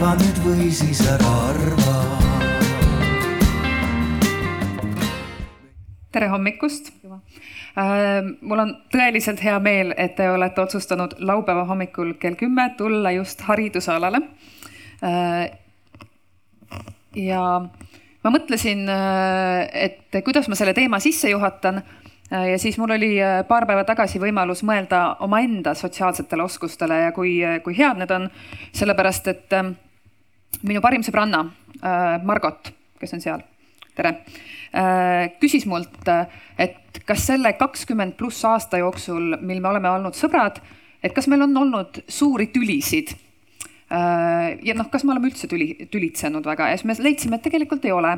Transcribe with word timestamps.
arva 0.00 0.14
nüüd 0.16 0.38
või 0.40 0.66
siis 0.72 1.00
ära 1.04 1.30
arva. 1.50 1.94
tere 6.08 6.30
hommikust! 6.32 6.86
mul 8.40 8.62
on 8.62 8.72
tõeliselt 8.88 9.42
hea 9.44 9.58
meel, 9.60 9.92
et 10.00 10.14
te 10.16 10.30
olete 10.32 10.62
otsustanud 10.62 11.18
laupäeva 11.20 11.66
hommikul 11.68 12.14
kell 12.22 12.38
kümme 12.40 12.70
tulla 12.78 13.12
just 13.12 13.44
haridusalale. 13.44 14.22
ja 17.20 17.42
ma 18.24 18.32
mõtlesin, 18.32 18.88
et 18.88 20.22
kuidas 20.24 20.48
ma 20.48 20.56
selle 20.56 20.72
teema 20.72 21.02
sisse 21.04 21.28
juhatan 21.28 21.82
ja 22.30 22.56
siis 22.62 22.80
mul 22.80 22.96
oli 22.96 23.12
paar 23.52 23.68
päeva 23.68 23.84
tagasi 23.84 24.16
võimalus 24.16 24.64
mõelda 24.64 25.20
omaenda 25.28 25.76
sotsiaalsetele 25.76 26.48
oskustele 26.48 27.02
ja 27.04 27.12
kui, 27.12 27.36
kui 27.60 27.76
head 27.76 28.00
need 28.00 28.16
on. 28.16 28.30
sellepärast, 28.72 29.28
et 29.28 29.60
minu 30.62 30.82
parim 30.84 31.04
sõbranna 31.06 31.44
Margot, 32.26 32.72
kes 33.00 33.14
on 33.16 33.22
seal, 33.22 33.42
tere 33.96 34.18
Äh, 34.70 35.32
küsis 35.42 35.64
mult, 35.66 36.06
et 36.62 37.00
kas 37.06 37.24
selle 37.26 37.50
kakskümmend 37.58 38.14
pluss 38.18 38.44
aasta 38.46 38.78
jooksul, 38.78 39.34
mil 39.42 39.58
me 39.58 39.72
oleme 39.72 39.90
olnud 39.90 40.14
sõbrad, 40.14 40.60
et 41.02 41.14
kas 41.16 41.26
meil 41.30 41.42
on 41.48 41.56
olnud 41.58 41.98
suuri 42.06 42.46
tülisid. 42.54 43.16
Äh, 43.90 44.60
ja 44.62 44.76
noh, 44.78 44.86
kas 44.92 45.02
me 45.02 45.16
oleme 45.16 45.32
üldse 45.32 45.50
tüli, 45.50 45.72
tülitsenud 45.90 46.46
väga 46.46 46.70
ja 46.70 46.78
siis 46.78 46.86
me 46.86 46.94
leidsime, 47.02 47.40
et 47.40 47.48
tegelikult 47.48 47.88
ei 47.88 47.96
ole. 47.96 48.14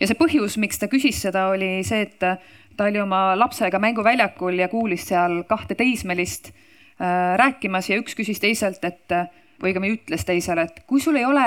ja 0.00 0.08
see 0.08 0.16
põhjus, 0.16 0.58
miks 0.60 0.80
ta 0.80 0.88
küsis 0.92 1.22
seda, 1.24 1.48
oli 1.54 1.80
see, 1.84 2.04
et 2.04 2.20
ta 2.20 2.84
oli 2.84 3.00
oma 3.00 3.34
lapsega 3.36 3.80
mänguväljakul 3.80 4.60
ja 4.60 4.68
kuulis 4.68 5.08
seal 5.08 5.42
kahte 5.48 5.76
teismelist 5.80 6.52
äh, 6.52 7.40
rääkimas 7.40 7.88
ja 7.88 7.96
üks 8.00 8.16
küsis 8.20 8.40
teiselt, 8.40 8.84
et 8.84 9.16
või 9.60 9.72
õigemini 9.72 9.98
ütles 9.98 10.24
teisele, 10.26 10.66
et 10.68 10.82
kui 10.88 11.00
sul 11.00 11.18
ei 11.20 11.26
ole 11.28 11.46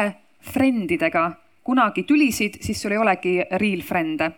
friendidega 0.54 1.32
kunagi 1.64 2.04
tülisid, 2.08 2.60
siis 2.62 2.82
sul 2.82 2.96
ei 2.96 3.02
olegi 3.02 3.38
real 3.60 3.84
friend'e. 3.86 4.32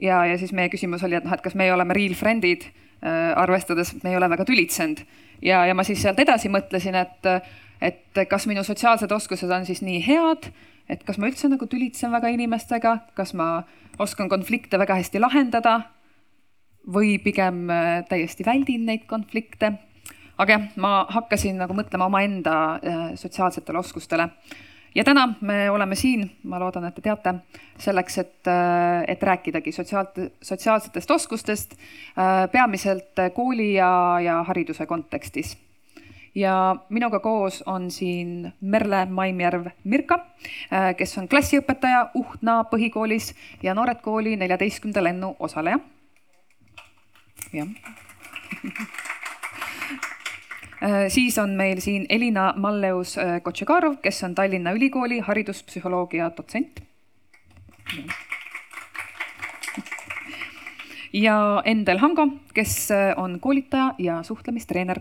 ja, 0.00 0.24
ja 0.26 0.38
siis 0.38 0.52
meie 0.52 0.68
küsimus 0.72 1.04
oli, 1.04 1.18
et 1.18 1.24
noh, 1.24 1.34
et 1.34 1.44
kas 1.44 1.54
meie 1.54 1.72
oleme 1.72 1.94
real 1.94 2.14
friend'id 2.18 2.64
äh,, 2.64 3.32
arvestades, 3.36 3.92
et 3.94 4.04
me 4.04 4.10
ei 4.10 4.16
ole 4.16 4.30
väga 4.30 4.44
tülitsenud. 4.48 5.04
ja, 5.42 5.66
ja 5.66 5.74
ma 5.74 5.84
siis 5.84 6.02
sealt 6.02 6.18
edasi 6.18 6.48
mõtlesin, 6.48 6.96
et, 6.96 7.30
et 7.80 8.24
kas 8.28 8.46
minu 8.46 8.64
sotsiaalsed 8.64 9.12
oskused 9.12 9.50
on 9.50 9.66
siis 9.68 9.82
nii 9.82 10.00
head, 10.06 10.50
et 10.88 11.04
kas 11.04 11.18
ma 11.18 11.28
üldse 11.30 11.48
nagu 11.48 11.66
tülitsen 11.66 12.12
väga 12.12 12.32
inimestega, 12.32 12.98
kas 13.14 13.34
ma 13.34 13.62
oskan 14.00 14.28
konflikte 14.32 14.80
väga 14.80 14.96
hästi 15.00 15.20
lahendada 15.20 15.82
või 16.88 17.18
pigem 17.22 17.68
äh, 17.70 18.02
täiesti 18.08 18.46
väldin 18.46 18.86
neid 18.88 19.06
konflikte. 19.06 19.74
Aga 20.38 20.52
jah, 20.52 20.68
ma 20.76 20.92
hakkasin 21.10 21.58
nagu 21.60 21.74
mõtlema 21.76 22.08
omaenda 22.10 22.58
äh, 22.74 23.00
sotsiaalsetele 23.20 23.78
oskustele 23.78 24.28
ja 24.94 25.04
täna 25.04 25.34
me 25.40 25.70
oleme 25.70 25.94
siin, 25.94 26.24
ma 26.44 26.60
loodan, 26.60 26.84
et 26.88 26.94
te 26.94 27.04
teate, 27.04 27.34
selleks, 27.80 28.18
et, 28.18 28.50
et 29.08 29.22
rääkidagi 29.22 29.72
sotsiaal, 29.72 30.06
sotsiaalsetest 30.42 31.10
oskustest, 31.10 31.76
peamiselt 32.52 33.22
kooli 33.34 33.74
ja, 33.74 34.20
ja 34.20 34.42
hariduse 34.42 34.86
kontekstis. 34.86 35.56
ja 36.34 36.76
minuga 36.88 37.20
koos 37.20 37.62
on 37.66 37.90
siin 37.90 38.52
Merle 38.60 39.06
Maimjärv 39.06 39.66
Mirka, 39.84 40.18
kes 40.96 41.18
on 41.18 41.28
klassiõpetaja 41.28 42.10
Uhtna 42.14 42.64
põhikoolis 42.64 43.34
ja 43.62 43.74
Noored 43.74 44.00
Kooli 44.00 44.36
neljateistkümnenda 44.36 45.04
lennu 45.04 45.36
osaleja. 45.38 45.78
jah 47.52 47.68
Äh, 48.52 48.70
siis 51.08 51.38
on 51.38 51.50
meil 51.50 51.80
siin 51.80 52.06
Elina 52.08 52.54
Malleus 52.56 53.18
äh, 53.18 53.42
Kotšekarov, 53.42 54.00
kes 54.02 54.24
on 54.24 54.34
Tallinna 54.34 54.72
Ülikooli 54.72 55.20
hariduspsühholoogia 55.20 56.30
dotsent. 56.36 56.80
ja 61.12 61.62
Endel 61.64 61.98
Hango, 61.98 62.28
kes 62.54 62.90
äh, 62.90 63.14
on 63.16 63.40
koolitaja 63.40 63.94
ja 63.98 64.22
suhtlemistreener. 64.22 65.00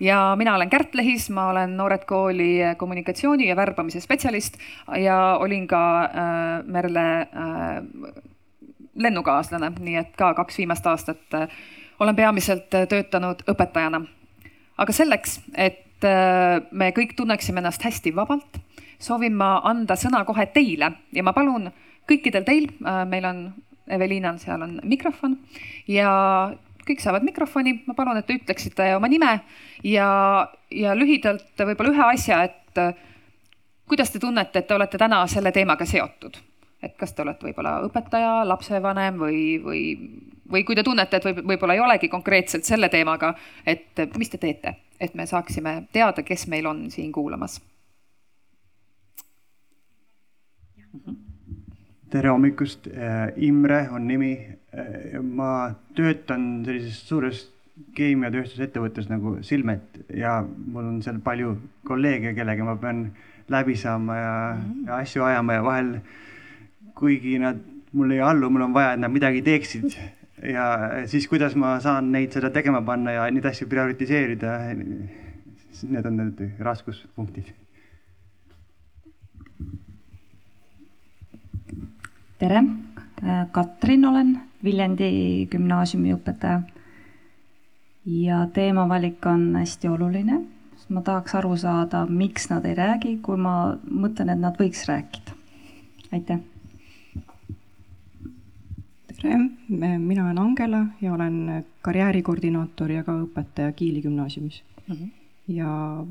ja 0.00 0.34
mina 0.38 0.54
olen 0.54 0.70
Kärt 0.70 0.94
Lehis, 0.94 1.30
ma 1.30 1.50
olen 1.50 1.76
Noored 1.76 2.04
Kooli 2.06 2.58
kommunikatsiooni 2.76 3.48
ja 3.48 3.56
värbamise 3.56 4.00
spetsialist 4.00 4.56
ja 4.96 5.36
olin 5.40 5.66
ka 5.68 6.04
äh, 6.04 6.10
Merle 6.64 7.20
äh, 7.20 8.22
lennukaaslane, 9.00 9.72
nii 9.80 9.98
et 10.00 10.16
ka 10.18 10.32
kaks 10.38 10.58
viimast 10.60 10.86
aastat 10.86 11.36
äh, 11.36 11.60
olen 12.00 12.16
peamiselt 12.16 12.74
äh, 12.74 12.86
töötanud 12.88 13.44
õpetajana. 13.48 14.02
aga 14.80 14.92
selleks, 14.96 15.40
et 15.54 16.04
äh, 16.04 16.60
me 16.70 16.90
kõik 16.96 17.14
tunneksime 17.16 17.60
ennast 17.60 17.84
hästi 17.84 18.14
vabalt, 18.16 18.60
soovin 19.00 19.36
ma 19.36 19.58
anda 19.64 19.96
sõna 19.96 20.24
kohe 20.28 20.46
teile 20.54 20.92
ja 21.12 21.24
ma 21.24 21.32
palun 21.36 21.70
kõikidel 22.08 22.44
teil, 22.44 22.66
meil 23.08 23.24
on, 23.24 23.44
Eveliinal 23.90 24.36
seal 24.38 24.62
on 24.62 24.76
mikrofon 24.86 25.32
ja 25.90 26.10
kõik 26.86 27.00
saavad 27.02 27.24
mikrofoni, 27.26 27.72
ma 27.86 27.94
palun, 27.94 28.20
et 28.20 28.26
te 28.26 28.36
ütleksite 28.38 28.86
oma 28.96 29.08
nime 29.10 29.32
ja, 29.86 30.10
ja 30.70 30.94
lühidalt 30.94 31.58
võib-olla 31.58 31.94
ühe 31.94 32.06
asja, 32.12 32.42
et 32.46 32.82
kuidas 33.90 34.14
te 34.14 34.22
tunnete, 34.22 34.62
et 34.62 34.68
te 34.68 34.78
olete 34.78 35.00
täna 35.00 35.24
selle 35.30 35.50
teemaga 35.54 35.86
seotud 35.86 36.38
et 36.82 36.96
kas 36.96 37.12
te 37.12 37.24
olete 37.24 37.46
võib-olla 37.48 37.78
õpetaja, 37.86 38.40
lapsevanem 38.48 39.18
või, 39.20 39.40
või, 39.64 39.82
või 40.50 40.64
kui 40.64 40.76
te 40.76 40.84
tunnete, 40.86 41.20
et 41.20 41.28
võib, 41.28 41.42
võib-olla 41.52 41.76
ei 41.76 41.84
olegi 41.84 42.08
konkreetselt 42.12 42.68
selle 42.68 42.88
teemaga, 42.92 43.34
et 43.68 44.00
mis 44.18 44.32
te 44.32 44.40
teete, 44.40 44.76
et 45.00 45.14
me 45.14 45.26
saaksime 45.28 45.82
teada, 45.92 46.24
kes 46.26 46.46
meil 46.52 46.70
on 46.70 46.88
siin 46.92 47.12
kuulamas. 47.12 47.60
tere 52.10 52.26
hommikust, 52.26 52.88
äh, 52.90 53.28
Imre 53.36 53.84
on 53.94 54.08
nimi. 54.08 54.32
Äh, 54.74 55.20
ma 55.22 55.70
töötan 55.94 56.64
sellises 56.66 56.96
suures 57.06 57.44
keemiatööstusettevõttes 57.94 59.06
nagu 59.06 59.36
Silmet 59.46 60.00
ja 60.18 60.40
mul 60.42 60.88
on 60.88 60.96
seal 61.06 61.20
palju 61.22 61.52
kolleege, 61.86 62.34
kellega 62.34 62.66
ma 62.66 62.74
pean 62.82 63.04
läbi 63.50 63.76
saama 63.78 64.16
ja, 64.18 64.34
ja 64.88 64.98
asju 65.04 65.22
ajama 65.22 65.54
ja 65.54 65.62
vahel 65.62 65.92
äh, 65.94 66.10
kuigi 67.00 67.38
nad 67.40 67.60
mulle 67.92 68.14
ei 68.14 68.20
allu, 68.20 68.50
mul 68.50 68.68
on 68.68 68.74
vaja, 68.74 68.94
et 68.94 69.00
nad 69.00 69.12
midagi 69.12 69.42
teeksid. 69.42 69.96
ja 70.54 70.66
siis, 71.06 71.26
kuidas 71.28 71.56
ma 71.56 71.78
saan 71.80 72.12
neid 72.12 72.32
seda 72.36 72.50
tegema 72.50 72.82
panna 72.82 73.16
ja 73.16 73.30
neid 73.30 73.46
asju 73.50 73.68
prioritiseerida. 73.68 74.58
Need 75.90 76.06
on 76.06 76.16
need 76.20 76.44
raskuspunktid. 76.60 77.56
tere, 82.40 82.62
Katrin 83.52 84.04
olen, 84.08 84.30
Viljandi 84.64 85.46
gümnaasiumi 85.52 86.14
õpetaja. 86.14 86.62
ja 88.06 88.46
teemavalik 88.54 89.26
on 89.26 89.56
hästi 89.56 89.88
oluline, 89.88 90.40
ma 90.88 91.02
tahaks 91.04 91.34
aru 91.36 91.56
saada, 91.56 92.06
miks 92.06 92.48
nad 92.50 92.64
ei 92.64 92.74
räägi, 92.74 93.18
kui 93.22 93.36
ma 93.36 93.76
mõtlen, 93.84 94.32
et 94.32 94.40
nad 94.40 94.56
võiks 94.56 94.86
rääkida. 94.88 95.36
aitäh 96.12 96.40
tere, 99.22 99.98
mina 99.98 100.24
olen 100.24 100.38
Angela 100.38 100.86
ja 101.00 101.12
olen 101.12 101.64
karjäärikoordinaator 101.82 102.90
ja 102.90 103.04
ka 103.04 103.12
õpetaja 103.24 103.72
Kiili 103.72 104.02
gümnaasiumis 104.02 104.62
mm. 104.86 104.96
-hmm. 104.96 105.08
ja 105.48 106.04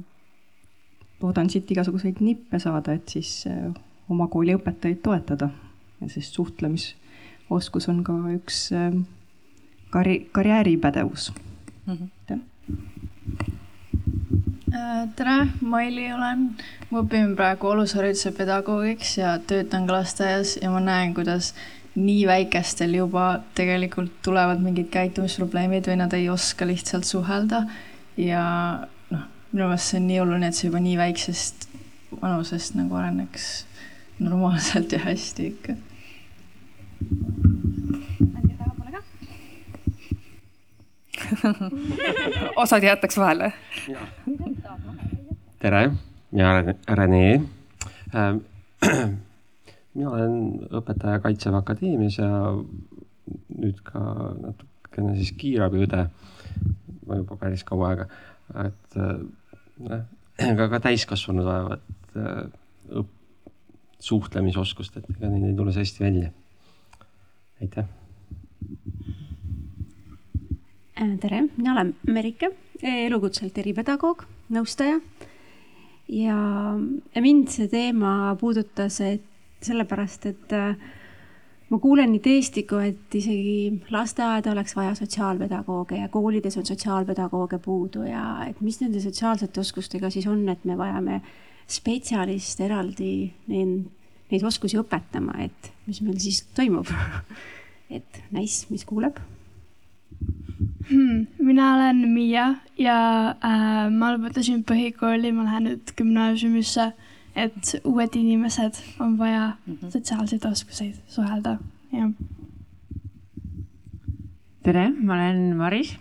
loodan 1.22 1.50
siit 1.50 1.72
igasuguseid 1.72 2.16
nippe 2.20 2.60
saada, 2.60 2.94
et 2.94 3.10
siis 3.10 3.48
äh, 3.48 3.74
oma 4.10 4.28
kooli 4.28 4.56
õpetajaid 4.56 5.02
toetada. 5.04 5.50
sest 6.08 6.34
suhtlemisoskus 6.34 7.90
on 7.90 8.04
ka 8.04 8.14
üks 8.36 8.70
äh, 8.74 8.94
karj-, 9.90 10.30
karjääripädevus 10.32 11.34
mm. 11.86 11.98
-hmm. 11.98 12.40
tere, 15.16 15.48
Maili 15.62 16.14
olen, 16.14 16.56
ma 16.90 17.02
õpin 17.02 17.36
praegu 17.36 17.68
alushariduse 17.68 18.32
pedagoogiks 18.32 19.18
ja 19.18 19.40
töötan 19.40 19.88
ka 19.88 19.94
lasteaias 19.94 20.60
ja 20.62 20.72
ma 20.72 20.80
näen, 20.80 21.14
kuidas 21.14 21.54
nii 21.96 22.28
väikestel 22.28 22.94
juba 22.94 23.40
tegelikult 23.58 24.12
tulevad 24.26 24.62
mingid 24.64 24.90
käitumisprobleemid 24.94 25.90
või 25.90 25.98
nad 26.00 26.14
ei 26.14 26.30
oska 26.30 26.68
lihtsalt 26.68 27.08
suhelda. 27.08 27.64
ja 28.18 28.44
noh, 29.10 29.26
minu 29.52 29.66
meelest 29.66 29.92
see 29.92 30.00
on 30.00 30.08
nii 30.08 30.20
oluline, 30.20 30.48
et 30.48 30.58
see 30.58 30.68
juba 30.70 30.82
nii 30.84 30.98
väiksest 31.00 31.70
vanusest 32.22 32.76
nagu 32.76 32.96
areneks 32.96 33.66
normaalselt 34.20 34.92
ja 34.92 35.00
hästi 35.00 35.48
ikka. 35.48 35.74
osad 42.64 42.84
jäetakse 42.84 43.22
vahele. 43.22 43.54
tere, 45.60 45.92
mina 46.32 46.52
olen 46.52 46.76
Rene 46.88 47.42
ähm, 48.16 48.38
mina 49.96 50.12
olen 50.12 50.36
õpetaja 50.80 51.22
Kaitseväe 51.24 51.60
Akadeemias 51.60 52.20
ja 52.20 52.30
nüüd 53.60 53.82
ka 53.86 54.02
natukene 54.40 55.16
siis 55.18 55.34
kiirabiõde. 55.38 56.08
juba 57.10 57.36
päris 57.42 57.64
kaua 57.66 57.90
aega, 57.90 58.06
et 58.66 58.98
noh, 59.82 60.04
ka, 60.38 60.68
ka 60.70 60.80
täiskasvanud 60.84 61.48
vajavad 61.48 61.88
õpp-, 63.02 63.16
suhtlemisoskust, 64.00 64.98
et 64.98 65.10
ega 65.12 65.30
neid 65.30 65.50
ei 65.50 65.56
tule 65.58 65.74
see 65.76 65.84
hästi 65.84 66.04
välja. 66.04 66.30
aitäh. 67.62 67.86
tere, 71.20 71.42
mina 71.58 71.74
olen 71.74 71.96
Merike, 72.08 72.52
elukutselt 72.84 73.58
eripedagoog, 73.58 74.24
nõustaja. 74.56 75.00
ja 76.08 76.38
mind 77.22 77.52
see 77.52 77.68
teema 77.72 78.36
puudutas, 78.40 79.02
et 79.02 79.26
sellepärast, 79.66 80.26
et 80.30 80.56
äh, 80.56 80.76
ma 81.70 81.80
kuulen 81.80 82.12
nii 82.14 82.24
teesti, 82.24 82.64
kui 82.70 82.90
et 82.92 83.16
isegi 83.20 83.82
lasteaeda 83.94 84.54
oleks 84.54 84.76
vaja 84.78 84.96
sotsiaalpedagooge 84.98 86.00
ja 86.02 86.10
koolides 86.10 86.58
on 86.58 86.66
sotsiaalpedagooge 86.66 87.60
puudu 87.64 88.08
ja 88.08 88.24
et 88.48 88.62
mis 88.66 88.80
nende 88.82 89.02
sotsiaalsete 89.04 89.62
oskustega 89.62 90.10
siis 90.14 90.28
on, 90.28 90.48
et 90.50 90.66
me 90.66 90.78
vajame 90.78 91.22
spetsialiste 91.70 92.66
eraldi 92.66 93.14
neid, 93.52 93.86
neid 94.32 94.46
oskusi 94.46 94.80
õpetama, 94.82 95.38
et 95.46 95.72
mis 95.86 96.02
meil 96.06 96.18
siis 96.22 96.42
toimub 96.58 96.90
et 98.00 98.24
nice, 98.34 98.66
mis 98.74 98.86
kuuleb 98.86 99.20
hmm,? 100.90 101.28
mina 101.38 101.74
olen 101.76 102.02
Miia 102.14 102.48
ja 102.78 102.98
äh, 103.36 103.86
ma 103.94 104.14
lõpetasin 104.16 104.64
põhikooli, 104.68 105.34
ma 105.36 105.46
lähen 105.48 105.70
nüüd 105.70 105.94
gümnaasiumisse 105.98 106.92
et 107.40 107.74
uued 107.84 108.16
inimesed 108.20 108.82
on 109.00 109.18
vaja 109.18 109.56
mm 109.66 109.74
-hmm. 109.74 109.92
sotsiaalseid 109.96 110.46
oskuseid 110.46 110.96
suhelda, 111.08 111.58
jah. 111.92 112.12
tere, 114.64 114.90
ma 114.90 115.14
olen 115.14 115.58
Maris. 115.58 115.98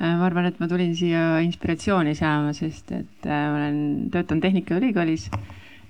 Äh, 0.00 0.14
ma 0.18 0.26
arvan, 0.26 0.46
et 0.46 0.60
ma 0.60 0.68
tulin 0.68 0.94
siia 0.96 1.40
inspiratsiooni 1.42 2.14
saama, 2.14 2.52
sest 2.52 2.92
et 2.92 3.26
äh, 3.26 3.46
ma 3.50 3.56
olen, 3.56 4.10
töötan 4.10 4.40
Tehnikaülikoolis 4.40 5.30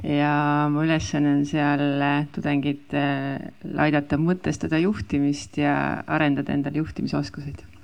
ja 0.02 0.68
mu 0.72 0.82
ülesanne 0.86 1.34
on 1.36 1.44
seal 1.44 2.00
äh, 2.00 2.26
tudengitele 2.32 3.50
aidata 3.76 4.16
mõtestada 4.16 4.78
juhtimist 4.80 5.58
ja 5.58 6.04
arendada 6.06 6.52
endal 6.52 6.80
juhtimisoskuseid 6.80 7.77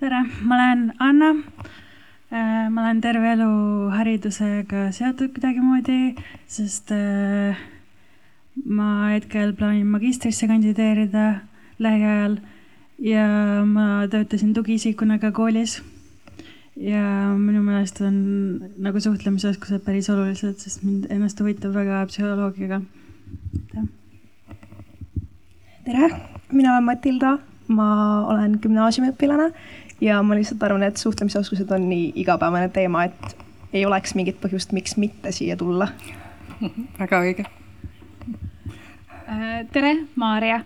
tere, 0.00 0.22
ma 0.42 0.54
olen 0.54 0.92
Anna. 0.98 1.34
Äh, 2.30 2.68
ma 2.70 2.82
olen 2.84 3.00
terve 3.00 3.32
elu 3.32 3.50
haridusega 3.96 4.90
seotud 4.92 5.32
kuidagimoodi, 5.32 6.12
sest 6.46 6.92
äh, 6.92 7.56
ma 8.68 9.08
hetkel 9.14 9.54
plaanin 9.56 9.88
magistrisse 9.88 10.46
kandideerida 10.50 11.24
lähiajal 11.80 12.36
ja 13.00 13.24
ma 13.64 14.04
töötasin 14.12 14.52
tugiisikuna 14.54 15.18
ka 15.18 15.32
koolis. 15.32 15.80
ja 16.78 17.34
minu 17.34 17.58
meelest 17.66 17.98
on 18.06 18.18
nagu 18.78 19.00
suhtlemisoskused 19.00 19.82
päris 19.82 20.10
olulised, 20.12 20.60
sest 20.62 20.84
mind 20.86 21.08
ennast 21.10 21.40
huvitab 21.40 21.74
väga 21.74 22.04
psühholoogiaga. 22.06 22.82
tere, 25.84 26.10
mina 26.52 26.76
olen 26.76 26.84
Matilda, 26.84 27.38
ma 27.68 27.88
olen 28.28 28.60
gümnaasiumiõpilane 28.62 29.50
ja 30.00 30.22
ma 30.22 30.34
lihtsalt 30.34 30.62
arvan, 30.62 30.82
et 30.82 30.96
suhtlemisoskused 30.96 31.70
on 31.70 31.88
nii 31.88 32.12
igapäevane 32.22 32.68
teema, 32.68 33.04
et 33.04 33.36
ei 33.72 33.86
oleks 33.86 34.14
mingit 34.14 34.40
põhjust, 34.40 34.72
miks 34.72 34.96
mitte 34.96 35.32
siia 35.32 35.56
tulla. 35.56 35.88
väga 37.02 37.22
õige. 37.24 37.46
Äh, 39.28 39.66
tere, 39.72 39.94
Maarja. 40.16 40.60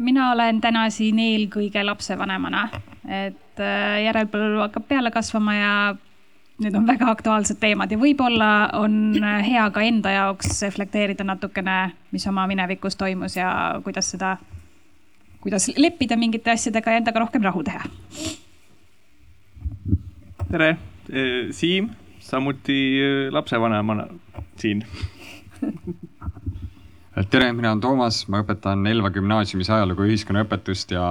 mina 0.00 0.30
olen 0.32 0.60
täna 0.60 0.90
siin 0.90 1.18
eelkõige 1.18 1.84
lapsevanemana, 1.84 2.68
et 3.04 3.60
äh, 3.60 4.02
järelpõlv 4.04 4.66
hakkab 4.66 4.88
peale 4.88 5.10
kasvama 5.10 5.54
ja 5.54 5.72
need 6.60 6.74
on 6.74 6.86
väga 6.88 7.10
aktuaalsed 7.12 7.58
teemad 7.60 7.90
ja 7.92 7.98
võib-olla 8.00 8.70
on 8.80 9.16
hea 9.44 9.66
ka 9.70 9.82
enda 9.84 10.14
jaoks 10.14 10.62
reflekteerida 10.64 11.24
natukene, 11.24 11.92
mis 12.16 12.24
oma 12.28 12.46
minevikus 12.48 12.96
toimus 12.96 13.36
ja 13.36 13.50
kuidas 13.84 14.08
seda, 14.14 14.38
kuidas 15.40 15.68
leppida 15.76 16.16
mingite 16.16 16.54
asjadega 16.54 16.94
ja 16.96 17.02
endaga 17.02 17.20
rohkem 17.26 17.44
rahu 17.44 17.64
teha 17.64 17.84
tere, 20.50 20.76
Siim, 21.50 21.90
samuti 22.20 22.98
lapsevanemana 23.30 24.06
siin. 24.56 24.84
Tere, 27.30 27.52
mina 27.52 27.70
olen 27.72 27.80
Toomas, 27.80 28.26
ma 28.28 28.42
õpetan 28.44 28.86
Elva 28.90 29.10
gümnaasiumis 29.14 29.70
ajalugu 29.72 30.04
ja 30.04 30.12
ühiskonnaõpetust 30.12 30.92
ja, 30.92 31.04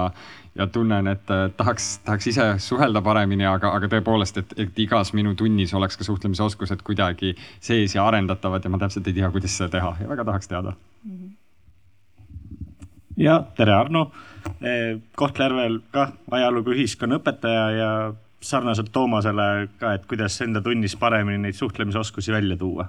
ja 0.54 0.66
tunnen, 0.70 1.08
et 1.10 1.32
tahaks, 1.56 1.88
tahaks 2.06 2.28
ise 2.30 2.46
suhelda 2.62 3.02
paremini, 3.02 3.46
aga, 3.48 3.72
aga 3.74 3.90
tõepoolest, 3.96 4.38
et, 4.42 4.54
et 4.66 4.78
igas 4.86 5.10
minu 5.18 5.34
tunnis 5.34 5.74
oleks 5.74 5.98
ka 5.98 6.06
suhtlemisoskused 6.06 6.84
kuidagi 6.86 7.34
sees 7.58 7.96
ja 7.96 8.06
arendatavad 8.06 8.64
ja 8.64 8.70
ma 8.70 8.78
täpselt 8.82 9.10
ei 9.10 9.18
tea, 9.18 9.32
kuidas 9.34 9.58
seda 9.58 9.72
teha 9.74 9.96
ja 10.00 10.10
väga 10.12 10.28
tahaks 10.30 10.52
teada. 10.52 10.76
Ja 13.16 13.40
tere, 13.56 13.74
Arno. 13.74 14.10
Kohtla-Järvel 15.18 15.80
kah 15.90 16.12
ajalugu 16.30 16.70
ühiskonnaõpetaja 16.76 17.66
ja 17.74 17.90
sarnaselt 18.42 18.92
Toomasele 18.92 19.68
ka, 19.78 19.94
et 19.94 20.06
kuidas 20.06 20.40
enda 20.42 20.60
tunnis 20.62 20.96
paremini 20.96 21.38
neid 21.38 21.54
suhtlemisoskusi 21.54 22.32
välja 22.32 22.56
tuua? 22.56 22.88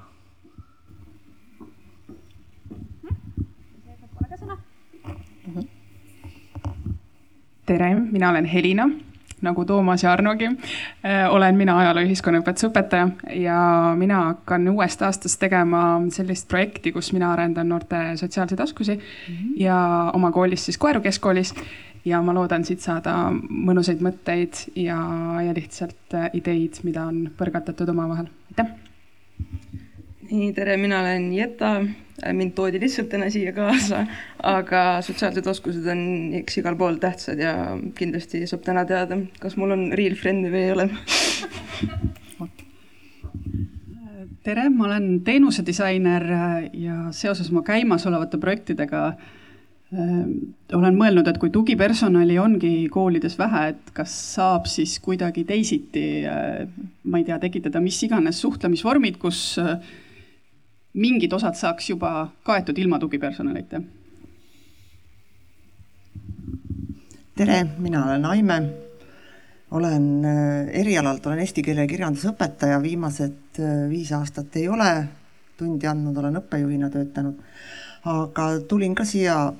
tere, 7.67 7.95
mina 7.95 8.29
olen 8.29 8.45
Helina, 8.45 8.89
nagu 9.41 9.65
Toomas 9.65 10.03
ja 10.03 10.11
Arnogi. 10.13 10.45
Äh, 10.45 11.27
olen 11.29 11.57
mina 11.59 11.75
ajaloo 11.79 12.03
ühiskonnaõpetuse 12.07 12.69
õpetaja 12.69 13.09
ja 13.35 13.57
mina 13.99 14.21
hakkan 14.31 14.69
uuest 14.71 15.01
aastast 15.03 15.39
tegema 15.41 15.81
sellist 16.13 16.47
projekti, 16.47 16.93
kus 16.95 17.11
mina 17.13 17.33
arendan 17.33 17.69
noorte 17.69 17.99
sotsiaalseid 18.15 18.59
oskusi 18.63 18.95
mm 18.95 19.35
-hmm. 19.35 19.53
ja 19.61 19.77
oma 20.13 20.31
koolis 20.31 20.65
siis 20.65 20.77
Koeru 20.77 21.01
keskkoolis 21.01 21.53
ja 22.07 22.21
ma 22.23 22.33
loodan 22.35 22.65
siit 22.67 22.83
saada 22.83 23.15
mõnusaid 23.33 24.01
mõtteid 24.05 24.67
ja, 24.79 24.97
ja 25.43 25.55
lihtsalt 25.55 26.15
äh, 26.15 26.29
ideid, 26.37 26.81
mida 26.87 27.07
on 27.09 27.27
põrgatatud 27.37 27.89
omavahel, 27.93 28.29
aitäh! 28.51 28.75
nii, 30.27 30.51
tere, 30.55 30.75
mina 30.79 30.99
olen 30.99 31.29
Jetta, 31.31 31.71
mind 32.35 32.53
toodi 32.57 32.81
lihtsalt 32.81 33.09
täna 33.11 33.29
siia 33.31 33.53
kaasa, 33.55 34.03
aga 34.43 34.83
sotsiaalsed 35.05 35.47
oskused 35.47 35.87
on 35.91 36.01
eks 36.41 36.59
igal 36.59 36.75
pool 36.79 36.99
tähtsad 37.01 37.39
ja 37.39 37.53
kindlasti 37.95 38.43
saab 38.49 38.65
täna 38.65 38.83
teada, 38.89 39.19
kas 39.39 39.55
mul 39.59 39.75
on 39.75 39.87
real 39.95 40.17
friend'i 40.19 40.51
või 40.51 40.65
ei 40.65 40.75
ole. 40.75 40.89
Tere, 44.47 44.67
ma 44.71 44.87
olen 44.87 45.07
teenusedisainer 45.27 46.23
ja 46.75 46.99
seoses 47.15 47.49
oma 47.51 47.63
käimasolevate 47.67 48.39
projektidega 48.39 49.01
äh, 49.09 49.33
olen 49.91 50.97
mõelnud, 50.99 51.27
et 51.29 51.37
kui 51.39 51.51
tugipersonali 51.53 52.35
ongi 52.41 52.71
koolides 52.91 53.37
vähe, 53.39 53.61
et 53.71 53.91
kas 53.95 54.11
saab 54.33 54.67
siis 54.67 54.97
kuidagi 55.03 55.45
teisiti, 55.47 56.25
äh, 56.27 56.65
ma 57.07 57.21
ei 57.21 57.27
tea, 57.27 57.37
tekitada 57.39 57.79
mis 57.83 57.99
iganes 58.03 58.41
suhtlemisvormid, 58.43 59.19
kus 59.21 59.55
äh, 59.63 59.77
mingid 60.99 61.31
osad 61.33 61.55
saaks 61.55 61.93
juba 61.93 62.11
kaetud 62.43 62.77
ilma 62.77 62.99
tugipersonalita. 62.99 63.81
tere, 67.37 67.63
mina 67.77 68.03
olen 68.03 68.25
Aime. 68.25 68.61
olen 69.71 70.25
äh, 70.25 70.67
erialalt, 70.81 71.25
olen 71.27 71.39
eesti 71.39 71.63
keele 71.63 71.85
ja 71.85 71.87
kirjanduse 71.87 72.33
õpetaja, 72.33 72.81
viimased 72.81 73.59
viis 73.89 74.11
aastat 74.11 74.55
ei 74.55 74.67
ole 74.67 74.91
tundi 75.57 75.87
andnud, 75.87 76.17
olen 76.17 76.41
õppejuhina 76.41 76.89
töötanud 76.89 77.39
aga 78.07 78.59
tulin 78.67 78.95
ka 78.95 79.05
siia 79.05 79.53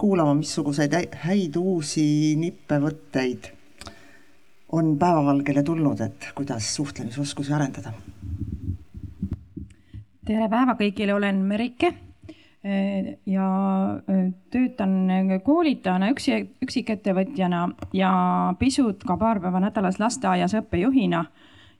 kuulama, 0.00 0.34
missuguseid 0.34 0.94
häid 1.26 1.56
uusi 1.60 2.04
nippevõtteid 2.40 3.50
on 4.72 4.94
päevavalgele 4.98 5.62
tulnud, 5.62 6.00
et 6.00 6.30
kuidas 6.34 6.74
suhtlemisoskusi 6.76 7.52
arendada. 7.52 7.92
tere 10.24 10.48
päeva 10.48 10.76
kõigile, 10.78 11.12
olen 11.14 11.42
Merike 11.44 11.92
eh, 12.64 13.18
ja 13.26 13.48
eh, 14.08 14.30
töötan 14.50 14.94
koolitajana, 15.44 16.08
üksi, 16.14 16.38
üksikettevõtjana 16.64 17.66
ja 17.92 18.12
pisut 18.58 19.04
ka 19.04 19.16
paar 19.16 19.40
päeva 19.40 19.60
nädalas 19.60 20.00
lasteaias 20.00 20.54
õppejuhina. 20.54 21.24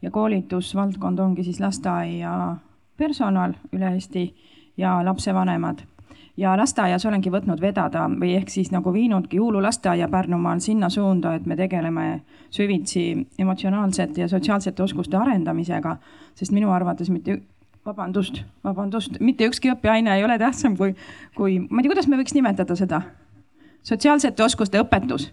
ja 0.02 0.10
koolitusvaldkond 0.10 1.18
ongi 1.18 1.44
siis 1.44 1.60
lasteaia 1.60 2.56
personal 2.96 3.54
üle 3.72 3.94
Eesti 3.94 4.34
ja 4.76 5.04
lapsevanemad 5.04 5.91
ja 6.36 6.56
lasteaias 6.56 7.04
olengi 7.06 7.30
võtnud 7.30 7.60
vedada 7.60 8.06
või 8.08 8.34
ehk 8.38 8.50
siis 8.50 8.70
nagu 8.72 8.92
viinudki 8.92 9.36
jõululasteaia 9.36 10.08
Pärnumaal 10.08 10.60
sinna 10.64 10.88
suunda, 10.90 11.34
et 11.34 11.46
me 11.46 11.56
tegeleme 11.56 12.22
süvitsi 12.50 13.26
emotsionaalsete 13.38 14.20
ja 14.20 14.28
sotsiaalsete 14.28 14.82
oskuste 14.82 15.16
arendamisega, 15.16 15.96
sest 16.34 16.52
minu 16.52 16.72
arvates 16.72 17.10
mitte 17.10 17.40
vabandust, 17.86 18.42
vabandust, 18.64 19.20
mitte 19.20 19.46
ükski 19.50 19.72
õppeaine 19.74 20.16
ei 20.16 20.24
ole 20.24 20.38
tähtsam 20.38 20.76
kui, 20.76 20.94
kui, 21.36 21.58
ma 21.68 21.80
ei 21.80 21.86
tea, 21.86 21.94
kuidas 21.94 22.08
me 22.08 22.20
võiks 22.20 22.34
nimetada 22.36 22.76
seda 22.78 23.02
sotsiaalsete 23.82 24.44
oskuste 24.44 24.80
õpetus. 24.80 25.32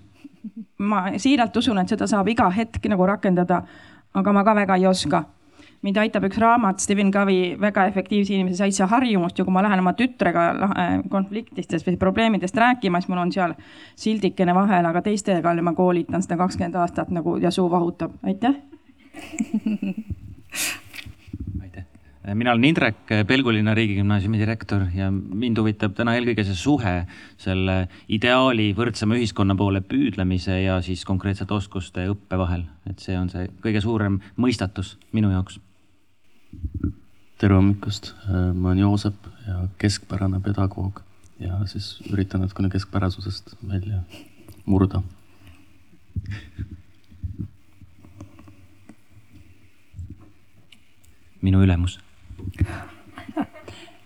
ma 0.79 1.09
siiralt 1.19 1.57
usun, 1.57 1.77
et 1.77 1.89
seda 1.91 2.07
saab 2.07 2.27
iga 2.31 2.47
hetk 2.49 2.85
nagu 2.87 3.05
rakendada, 3.05 3.63
aga 4.15 4.33
ma 4.33 4.43
ka 4.43 4.55
väga 4.55 4.77
ei 4.79 4.87
oska 4.87 5.25
mind 5.85 5.99
aitab 6.01 6.25
üks 6.27 6.39
raamat 6.41 6.81
Stephen 6.83 7.11
Covey 7.11 7.55
Väga 7.59 7.85
efektiivse 7.89 8.35
inimese 8.35 8.63
seitse 8.63 8.87
harjumust 8.91 9.39
ja 9.39 9.45
kui 9.47 9.55
ma 9.55 9.63
lähen 9.63 9.83
oma 9.83 9.93
tütrega 9.97 10.45
äh, 10.67 10.95
konfliktidest 11.11 11.87
või 11.87 11.99
probleemidest 12.01 12.57
rääkima, 12.59 13.01
siis 13.01 13.11
mul 13.11 13.23
on 13.23 13.33
seal 13.35 13.55
sildikene 13.99 14.55
vahel, 14.55 14.89
aga 14.89 15.03
teistega 15.05 15.55
ma 15.63 15.75
koolitan 15.77 16.23
seda 16.25 16.39
kakskümmend 16.39 16.79
aastat 16.79 17.13
nagu 17.15 17.37
ja 17.41 17.51
suu 17.51 17.69
vahutab, 17.71 18.17
aitäh! 18.23 18.59
Mina 22.35 22.51
olen 22.51 22.63
Indrek, 22.67 23.07
Pelgulinna 23.27 23.73
riigigümnaasiumi 23.73 24.37
direktor 24.37 24.83
ja 24.93 25.07
mind 25.11 25.57
huvitab 25.57 25.95
täna 25.97 26.13
eelkõige 26.17 26.43
see 26.45 26.57
suhe 26.59 26.93
selle 27.41 27.77
ideaali 28.11 28.67
võrdsema 28.77 29.17
ühiskonna 29.17 29.55
poole 29.57 29.81
püüdlemise 29.81 30.59
ja 30.61 30.77
siis 30.85 31.05
konkreetsete 31.09 31.55
oskuste 31.55 32.05
õppe 32.11 32.37
vahel. 32.37 32.67
et 32.89 32.99
see 32.99 33.17
on 33.17 33.31
see 33.33 33.47
kõige 33.63 33.81
suurem 33.81 34.19
mõistatus 34.37 34.97
minu 35.15 35.31
jaoks 35.31 35.57
tere 37.39 37.55
hommikust, 37.55 38.13
ma 38.53 38.71
olen 38.71 38.79
Joosep 38.79 39.29
ja 39.47 39.61
keskpärane 39.79 40.41
pedagoog 40.43 40.99
ja 41.39 41.59
siis 41.71 41.93
üritan 42.11 42.43
natukene 42.43 42.69
keskpärasusest 42.69 43.55
välja 43.67 44.01
murda. 44.65 45.01
minu 51.41 51.61
ülemus. 51.63 51.99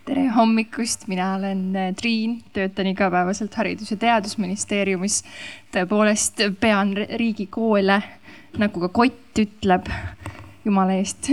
tere 0.05 0.27
hommikust, 0.35 1.07
mina 1.07 1.35
olen 1.35 1.73
Triin, 1.97 2.43
töötan 2.53 2.87
igapäevaselt 2.87 3.55
Haridus- 3.55 3.91
ja 3.91 3.97
Teadusministeeriumis. 3.97 5.23
tõepoolest 5.71 6.43
pean 6.59 6.93
riigikoole, 6.93 8.03
nagu 8.57 8.79
ka 8.79 8.89
kott 8.89 9.39
ütleb 9.39 9.89
jumala 10.65 10.93
eest 10.95 11.29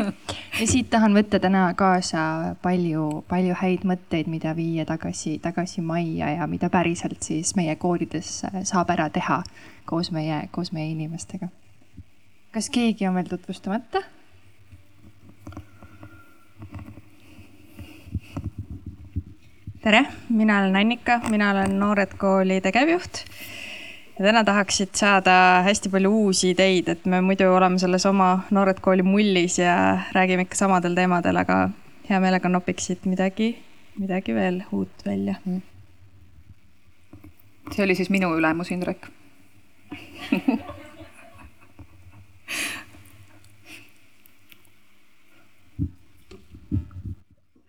ja 0.60 0.66
siit 0.66 0.90
tahan 0.92 1.14
võtta 1.16 1.40
täna 1.40 1.66
kaasa 1.78 2.54
palju, 2.62 3.24
palju 3.28 3.56
häid 3.60 3.86
mõtteid, 3.88 4.28
mida 4.30 4.52
viia 4.56 4.84
tagasi, 4.88 5.38
tagasi 5.42 5.84
majja 5.84 6.34
ja 6.36 6.48
mida 6.50 6.70
päriselt 6.72 7.22
siis 7.24 7.54
meie 7.56 7.76
koolides 7.80 8.42
saab 8.68 8.92
ära 8.94 9.08
teha 9.12 9.42
koos 9.88 10.12
meie, 10.12 10.44
koos 10.52 10.72
meie 10.72 10.92
inimestega. 10.92 11.48
kas 12.52 12.70
keegi 12.70 13.08
on 13.08 13.16
veel 13.18 13.30
tutvustamata? 13.32 14.02
tere, 19.84 20.06
mina 20.28 20.60
olen 20.60 20.76
Annika, 20.76 21.20
mina 21.30 21.50
olen 21.50 21.78
Noored 21.78 22.16
Kooli 22.18 22.60
tegevjuht 22.64 23.24
ja 24.18 24.24
täna 24.24 24.44
tahaksid 24.44 24.88
saada 24.94 25.62
hästi 25.66 25.88
palju 25.90 26.10
uusi 26.10 26.50
ideid, 26.54 26.88
et 26.88 27.06
me 27.06 27.20
muidu 27.20 27.48
oleme 27.50 27.78
selles 27.82 28.06
oma 28.06 28.44
Noored 28.50 28.80
Kooli 28.80 29.02
mullis 29.02 29.58
ja 29.58 29.98
räägime 30.14 30.42
ikka 30.46 30.56
samadel 30.56 30.94
teemadel, 30.94 31.36
aga 31.36 31.70
hea 32.08 32.20
meelega 32.22 32.48
nopiksid 32.48 32.98
midagi, 33.10 33.58
midagi 33.98 34.34
veel 34.34 34.62
uut 34.72 35.06
välja. 35.06 35.34
see 37.72 37.84
oli 37.84 37.94
siis 37.94 38.10
minu 38.10 38.34
ülemus, 38.38 38.70
Indrek 38.70 39.06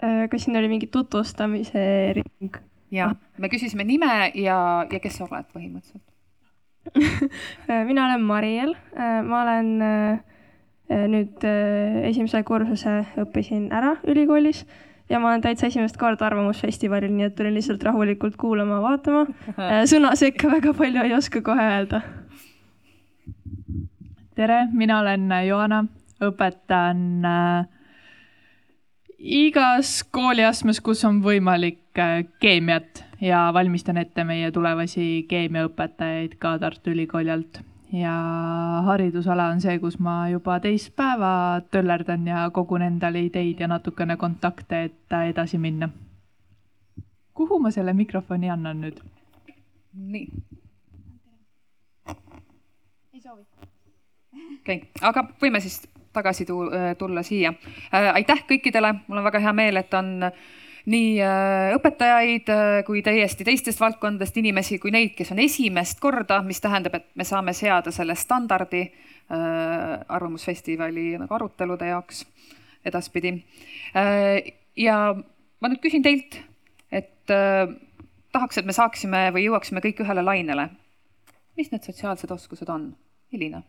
äh, 0.04 0.30
kas 0.30 0.44
siin 0.44 0.58
oli 0.58 0.68
mingi 0.68 0.88
tutvustamise 0.88 2.14
ring? 2.14 2.58
jah, 2.92 3.16
me 3.38 3.50
küsisime 3.50 3.84
nime 3.84 4.32
ja, 4.36 4.86
ja 4.92 5.00
kes 5.00 5.18
sa 5.18 5.24
oled 5.25 5.46
põhimõtteliselt 5.56 6.14
mina 7.89 8.06
olen 8.06 8.22
Mariel, 8.22 8.75
äh, 8.98 9.22
ma 9.25 9.42
olen 9.44 9.70
äh, 9.82 11.06
nüüd 11.10 11.46
äh, 11.46 12.01
esimese 12.10 12.44
kursuse 12.46 13.01
õppisin 13.22 13.70
ära 13.74 13.96
ülikoolis 14.08 14.63
ja 15.10 15.20
ma 15.20 15.32
olen 15.32 15.44
täitsa 15.46 15.70
esimest 15.70 15.98
korda 16.01 16.27
Arvamusfestivalil, 16.30 17.13
nii 17.13 17.30
et 17.30 17.36
tulin 17.38 17.56
lihtsalt 17.58 17.84
rahulikult 17.86 18.38
kuulama-vaatama. 18.42 19.25
sõna 19.92 20.15
sekka 20.18 20.50
väga 20.54 20.74
palju 20.77 21.06
ei 21.06 21.13
oska 21.18 21.42
kohe 21.46 21.68
öelda. 21.75 22.01
tere, 24.36 24.65
mina 24.74 25.00
olen 25.00 25.30
Joana, 25.48 25.86
õpetan 26.25 27.25
äh, 27.25 27.75
igas 29.25 30.03
kooliastmes, 30.13 30.79
kus 30.86 31.01
on 31.08 31.20
võimalik 31.25 31.82
keemiat 32.39 33.01
ja 33.22 33.50
valmistan 33.53 33.98
ette 33.98 34.24
meie 34.24 34.51
tulevasi 34.53 35.25
keemiaõpetajaid 35.29 36.36
ka 36.39 36.58
Tartu 36.62 36.94
Ülikooli 36.94 37.32
alt. 37.32 37.62
ja 37.96 38.13
haridusala 38.86 39.48
on 39.53 39.62
see, 39.62 39.77
kus 39.79 40.00
ma 40.00 40.27
juba 40.29 40.60
teist 40.60 40.91
päeva 40.96 41.62
töllerdan 41.72 42.27
ja 42.27 42.50
kogun 42.53 42.82
endale 42.82 43.22
ideid 43.24 43.60
ja 43.60 43.67
natukene 43.67 44.17
kontakte, 44.17 44.84
et 44.84 45.17
edasi 45.29 45.58
minna. 45.58 45.89
kuhu 47.34 47.60
ma 47.60 47.72
selle 47.72 47.94
mikrofoni 47.94 48.50
annan 48.50 48.82
nüüd? 48.82 49.01
nii. 49.94 50.27
ei 53.13 53.22
soovi. 53.22 53.41
okei 54.60 54.77
okay., 54.77 54.82
aga 55.01 55.27
võime 55.41 55.60
siis 55.60 55.82
tagasi 56.15 56.48
tulla 56.48 57.24
siia. 57.24 57.53
Äh, 57.91 58.12
aitäh 58.22 58.45
kõikidele, 58.50 58.95
mul 59.07 59.22
on 59.22 59.27
väga 59.27 59.43
hea 59.43 59.53
meel, 59.53 59.84
et 59.84 59.93
on 59.93 60.31
nii 60.91 61.17
äh, 61.24 61.74
õpetajaid 61.75 62.50
äh, 62.53 62.79
kui 62.86 63.01
täiesti 63.05 63.45
teistest 63.48 63.81
valdkondadest 63.81 64.38
inimesi 64.38 64.77
kui 64.81 64.93
neid, 64.93 65.15
kes 65.17 65.34
on 65.34 65.41
esimest 65.41 66.00
korda, 66.01 66.41
mis 66.45 66.62
tähendab, 66.62 67.00
et 67.00 67.07
me 67.17 67.25
saame 67.27 67.55
seada 67.57 67.93
selle 67.95 68.15
standardi 68.19 68.84
äh, 68.86 69.38
Arvamusfestivali 70.17 71.15
nagu 71.22 71.38
arutelude 71.38 71.89
jaoks 71.89 72.25
edaspidi. 72.86 73.31
ja 74.77 74.95
ma 75.17 75.69
nüüd 75.72 75.81
küsin 75.81 76.03
teilt, 76.05 76.36
et 76.93 77.25
tahaks, 77.25 78.60
et 78.60 78.67
me 78.67 78.75
saaksime 78.77 79.31
või 79.34 79.48
jõuaksime 79.48 79.81
kõik 79.81 80.03
ühele 80.05 80.22
lainele. 80.22 80.67
mis 81.57 81.72
need 81.72 81.88
sotsiaalsed 81.88 82.29
oskused 82.29 82.69
on? 82.69 82.91
Elina 83.34 83.63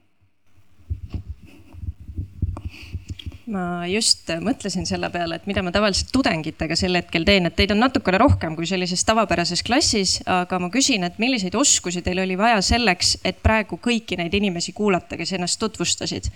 ma 3.46 3.86
just 3.86 4.26
mõtlesin 4.42 4.86
selle 4.88 5.06
peale, 5.14 5.38
et 5.38 5.44
mida 5.46 5.62
ma 5.62 5.70
tavaliselt 5.74 6.10
tudengitega 6.14 6.76
sel 6.78 6.98
hetkel 6.98 7.22
teen, 7.26 7.46
et 7.46 7.54
teid 7.54 7.70
on 7.70 7.78
natukene 7.78 8.18
rohkem 8.18 8.56
kui 8.58 8.66
sellises 8.66 9.04
tavapärases 9.06 9.62
klassis, 9.66 10.16
aga 10.26 10.58
ma 10.62 10.70
küsin, 10.74 11.06
et 11.06 11.20
milliseid 11.22 11.54
oskusi 11.58 12.02
teil 12.02 12.24
oli 12.24 12.34
vaja 12.38 12.58
selleks, 12.64 13.16
et 13.26 13.38
praegu 13.44 13.78
kõiki 13.82 14.18
neid 14.18 14.34
inimesi 14.34 14.74
kuulata, 14.74 15.18
kes 15.18 15.36
ennast 15.38 15.60
tutvustasid. 15.62 16.30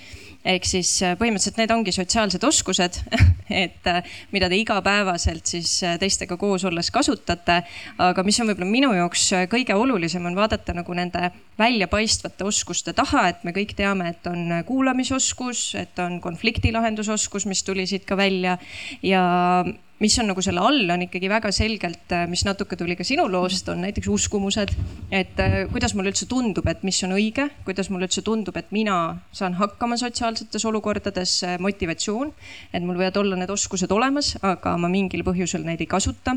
ehk 0.45 0.65
siis 0.65 1.03
äh, 1.03 1.17
põhimõtteliselt 1.19 1.59
need 1.61 1.73
ongi 1.75 1.93
sotsiaalsed 1.93 2.45
oskused 2.47 3.01
et 3.65 3.91
äh, 3.91 4.07
mida 4.33 4.49
te 4.49 4.57
igapäevaselt 4.57 5.51
siis 5.51 5.83
äh, 5.83 5.99
teistega 5.99 6.39
koos 6.41 6.65
olles 6.65 6.91
kasutate. 6.91 7.63
aga 7.99 8.23
mis 8.23 8.39
on 8.41 8.49
võib-olla 8.53 8.71
minu 8.71 8.93
jaoks 8.95 9.27
kõige 9.51 9.75
olulisem, 9.75 10.25
on 10.27 10.39
vaadata 10.39 10.73
nagu 10.79 10.95
nende 10.95 11.33
väljapaistvate 11.59 12.47
oskuste 12.47 12.95
taha, 12.97 13.27
et 13.29 13.45
me 13.45 13.53
kõik 13.57 13.75
teame, 13.77 14.15
et 14.15 14.27
on 14.31 14.63
kuulamisoskus, 14.67 15.75
et 15.75 15.99
on 15.99 16.21
konfliktilahendus 16.23 17.00
kirjandusoskus, 17.01 17.47
mis 17.47 17.63
tuli 17.65 17.87
siit 17.87 18.05
ka 18.05 18.17
välja 18.17 18.59
ja 19.03 19.65
mis 20.01 20.19
on 20.19 20.31
nagu 20.31 20.41
selle 20.43 20.61
all, 20.61 20.89
on 20.91 21.03
ikkagi 21.05 21.29
väga 21.29 21.51
selgelt, 21.53 22.13
mis 22.29 22.45
natuke 22.45 22.77
tuli 22.77 22.97
ka 22.97 23.05
sinu 23.05 23.27
loost, 23.29 23.69
on 23.69 23.83
näiteks 23.85 24.09
uskumused. 24.09 24.73
et 25.11 25.39
äh, 25.41 25.67
kuidas 25.73 25.95
mulle 25.95 26.11
üldse 26.11 26.27
tundub, 26.27 26.67
et 26.69 26.83
mis 26.83 27.03
on 27.05 27.13
õige, 27.13 27.51
kuidas 27.65 27.91
mulle 27.91 28.09
üldse 28.09 28.23
tundub, 28.23 28.57
et 28.57 28.71
mina 28.73 29.19
saan 29.33 29.55
hakkama 29.55 29.97
sotsiaalsetes 29.97 30.65
olukordades, 30.65 31.43
äh, 31.45 31.59
motivatsioon. 31.59 32.33
et 32.73 32.83
mul 32.83 32.97
võivad 32.97 33.17
olla 33.17 33.37
need 33.37 33.51
oskused 33.51 33.91
olemas, 33.93 34.37
aga 34.43 34.77
ma 34.77 34.89
mingil 34.89 35.25
põhjusel 35.25 35.65
neid 35.65 35.81
ei 35.81 35.87
kasuta 35.87 36.37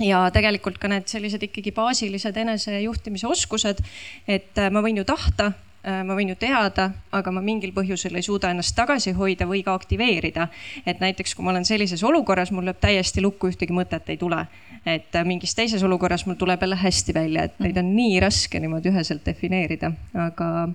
ja 0.00 0.28
tegelikult 0.32 0.78
ka 0.78 0.88
need 0.88 1.08
sellised 1.08 1.42
ikkagi 1.42 1.72
baasilised 1.72 2.36
enesejuhtimise 2.36 3.26
oskused, 3.26 3.84
et 4.28 4.58
äh, 4.58 4.70
ma 4.70 4.84
võin 4.84 5.00
ju 5.00 5.04
tahta 5.04 5.52
Äh, 5.52 5.71
ma 5.82 6.14
võin 6.14 6.28
ju 6.30 6.36
teada, 6.38 6.90
aga 7.10 7.32
ma 7.34 7.40
mingil 7.42 7.72
põhjusel 7.74 8.14
ei 8.14 8.22
suuda 8.22 8.52
ennast 8.52 8.74
tagasi 8.78 9.12
hoida 9.18 9.48
või 9.50 9.64
ka 9.66 9.74
aktiveerida. 9.74 10.48
et 10.86 11.00
näiteks, 11.00 11.34
kui 11.34 11.44
ma 11.44 11.50
olen 11.50 11.64
sellises 11.64 12.02
olukorras, 12.02 12.52
mul 12.52 12.64
lööb 12.64 12.78
täiesti 12.80 13.22
lukku, 13.22 13.48
ühtegi 13.50 13.74
mõtet 13.74 14.08
ei 14.08 14.16
tule. 14.16 14.46
et 14.86 15.14
äh, 15.14 15.24
mingis 15.24 15.54
teises 15.54 15.82
olukorras 15.82 16.26
mul 16.26 16.34
tuleb 16.38 16.62
jälle 16.62 16.76
hästi 16.76 17.14
välja, 17.14 17.44
et 17.44 17.58
neid 17.60 17.76
on 17.76 17.96
nii 17.96 18.20
raske 18.20 18.60
niimoodi 18.60 18.90
üheselt 18.90 19.26
defineerida, 19.26 19.92
aga 20.14 20.68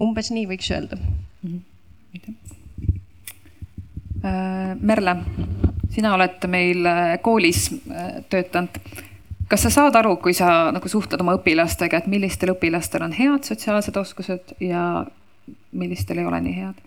umbes 0.00 0.30
nii 0.30 0.46
võiks 0.46 0.70
öelda 0.70 0.96
mm. 0.96 1.60
-hmm. 2.14 2.34
Merle, 4.80 5.16
sina 5.90 6.14
oled 6.14 6.44
meil 6.52 6.84
koolis 7.22 7.70
töötanud 8.28 8.76
kas 9.50 9.66
sa 9.66 9.72
saad 9.74 9.96
aru, 9.98 10.16
kui 10.22 10.34
sa 10.36 10.70
nagu 10.74 10.88
suhtled 10.88 11.20
oma 11.22 11.34
õpilastega, 11.38 12.00
et 12.00 12.10
millistel 12.10 12.54
õpilastel 12.54 13.04
on 13.06 13.16
head 13.16 13.48
sotsiaalsed 13.48 13.96
oskused 14.00 14.54
ja 14.62 14.84
millistel 15.72 16.22
ei 16.22 16.30
ole 16.30 16.40
nii 16.46 16.56
head? 16.60 16.86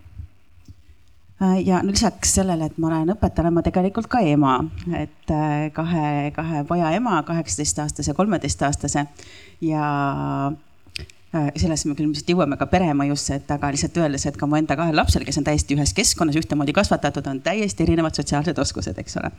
ja 1.65 1.81
no 1.83 1.91
lisaks 1.91 2.37
sellele, 2.37 2.69
et 2.69 2.77
ma 2.79 2.87
olen 2.87 3.09
õpetaja, 3.11 3.43
olen 3.43 3.57
ma 3.57 3.61
tegelikult 3.65 4.07
ka 4.07 4.21
ema, 4.23 4.61
et 4.95 5.33
kahe, 5.75 6.05
kahe 6.31 6.61
poja 6.69 6.93
ema, 6.95 7.17
kaheksateistaastase, 7.27 8.13
kolmeteistaastase 8.15 9.03
ja 9.67 9.89
Äh, 10.53 10.72
sellesse 11.33 11.89
me 11.89 11.95
küll 11.97 12.05
ilmselt 12.05 12.27
jõuame 12.29 12.57
ka 12.59 12.67
peremõjusse, 12.69 13.39
et 13.39 13.51
aga 13.55 13.71
lihtsalt 13.73 13.95
öeldes, 13.97 14.25
et 14.29 14.35
ka 14.37 14.45
mu 14.49 14.57
enda 14.59 14.75
kahel 14.77 14.95
lapsel, 14.97 15.23
kes 15.25 15.39
on 15.41 15.47
täiesti 15.47 15.73
ühes 15.73 15.93
keskkonnas 15.97 16.37
ühtemoodi 16.37 16.75
kasvatatud, 16.77 17.25
on 17.29 17.39
täiesti 17.41 17.85
erinevad 17.87 18.13
sotsiaalsed 18.17 18.59
oskused, 18.61 18.99
eks 19.01 19.17
ole. 19.17 19.31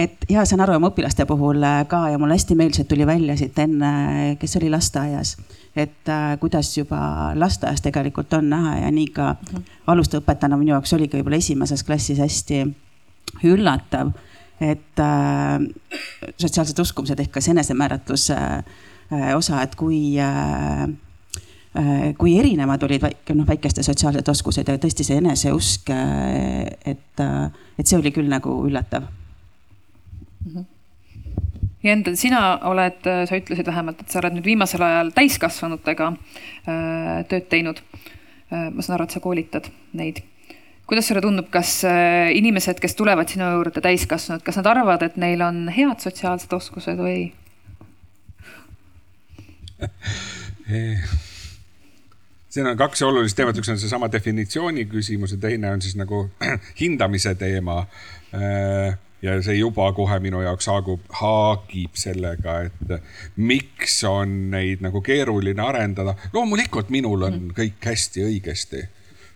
et 0.00 0.24
ja 0.32 0.46
saan 0.48 0.64
aru 0.64 0.78
oma 0.78 0.88
õpilaste 0.94 1.28
puhul 1.28 1.60
äh, 1.60 1.82
ka 1.90 2.06
ja 2.14 2.20
mulle 2.22 2.38
hästi 2.38 2.56
meeldis, 2.56 2.80
et 2.80 2.88
tuli 2.88 3.06
välja 3.08 3.36
siit 3.36 3.58
enne, 3.60 3.92
kes 4.40 4.56
oli 4.60 4.72
lasteaias, 4.72 5.36
et 5.76 6.08
äh, 6.08 6.38
kuidas 6.40 6.72
juba 6.78 7.02
lasteaias 7.36 7.84
tegelikult 7.84 8.32
on 8.40 8.48
näha 8.54 8.78
ja 8.86 8.90
nii 8.90 9.12
ka 9.12 9.34
mm 9.34 9.46
-hmm. 9.52 9.70
alustav 9.92 10.24
õpetajana 10.24 10.56
minu 10.56 10.72
jaoks 10.72 10.96
oligi 10.96 11.18
võib-olla 11.20 11.36
esimeses 11.36 11.84
klassis 11.84 12.18
hästi 12.18 12.64
üllatav, 13.44 14.16
et 14.60 15.00
äh, 15.04 15.60
sotsiaalsed 16.40 16.78
uskumused 16.78 17.20
ehk 17.20 17.30
ka 17.30 17.40
see 17.40 17.52
enesemääratluse 17.52 18.36
äh, 18.36 19.36
osa, 19.36 19.60
et 19.62 19.74
kui 19.76 20.16
äh, 20.16 20.88
Äh, 20.88 21.05
kui 22.18 22.36
erinevad 22.38 22.82
olid 22.86 23.02
väike, 23.02 23.34
noh, 23.36 23.46
väikeste 23.48 23.82
sotsiaalsed 23.84 24.28
oskused 24.32 24.68
ja 24.70 24.78
tõesti 24.80 25.04
see 25.04 25.18
eneseusk, 25.20 25.90
äh, 25.92 26.70
et, 26.92 27.20
äh, 27.20 27.50
et 27.76 27.86
see 27.86 27.98
oli 27.98 28.12
küll 28.14 28.30
nagu 28.32 28.54
üllatav 28.68 29.02
mm. 29.02 30.52
-hmm. 30.54 30.64
Jend, 31.86 32.08
sina 32.18 32.58
oled, 32.66 33.04
sa 33.04 33.36
ütlesid 33.36 33.66
vähemalt, 33.66 34.00
et 34.00 34.10
sa 34.10 34.18
oled 34.18 34.34
nüüd 34.34 34.46
viimasel 34.48 34.82
ajal 34.82 35.12
täiskasvanutega 35.14 36.08
tööd 37.28 37.46
teinud. 37.48 37.82
ma 38.50 38.82
saan 38.82 38.94
aru, 38.94 39.04
et 39.04 39.10
sa 39.10 39.20
koolitad 39.20 39.68
neid. 39.92 40.18
kuidas 40.86 41.06
sulle 41.06 41.20
tundub, 41.20 41.50
kas 41.50 41.84
inimesed, 42.32 42.80
kes 42.80 42.94
tulevad 42.94 43.28
sinu 43.28 43.44
juurde 43.52 43.80
täiskasvanud, 43.80 44.42
kas 44.42 44.56
nad 44.56 44.66
arvavad, 44.66 45.02
et 45.02 45.16
neil 45.16 45.42
on 45.42 45.68
head 45.68 46.00
sotsiaalsed 46.00 46.52
oskused 46.52 46.98
või 46.98 47.32
siin 52.56 52.66
on 52.66 52.76
kaks 52.76 53.02
olulist 53.02 53.36
teemat, 53.36 53.58
üks 53.60 53.68
on 53.68 53.78
seesama 53.78 54.08
definitsiooni 54.12 54.86
küsimus 54.88 55.34
ja 55.34 55.40
teine 55.40 55.70
on 55.76 55.82
siis 55.84 55.96
nagu 56.00 56.22
hindamise 56.80 57.34
teema. 57.36 57.82
Äh, 58.34 58.96
ja 59.22 59.34
see 59.42 59.58
juba 59.58 59.90
kohe 59.92 60.16
minu 60.24 60.40
jaoks 60.44 60.68
haagub, 60.70 61.02
haagib 61.20 61.96
sellega, 62.00 62.58
et 62.68 62.94
miks 63.36 63.98
on 64.08 64.36
neid 64.52 64.84
nagu 64.84 65.02
keeruline 65.04 65.62
arendada. 65.62 66.14
loomulikult 66.32 66.92
minul 66.94 67.26
on 67.28 67.34
mhm. 67.34 67.56
kõik 67.56 67.90
hästi 67.92 68.24
õigesti. 68.24 68.86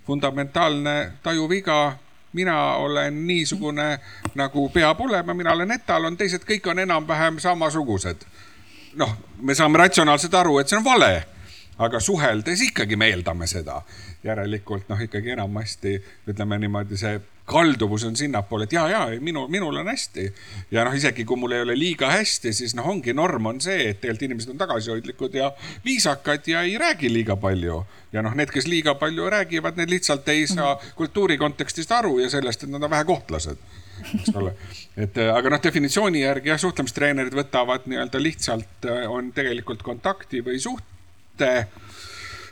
fundamentaalne 0.06 1.12
tajuviga 1.22 1.96
mina 2.32 2.56
olen 2.76 3.26
niisugune 3.26 3.98
nagu 4.34 4.68
peab 4.68 5.00
olema, 5.00 5.34
mina 5.34 5.52
olen 5.52 5.70
etalon, 5.70 6.16
teised 6.16 6.46
kõik 6.48 6.70
on 6.70 6.78
enam-vähem 6.78 7.38
samasugused. 7.38 8.24
noh, 8.94 9.16
me 9.42 9.54
saame 9.54 9.78
ratsionaalselt 9.78 10.34
aru, 10.34 10.58
et 10.58 10.68
see 10.68 10.78
on 10.78 10.84
vale 10.84 11.12
aga 11.80 12.00
suheldes 12.00 12.62
ikkagi 12.68 12.96
me 12.96 13.10
eeldame 13.10 13.48
seda. 13.50 13.82
järelikult 14.24 14.88
noh, 14.90 15.00
ikkagi 15.00 15.30
enamasti 15.32 15.94
ütleme 16.28 16.58
niimoodi, 16.60 16.96
see 17.00 17.14
kalduvus 17.50 18.04
on 18.04 18.16
sinnapoole, 18.16 18.66
et 18.68 18.74
ja, 18.76 18.82
ja 18.88 19.00
minu, 19.20 19.46
minul 19.48 19.80
on 19.80 19.88
hästi. 19.88 20.26
ja 20.70 20.84
noh, 20.84 20.94
isegi 20.94 21.24
kui 21.24 21.40
mul 21.40 21.56
ei 21.56 21.64
ole 21.64 21.76
liiga 21.78 22.10
hästi, 22.12 22.52
siis 22.52 22.76
noh, 22.78 22.86
ongi 22.92 23.14
norm 23.16 23.48
on 23.50 23.60
see, 23.64 23.88
et 23.90 24.00
tegelikult 24.00 24.26
inimesed 24.28 24.52
on 24.52 24.60
tagasihoidlikud 24.60 25.34
ja 25.40 25.50
viisakad 25.84 26.46
ja 26.52 26.62
ei 26.68 26.76
räägi 26.78 27.12
liiga 27.12 27.36
palju. 27.40 27.80
ja 28.12 28.22
noh, 28.22 28.36
need, 28.36 28.52
kes 28.52 28.68
liiga 28.68 28.94
palju 29.00 29.30
räägivad, 29.32 29.80
need 29.80 29.90
lihtsalt 29.90 30.28
ei 30.28 30.46
saa 30.50 30.76
kultuuri 30.98 31.38
kontekstist 31.38 31.92
aru 31.92 32.18
ja 32.20 32.30
sellest, 32.30 32.64
et 32.64 32.70
nad 32.70 32.82
on 32.82 32.90
vähekohtlased 32.90 33.68
eks 34.00 34.36
ole. 34.36 34.54
et 34.96 35.18
aga 35.24 35.56
noh, 35.56 35.62
definitsiooni 35.62 36.22
järgi 36.22 36.52
jah, 36.52 36.60
suhtlemistreenerid 36.60 37.34
võtavad 37.36 37.88
nii-öelda 37.90 38.22
lihtsalt 38.22 38.88
on 39.08 39.32
tegelikult 39.36 39.82
kontakti 39.86 40.44
või 40.44 40.60
suht 40.62 40.89
mõtte, 41.40 41.66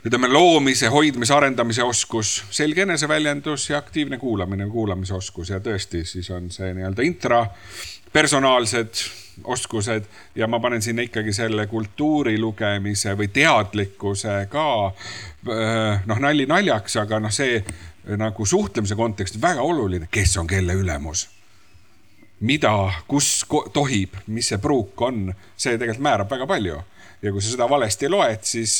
ütleme 0.05 0.29
loomise, 0.31 0.87
hoidmise, 0.87 1.33
arendamise 1.35 1.83
oskus, 1.83 2.43
selge 2.51 2.81
eneseväljendus 2.81 3.69
ja 3.69 3.77
aktiivne 3.77 4.17
kuulamine, 4.17 4.67
kuulamise 4.67 5.13
oskus. 5.13 5.49
Ja 5.49 5.59
tõesti, 5.59 6.05
siis 6.05 6.29
on 6.31 6.49
see 6.51 6.73
nii-öelda 6.73 7.03
intrapersonaalsed 7.05 9.03
oskused. 9.43 10.07
Ja 10.35 10.47
ma 10.47 10.59
panen 10.59 10.81
sinna 10.81 11.03
ikkagi 11.03 11.33
selle 11.35 11.67
kultuuri 11.67 12.39
lugemise 12.39 13.15
või 13.17 13.27
teadlikkuse 13.33 14.47
ka. 14.49 14.93
noh, 16.05 16.19
nali 16.19 16.45
naljaks, 16.45 16.97
aga 16.97 17.19
noh, 17.19 17.31
see 17.31 17.63
nagu 18.17 18.45
suhtlemise 18.45 18.95
kontekstis 18.95 19.41
väga 19.41 19.61
oluline, 19.61 20.07
kes 20.11 20.37
on 20.37 20.47
kelle 20.47 20.73
ülemus 20.73 21.27
mida, 22.45 22.71
kus 23.07 23.43
tohib, 23.73 24.15
mis 24.27 24.51
see 24.51 24.61
pruuk 24.61 25.01
on, 25.07 25.27
see 25.57 25.75
tegelikult 25.77 26.05
määrab 26.05 26.31
väga 26.31 26.47
palju 26.49 26.79
ja 27.21 27.33
kui 27.35 27.43
sa 27.43 27.51
seda 27.51 27.67
valesti 27.69 28.07
loed, 28.11 28.43
siis 28.47 28.77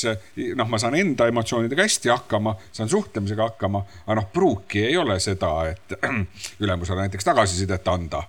noh, 0.56 0.68
ma 0.70 0.80
saan 0.80 0.96
enda 0.96 1.26
emotsioonidega 1.28 1.84
hästi 1.84 2.12
hakkama, 2.12 2.54
saan 2.72 2.88
suhtlemisega 2.88 3.50
hakkama, 3.50 3.82
aga 4.06 4.16
noh, 4.16 4.28
pruuki 4.32 4.84
ei 4.86 4.96
ole 4.96 5.18
seda, 5.20 5.52
et 5.68 5.96
ülemusele 6.64 7.04
näiteks 7.04 7.28
tagasisidet 7.28 7.88
anda. 7.88 8.22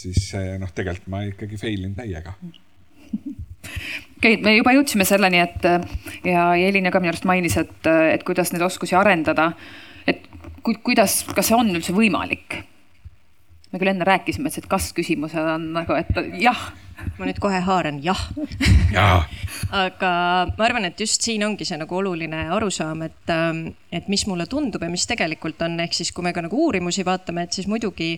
siis 0.00 0.30
noh, 0.58 0.70
tegelikult 0.72 1.10
ma 1.12 1.24
ikkagi 1.26 1.58
fail 1.60 1.84
in 1.84 1.94
täiega 1.98 2.36
okei 2.38 4.34
okay,, 4.34 4.36
me 4.44 4.54
juba 4.56 4.72
jõudsime 4.78 5.04
selleni, 5.04 5.42
et 5.42 5.66
ja 6.24 6.50
Elina 6.54 6.92
ka 6.94 7.02
minu 7.02 7.12
arust 7.12 7.26
mainis, 7.28 7.58
et, 7.60 7.90
et 8.14 8.24
kuidas 8.24 8.54
neid 8.54 8.62
oskusi 8.64 8.96
arendada. 8.96 9.52
et 10.06 10.22
ku, 10.62 10.74
kuidas, 10.86 11.24
kas 11.34 11.50
see 11.50 11.58
on 11.58 11.74
üldse 11.74 11.92
võimalik? 11.96 12.62
Me 13.72 13.78
küll 13.78 13.92
enne 13.92 14.06
rääkisime, 14.08 14.50
et 14.50 14.58
see 14.58 14.70
kas-küsimused 14.70 15.50
on 15.54 15.70
nagu, 15.76 15.94
et 15.98 16.10
jah 16.42 16.70
ma 17.18 17.28
nüüd 17.28 17.40
kohe 17.42 17.60
haaran 17.64 18.00
jah 18.04 18.20
ja. 18.94 19.22
aga 19.74 20.10
ma 20.56 20.66
arvan, 20.66 20.86
et 20.88 21.00
just 21.00 21.22
siin 21.24 21.44
ongi 21.46 21.66
see 21.68 21.78
nagu 21.80 21.96
oluline 21.96 22.46
arusaam, 22.54 23.04
et, 23.06 23.32
ähm, 23.32 23.62
et 23.92 24.08
mis 24.12 24.24
mulle 24.28 24.46
tundub 24.50 24.82
ja 24.82 24.90
mis 24.92 25.06
tegelikult 25.08 25.60
on, 25.66 25.78
ehk 25.84 25.96
siis 25.96 26.12
kui 26.14 26.24
me 26.26 26.32
ka 26.36 26.44
nagu 26.44 26.58
uurimusi 26.64 27.04
vaatame, 27.06 27.44
et 27.46 27.56
siis 27.56 27.68
muidugi, 27.70 28.12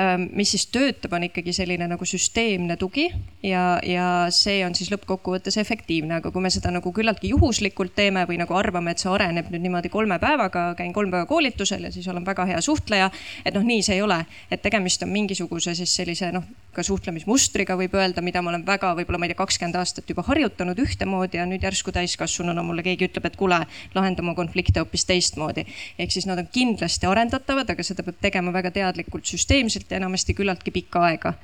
ähm, 0.00 0.28
mis 0.36 0.52
siis 0.54 0.68
töötab, 0.74 1.14
on 1.16 1.26
ikkagi 1.28 1.54
selline 1.56 1.88
nagu 1.90 2.08
süsteemne 2.08 2.76
tugi 2.80 3.08
ja, 3.46 3.78
ja 3.84 4.08
see 4.34 4.60
on 4.66 4.76
siis 4.78 4.92
lõppkokkuvõttes 4.94 5.58
efektiivne, 5.60 6.20
aga 6.20 6.32
kui 6.34 6.44
me 6.44 6.52
seda 6.52 6.72
nagu 6.74 6.92
küllaltki 6.94 7.32
juhuslikult 7.34 7.94
teeme 7.98 8.24
või 8.28 8.40
nagu 8.42 8.56
arvame, 8.58 8.94
et 8.94 9.02
see 9.02 9.12
areneb 9.12 9.52
nüüd 9.52 9.64
niimoodi 9.66 9.92
kolme 9.92 10.20
päevaga, 10.22 10.70
käin 10.78 10.94
kolm 10.96 11.12
päeva 11.14 11.28
koolitusel 11.30 11.88
ja 11.88 11.92
siis 11.94 12.08
olen 12.08 12.26
väga 12.26 12.48
hea 12.52 12.60
suhtleja. 12.64 13.10
et 13.44 13.54
noh, 13.54 13.64
nii 13.64 13.82
see 13.82 13.98
ei 13.98 14.02
ole, 14.02 14.22
et 14.50 14.62
tegemist 14.62 15.02
on 15.02 15.12
mingisuguse 15.12 15.74
siis 15.78 15.94
sellise 16.00 16.32
noh, 16.32 16.44
ka 16.74 16.84
suhtlemismustriga 16.86 17.76
võib 17.78 17.94
öelda 17.98 18.22
mida 18.24 18.42
ma 18.44 18.52
olen 18.52 18.64
väga, 18.66 18.92
võib-olla 18.98 19.20
ma 19.20 19.26
ei 19.26 19.32
tea, 19.32 19.40
kakskümmend 19.40 19.78
aastat 19.80 20.10
juba 20.10 20.24
harjutanud 20.26 20.78
ühtemoodi 20.82 21.40
ja 21.40 21.46
nüüd 21.48 21.64
järsku 21.64 21.92
täiskasvanuna 21.94 22.62
mulle 22.66 22.84
keegi 22.86 23.08
ütleb, 23.08 23.28
et 23.30 23.38
kuule, 23.40 23.60
lahenda 23.96 24.24
oma 24.24 24.34
konflikte 24.38 24.82
hoopis 24.82 25.06
teistmoodi. 25.08 25.66
ehk 25.98 26.12
siis 26.14 26.26
nad 26.28 26.38
on 26.38 26.50
kindlasti 26.52 27.08
arendatavad, 27.08 27.70
aga 27.70 27.86
seda 27.86 28.04
peab 28.06 28.20
tegema 28.20 28.52
väga 28.52 28.70
teadlikult, 28.70 29.26
süsteemselt 29.26 29.90
ja 29.90 30.02
enamasti 30.02 30.34
küllaltki 30.34 30.70
pikka 30.70 31.06
aega. 31.10 31.34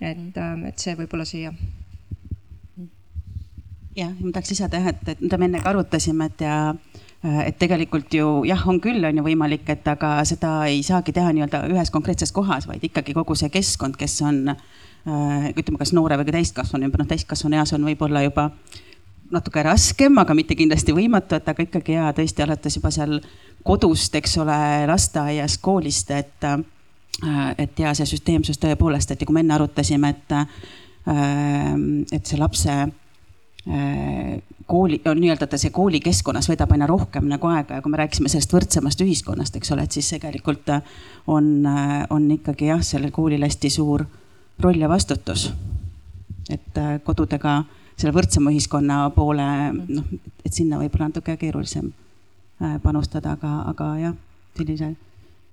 et, 0.00 0.36
ähm, 0.36 0.66
et 0.66 0.78
see 0.78 0.94
võib-olla 0.98 1.24
siia 1.24 1.54
jah, 3.96 4.12
ma 4.20 4.32
tahaks 4.32 4.50
lisada 4.50 4.80
jah, 4.80 4.92
et, 4.92 5.08
et 5.08 5.20
mida 5.22 5.38
me 5.38 5.48
enne 5.48 5.62
ka 5.62 5.70
arutasime, 5.70 6.26
et 6.26 6.44
ja 6.44 6.74
et 7.24 7.58
tegelikult 7.58 8.12
ju 8.12 8.42
jah, 8.44 8.62
on 8.68 8.80
küll, 8.84 9.04
on 9.04 9.16
ju 9.16 9.22
võimalik, 9.24 9.68
et 9.72 9.86
aga 9.88 10.18
seda 10.28 10.56
ei 10.68 10.82
saagi 10.84 11.12
teha 11.16 11.32
nii-öelda 11.32 11.62
ühes 11.72 11.92
konkreetses 11.94 12.32
kohas, 12.36 12.68
vaid 12.68 12.84
ikkagi 12.84 13.14
kogu 13.16 13.36
see 13.38 13.48
keskkond, 13.54 13.96
kes 13.96 14.18
on 14.26 14.42
äh, 14.52 14.64
Äh, 15.04 15.50
ütleme, 15.52 15.76
kas 15.76 15.90
noore 15.92 16.16
või 16.16 16.24
ka 16.30 16.32
täiskasvanu, 16.38 16.88
noh 16.88 17.08
täiskasvanu 17.08 17.58
eas 17.58 17.74
on 17.76 17.82
võib-olla 17.84 18.22
juba 18.24 18.46
natuke 19.34 19.60
raskem, 19.66 20.16
aga 20.16 20.32
mitte 20.32 20.56
kindlasti 20.56 20.94
võimatu, 20.96 21.36
et 21.36 21.50
aga 21.50 21.60
ikkagi 21.66 21.98
ja 21.98 22.06
tõesti 22.16 22.40
alates 22.40 22.78
juba 22.78 22.88
seal 22.94 23.18
kodust, 23.68 24.16
eks 24.16 24.38
ole, 24.40 24.56
lasteaiast, 24.88 25.60
koolist, 25.60 26.08
et, 26.16 26.48
äh, 26.48 27.52
et 27.60 27.84
ja 27.84 27.92
see 27.92 28.08
süsteemsus 28.14 28.56
tõepoolest, 28.62 29.12
et 29.12 29.20
ja 29.20 29.28
kui 29.28 29.36
me 29.36 29.44
enne 29.44 29.58
arutasime, 29.58 30.14
et, 30.16 30.32
äh, 30.32 30.48
et 32.12 32.24
see 32.24 32.40
lapse 32.40 32.80
kooli, 34.66 35.00
nii-öelda 35.04 35.46
ta 35.46 35.58
see 35.60 35.72
koolikeskkonnas 35.74 36.48
veedab 36.48 36.72
aina 36.72 36.86
rohkem 36.88 37.28
nagu 37.28 37.48
aega 37.52 37.78
ja 37.78 37.84
kui 37.84 37.92
me 37.92 38.00
rääkisime 38.00 38.30
sellest 38.32 38.52
võrdsemast 38.54 39.00
ühiskonnast, 39.04 39.56
eks 39.56 39.72
ole, 39.74 39.84
et 39.84 39.96
siis 39.96 40.08
tegelikult 40.14 40.70
on, 41.26 41.68
on 42.10 42.30
ikkagi 42.38 42.70
jah, 42.70 42.82
sellel 42.84 43.12
koolil 43.14 43.44
hästi 43.44 43.70
suur 43.70 44.06
roll 44.60 44.80
ja 44.80 44.88
vastutus. 44.88 45.52
et 46.50 46.78
äh, 46.78 46.98
kodudega 47.04 47.62
selle 47.96 48.12
võrdsema 48.12 48.52
ühiskonna 48.52 48.98
poole, 49.14 49.46
noh, 49.72 50.08
et 50.44 50.52
sinna 50.52 50.78
võib-olla 50.80 51.08
natuke 51.08 51.36
keerulisem 51.40 51.88
äh, 52.60 52.76
panustada, 52.82 53.32
aga, 53.38 53.52
aga 53.70 53.90
jah, 54.02 54.16
sellise 54.58 54.94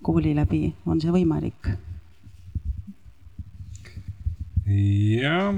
kooli 0.04 0.34
läbi 0.36 0.74
on 0.86 1.02
see 1.02 1.14
võimalik. 1.14 1.72
jah. 4.68 5.56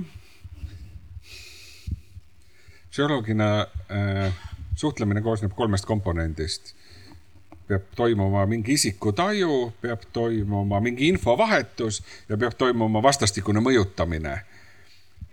Psühholoogina 2.93 3.67
äh, 3.91 4.33
suhtlemine 4.75 5.21
koosneb 5.21 5.51
kolmest 5.55 5.85
komponendist. 5.85 6.75
peab 7.67 7.81
toimuma 7.95 8.45
mingi 8.45 8.73
isikutaju, 8.73 9.73
peab 9.81 10.01
toimuma 10.13 10.79
mingi 10.79 11.07
infovahetus 11.07 12.03
ja 12.29 12.37
peab 12.37 12.53
toimuma 12.57 13.03
vastastikune 13.03 13.59
mõjutamine. 13.59 14.37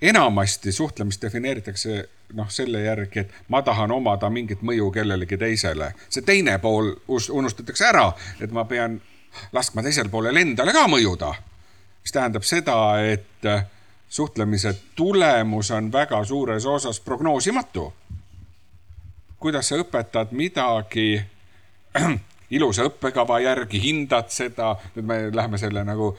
enamasti 0.03 0.73
suhtlemist 0.73 1.23
defineeritakse 1.23 2.09
noh, 2.33 2.51
selle 2.51 2.81
järgi, 2.81 3.18
et 3.18 3.35
ma 3.49 3.62
tahan 3.62 3.90
omada 3.90 4.31
mingit 4.31 4.62
mõju 4.62 4.90
kellelegi 4.90 5.37
teisele. 5.37 5.92
see 6.09 6.23
teine 6.23 6.59
pool 6.59 6.94
unustatakse 7.31 7.85
ära, 7.85 8.12
et 8.40 8.53
ma 8.53 8.64
pean 8.64 9.01
laskma 9.53 9.83
teisele 9.83 10.09
poolele 10.09 10.40
endale 10.40 10.73
ka 10.73 10.87
mõjuda. 10.88 11.35
mis 12.03 12.12
tähendab 12.12 12.42
seda, 12.42 13.05
et 13.05 13.53
suhtlemise 14.11 14.75
tulemus 14.94 15.70
on 15.70 15.92
väga 15.92 16.25
suures 16.25 16.66
osas 16.66 17.01
prognoosimatu. 17.01 17.92
kuidas 19.38 19.68
sa 19.68 19.77
õpetad 19.81 20.35
midagi 20.37 21.23
ilusa 22.57 22.85
õppekava 22.90 23.38
järgi, 23.40 23.81
hindad 23.81 24.29
seda, 24.29 24.75
nüüd 24.96 25.07
me 25.07 25.18
läheme 25.33 25.59
selle 25.59 25.85
nagu, 25.87 26.11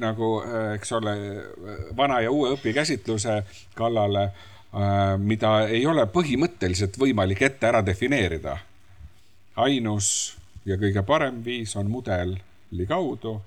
nagu 0.00 0.30
eks 0.74 0.92
ole, 0.96 1.14
vana 1.96 2.20
ja 2.24 2.30
uue 2.32 2.54
õpikäsitluse 2.56 3.42
kallale, 3.76 4.30
mida 5.22 5.52
ei 5.68 5.84
ole 5.86 6.08
põhimõtteliselt 6.12 6.96
võimalik 6.98 7.42
ette 7.42 7.68
ära 7.68 7.84
defineerida. 7.86 8.56
ainus 9.56 10.36
ja 10.64 10.76
kõige 10.76 11.02
parem 11.02 11.44
viis 11.44 11.76
on 11.76 11.90
mudeli 11.90 12.86
kaudu 12.88 13.40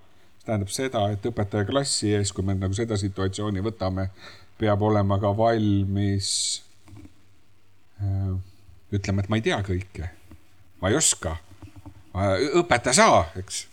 tähendab 0.50 0.72
seda, 0.74 1.06
et 1.14 1.26
õpetaja 1.30 1.68
klassi 1.70 2.14
ees, 2.18 2.34
kui 2.34 2.46
me 2.46 2.58
nagu 2.58 2.74
seda 2.78 2.98
situatsiooni 3.00 3.62
võtame, 3.66 4.10
peab 4.60 4.82
olema 4.84 5.20
ka 5.22 5.32
valmis 5.38 6.32
ütlema, 8.96 9.22
et 9.22 9.30
ma 9.30 9.40
ei 9.40 9.46
tea 9.46 9.60
kõike, 9.66 10.10
ma 10.82 10.92
ei 10.92 10.98
oska. 10.98 11.36
õpeta 12.60 12.94
sa, 12.96 13.10
eks. 13.40 13.68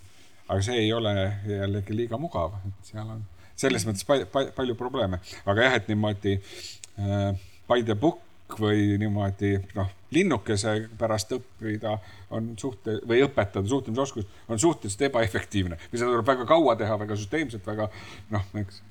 aga 0.46 0.60
see 0.62 0.82
ei 0.84 0.92
ole 0.92 1.14
jällegi 1.48 1.96
liiga 1.96 2.20
mugav, 2.20 2.58
et 2.66 2.92
seal 2.92 3.08
on 3.08 3.24
selles 3.56 3.86
mõttes 3.88 4.04
palju, 4.04 4.28
palju, 4.32 4.52
palju 4.56 4.76
probleeme, 4.76 5.20
aga 5.48 5.68
jah, 5.68 5.76
et 5.78 5.88
niimoodi 5.88 6.36
äh, 6.36 7.30
by 7.70 7.82
the 7.82 7.96
book 7.96 8.20
või 8.60 8.96
niimoodi 8.98 9.56
noh, 9.74 9.90
linnukese 10.10 10.88
pärast 10.98 11.32
õppida 11.32 11.98
on 12.30 12.54
suhte- 12.60 13.00
või 13.08 13.22
õpetada 13.26 13.68
suhtlemisoskust 13.68 14.28
on 14.48 14.58
suhteliselt 14.58 15.08
ebaefektiivne 15.10 15.78
või 15.92 15.98
seda 15.98 16.10
tuleb 16.10 16.26
väga 16.26 16.46
kaua 16.46 16.76
teha, 16.76 16.98
väga 16.98 17.16
süsteemselt, 17.16 17.66
väga 17.66 17.88
noh, 18.30 18.46
eks, 18.62 18.82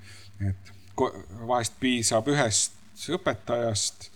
et 0.49 0.73
vahest 1.47 1.79
piisab 1.79 2.27
ühest 2.31 2.75
õpetajast, 3.15 4.09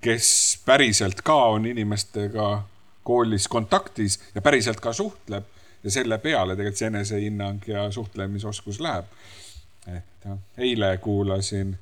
kes 0.00 0.28
päriselt 0.64 1.20
ka 1.24 1.36
on 1.56 1.66
inimestega 1.66 2.62
koolis 3.06 3.48
kontaktis 3.48 4.20
ja 4.34 4.42
päriselt 4.42 4.80
ka 4.80 4.92
suhtleb 4.92 5.44
ja 5.84 5.90
selle 5.90 6.18
peale 6.18 6.56
tegelikult 6.56 6.80
see 6.80 6.88
enesehinnang 6.90 7.68
ja 7.68 7.90
suhtlemisoskus 7.90 8.80
läheb. 8.80 9.04
et 9.86 10.28
eile 10.58 10.98
kuulasin 10.98 11.78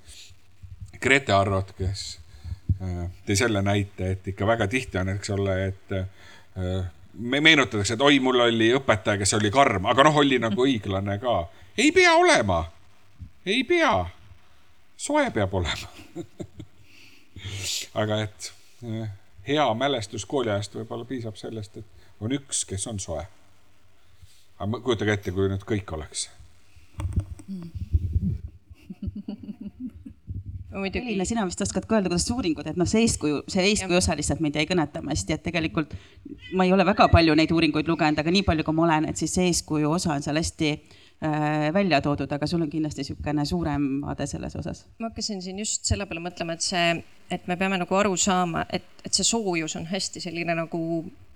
Grete 1.00 1.33
Arrot, 1.33 1.72
kes 1.72 2.18
tõi 3.26 3.37
selle 3.38 3.62
näite, 3.62 4.10
et 4.16 4.28
ikka 4.32 4.46
väga 4.46 4.66
tihti 4.68 4.98
on, 4.98 5.08
eks 5.14 5.30
ole, 5.34 5.56
et 5.68 5.94
me 7.14 7.40
meenutatakse, 7.40 7.94
et 7.94 8.02
oi, 8.02 8.18
mul 8.20 8.40
oli 8.46 8.70
õpetaja, 8.76 9.18
kes 9.20 9.34
oli 9.38 9.50
karm, 9.54 9.87
aga 9.90 10.06
noh, 10.06 10.16
oli 10.22 10.38
nagu 10.42 10.66
õiglane 10.66 11.18
ka. 11.22 11.37
ei 11.78 11.92
pea 11.92 12.14
olema, 12.18 12.64
ei 13.46 13.64
pea, 13.64 13.94
soe 14.96 15.30
peab 15.30 15.54
olema. 15.54 15.90
Aga 18.00 18.20
et 18.24 18.50
hea 19.46 19.64
mälestus 19.74 20.24
kooliajast 20.26 20.74
võib-olla 20.74 21.04
piisab 21.04 21.37
sellest, 21.38 21.76
et 21.76 22.22
on 22.24 22.32
üks, 22.32 22.64
kes 22.66 22.87
on 22.90 22.98
soe. 22.98 23.26
aga 24.58 24.80
kujutage 24.80 25.12
ette, 25.18 25.34
kui 25.34 25.50
nüüd 25.50 25.66
kõik 25.68 25.92
oleks 25.94 26.28
Elina, 30.74 31.24
sina 31.28 31.44
vist 31.46 31.62
oskad 31.62 31.87
ka 31.87 31.98
öelda, 31.98 32.10
kuidas 32.10 32.26
uuringud, 32.34 32.66
et 32.66 32.78
noh, 32.80 32.88
see 32.88 33.04
eeskuju, 33.06 33.44
see 33.50 33.62
eeskuju 33.70 34.00
osa 34.00 34.16
lihtsalt 34.18 34.42
mind 34.42 34.58
jäi 34.58 34.66
kõnetama 34.70 35.12
hästi, 35.14 35.37
et 35.37 35.44
tegelikult 35.46 35.94
ma 36.58 36.66
ei 36.66 36.74
ole 36.74 36.87
väga 36.87 37.06
palju 37.12 37.37
neid 37.38 37.54
uuringuid 37.54 37.88
lugenud, 37.90 38.18
aga 38.20 38.34
nii 38.34 38.44
palju, 38.46 38.66
kui 38.66 38.76
ma 38.76 38.87
olen, 38.88 39.08
et 39.10 39.20
siis 39.20 39.34
see 39.37 39.48
eeskuju 39.52 39.92
osa 39.94 40.14
on 40.16 40.24
seal 40.24 40.40
hästi 40.40 40.70
äh, 40.74 41.68
välja 41.74 42.00
toodud, 42.04 42.30
aga 42.34 42.48
sul 42.50 42.64
on 42.66 42.72
kindlasti 42.72 43.04
niisugune 43.04 43.46
suurem 43.48 43.88
vaade 44.02 44.26
selles 44.30 44.56
osas. 44.58 44.84
ma 44.98 45.12
hakkasin 45.12 45.42
siin 45.44 45.62
just 45.62 45.87
selle 45.87 46.08
peale 46.10 46.24
mõtlema, 46.24 46.58
et 46.58 46.66
see, 46.66 46.88
et 47.30 47.46
me 47.50 47.58
peame 47.60 47.78
nagu 47.78 48.00
aru 48.00 48.16
saama, 48.18 48.66
et, 48.72 48.88
et 49.04 49.14
see 49.14 49.26
soojus 49.30 49.78
on 49.78 49.87
hästi 49.90 50.26
selline 50.26 50.58
nagu 50.58 50.82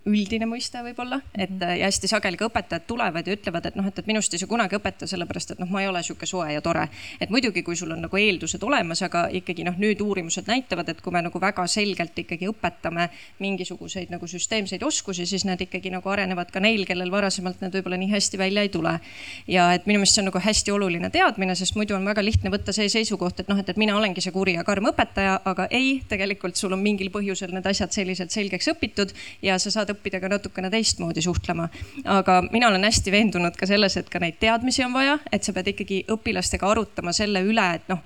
üldine 0.08 0.48
mõiste 0.48 0.80
võib-olla, 0.84 1.20
et 1.34 1.50
mhm. 1.50 1.78
ja 1.80 1.88
hästi 1.88 2.10
sageli 2.10 2.38
ka 2.40 2.48
õpetajad 2.48 2.86
tulevad 2.88 3.26
ja 3.26 3.36
ütlevad, 3.36 3.68
et 3.68 3.76
noh, 3.78 3.86
et, 3.88 3.98
et 4.00 4.08
minust 4.08 4.34
ei 4.34 4.42
saa 4.42 4.50
kunagi 4.50 4.78
õpetaja, 4.78 5.10
sellepärast 5.12 5.54
et 5.54 5.62
noh, 5.62 5.70
ma 5.72 5.82
ei 5.82 5.88
ole 5.90 6.02
sihuke 6.06 6.26
soe 6.28 6.52
ja 6.52 6.62
tore. 6.64 6.86
et 7.20 7.30
muidugi, 7.30 7.62
kui 7.62 7.76
sul 7.76 7.92
on 7.94 8.02
nagu 8.06 8.16
eeldused 8.16 8.62
olemas, 8.64 9.02
aga 9.06 9.26
ikkagi 9.34 9.66
noh, 9.66 9.76
nüüd 9.78 10.00
uurimused 10.04 10.48
näitavad, 10.48 10.88
et 10.88 11.02
kui 11.04 11.12
me 11.14 11.22
nagu 11.24 11.40
väga 11.40 11.66
selgelt 11.70 12.18
ikkagi 12.18 12.48
õpetame 12.50 13.08
mingisuguseid 13.38 14.12
nagu 14.14 14.26
süsteemseid 14.26 14.82
oskusi, 14.82 15.26
siis 15.26 15.44
need 15.48 15.66
ikkagi 15.66 15.92
nagu 15.94 16.08
arenevad 16.10 16.52
ka 16.54 16.62
neil, 16.64 16.84
kellel 16.88 17.12
varasemalt 17.12 17.62
need 17.62 17.76
võib-olla 17.78 18.00
nii 18.00 18.10
hästi 18.12 18.40
välja 18.40 18.64
ei 18.64 18.72
tule. 18.72 18.98
ja 19.46 19.72
et 19.74 19.86
minu 19.86 20.00
meelest 20.02 20.18
see 20.18 20.22
on 20.24 20.30
nagu 20.30 20.42
hästi 20.42 20.72
oluline 20.74 21.10
teadmine, 21.14 21.54
sest 21.58 21.76
muidu 21.76 21.96
on 21.96 22.06
väga 22.08 22.24
lihtne 22.24 22.50
võtta 22.52 22.72
see 22.74 22.88
seisukoht, 22.92 23.40
et 23.40 23.48
noh, 23.48 23.58
et, 23.60 23.68
et 23.68 23.80
mina 23.80 23.96
olengi 23.96 24.24
see 24.24 24.32
kuri 24.32 24.56
ja 24.56 24.64
karm 24.64 24.90
õpetaja, 24.92 25.38
aga 25.48 25.68
ei, 25.74 25.98
tegelikult 26.08 26.56
sul 26.56 26.74
on 26.76 26.82
mingil 26.82 27.10
põhjusel 27.14 27.52
need 27.54 27.66
asjad 27.68 27.94
selliselt 27.94 28.34
selgeks 28.34 28.70
õpitud 28.72 29.14
ja 29.42 29.58
sa 29.62 29.72
saad 29.74 29.92
õppida 29.98 30.22
ka 30.22 30.30
natukene 30.30 30.70
teistmoodi 30.70 31.22
suhtlema. 31.24 31.68
aga 32.04 32.40
mina 32.52 32.70
olen 32.70 32.86
hästi 32.86 33.12
veendunud 33.12 33.58
ka 33.58 33.66
selles, 33.66 33.98
et 33.98 34.08
ka 34.08 34.22
neid 34.22 34.38
teadmisi 34.40 34.86
on 34.86 34.94
vaja, 34.94 35.18
et 35.32 35.42
sa 35.42 35.52
pead 35.52 35.74
ikkagi 35.74 36.04
õpilastega 36.14 36.70
arutama 36.70 37.12
selle 37.12 37.42
üle, 37.42 37.68
et 37.74 37.90
noh 37.90 38.00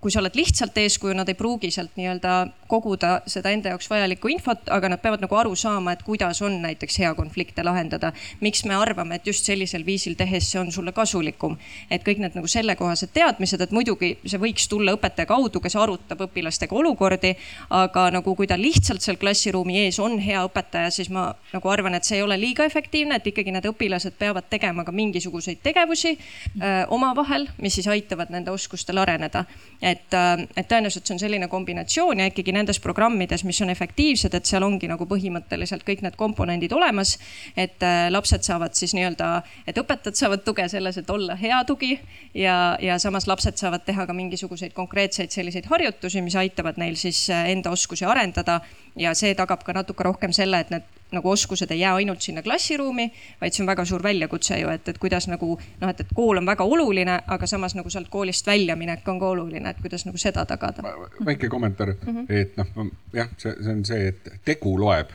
kui 0.00 0.12
sa 0.14 0.20
oled 0.22 0.36
lihtsalt 0.38 0.76
eeskuju, 0.78 1.14
nad 1.18 1.28
ei 1.28 1.34
pruugi 1.34 1.72
sealt 1.74 1.96
nii-öelda 1.98 2.32
koguda 2.70 3.16
seda 3.26 3.50
enda 3.50 3.72
jaoks 3.72 3.88
vajalikku 3.90 4.30
infot, 4.30 4.68
aga 4.70 4.92
nad 4.92 5.00
peavad 5.02 5.24
nagu 5.24 5.34
aru 5.34 5.56
saama, 5.58 5.94
et 5.96 6.04
kuidas 6.06 6.38
on 6.46 6.60
näiteks 6.62 7.00
hea 7.02 7.10
konflikte 7.18 7.64
lahendada. 7.66 8.12
miks 8.40 8.64
me 8.64 8.74
arvame, 8.74 9.16
et 9.18 9.26
just 9.26 9.44
sellisel 9.44 9.86
viisil 9.86 10.14
tehes 10.14 10.52
see 10.52 10.60
on 10.60 10.70
sulle 10.72 10.92
kasulikum. 10.92 11.56
et 11.90 12.04
kõik 12.06 12.18
need 12.22 12.36
nagu 12.38 12.46
sellekohased 12.46 13.10
teadmised, 13.12 13.60
et 13.60 13.70
muidugi 13.70 14.18
see 14.24 14.38
võiks 14.38 14.68
tulla 14.68 14.94
õpetaja 14.94 15.26
kaudu, 15.26 15.60
kes 15.60 15.76
arutab 15.76 16.20
õpilastega 16.28 16.74
olukordi. 16.74 17.34
aga 17.70 18.10
nagu 18.10 18.34
kui 18.36 18.46
ta 18.46 18.54
lihtsalt 18.54 19.02
seal 19.02 19.16
klassiruumi 19.16 19.78
ees 19.86 19.98
on 19.98 20.18
hea 20.18 20.44
õpetaja, 20.46 20.90
siis 20.90 21.10
ma 21.10 21.34
nagu 21.52 21.68
arvan, 21.68 21.94
et 21.94 22.04
see 22.04 22.16
ei 22.16 22.22
ole 22.22 22.38
liiga 22.38 22.64
efektiivne, 22.64 23.16
et 23.16 23.26
ikkagi 23.26 23.50
need 23.50 23.66
õpilased 23.66 24.14
peavad 24.18 24.46
tegema 24.50 24.84
ka 24.84 24.92
mingisuguseid 24.92 25.58
tegevusi 25.62 26.14
öö, 26.14 26.86
omavahel, 26.86 27.48
mis 27.58 27.74
siis 27.74 27.88
aitavad 27.88 28.30
nende 28.30 28.50
oskustel 28.50 28.98
areneda 28.98 29.44
et, 29.90 30.14
äh, 30.14 30.44
et 30.56 30.68
tõenäoliselt 30.68 31.08
see 31.08 31.16
on 31.16 31.22
selline 31.22 31.48
kombinatsioon 31.48 32.22
ja 32.22 32.28
ikkagi 32.30 32.52
nendes 32.54 32.80
programmides, 32.82 33.44
mis 33.48 33.60
on 33.64 33.72
efektiivsed, 33.72 34.34
et 34.34 34.48
seal 34.48 34.66
ongi 34.66 34.90
nagu 34.90 35.06
põhimõtteliselt 35.08 35.84
kõik 35.86 36.02
need 36.06 36.18
komponendid 36.20 36.72
olemas. 36.72 37.16
et 37.56 37.82
äh, 37.82 38.08
lapsed 38.10 38.42
saavad 38.46 38.74
siis 38.74 38.94
nii-öelda, 38.94 39.42
et 39.66 39.78
õpetajad 39.78 40.18
saavad 40.18 40.44
tuge 40.44 40.68
selles, 40.68 40.98
et 40.98 41.10
olla 41.10 41.36
hea 41.36 41.62
tugi 41.64 41.98
ja, 42.34 42.76
ja 42.80 42.98
samas 42.98 43.26
lapsed 43.26 43.56
saavad 43.56 43.84
teha 43.84 44.06
ka 44.06 44.12
mingisuguseid 44.12 44.72
konkreetseid 44.72 45.30
selliseid 45.30 45.66
harjutusi, 45.70 46.22
mis 46.22 46.36
aitavad 46.36 46.78
neil 46.78 46.96
siis 46.96 47.28
äh, 47.30 47.50
enda 47.52 47.70
oskusi 47.70 48.04
arendada 48.04 48.60
ja 48.96 49.14
see 49.14 49.34
tagab 49.34 49.64
ka 49.64 49.72
natuke 49.72 50.04
rohkem 50.04 50.32
selle, 50.32 50.60
et 50.60 50.70
need 50.74 50.97
nagu 51.12 51.30
oskused 51.30 51.70
ei 51.70 51.80
jää 51.80 51.94
ainult 51.94 52.22
sinna 52.22 52.42
klassiruumi, 52.42 53.12
vaid 53.40 53.52
see 53.54 53.62
on 53.62 53.70
väga 53.70 53.84
suur 53.88 54.02
väljakutse 54.02 54.58
ju, 54.60 54.68
et, 54.68 54.88
et 54.88 54.98
kuidas 54.98 55.28
nagu 55.28 55.54
noh, 55.80 55.90
et, 55.90 56.00
et 56.00 56.12
kool 56.14 56.40
on 56.40 56.46
väga 56.46 56.64
oluline, 56.64 57.20
aga 57.26 57.46
samas 57.46 57.74
nagu 57.78 57.90
sealt 57.90 58.10
koolist 58.12 58.46
väljaminek 58.46 59.08
on 59.08 59.20
ka 59.20 59.32
oluline, 59.36 59.70
et 59.70 59.80
kuidas 59.80 60.04
nagu 60.08 60.18
seda 60.18 60.44
tagada. 60.48 60.82
väike 61.24 61.48
kommentaar 61.48 61.94
mm, 61.94 62.14
-hmm. 62.14 62.26
et 62.28 62.56
noh, 62.56 62.92
jah, 63.12 63.28
see, 63.36 63.54
see 63.62 63.72
on 63.72 63.84
see, 63.84 64.08
et 64.08 64.32
tegu 64.44 64.78
loeb. 64.80 65.08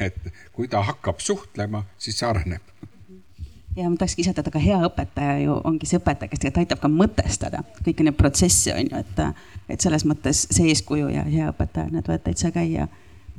et 0.00 0.32
kui 0.52 0.68
ta 0.68 0.82
hakkab 0.82 1.18
suhtlema, 1.20 1.84
siis 1.98 2.18
see 2.18 2.28
areneb 2.28 2.62
ja 3.76 3.90
ma 3.90 3.96
tahakski 3.96 4.22
lisada, 4.22 4.40
et 4.40 4.46
aga 4.46 4.58
hea 4.58 4.76
õpetaja 4.88 5.38
ju 5.42 5.56
ongi 5.64 5.86
see 5.86 5.98
õpetaja, 6.00 6.30
kes 6.30 6.38
tegelikult 6.38 6.62
aitab 6.62 6.80
ka 6.80 6.88
mõtestada 6.88 7.62
kõiki 7.84 8.06
neid 8.06 8.16
protsesse 8.16 8.74
on 8.74 8.86
ju, 8.90 9.02
et, 9.02 9.20
et 9.68 9.80
selles 9.80 10.06
mõttes 10.08 10.46
see 10.50 10.70
eeskuju 10.72 11.10
ja 11.12 11.26
hea 11.28 11.50
õpetaja, 11.52 11.90
need 11.92 12.08
võivad 12.08 12.24
täitsa 12.24 12.52
käia 12.54 12.88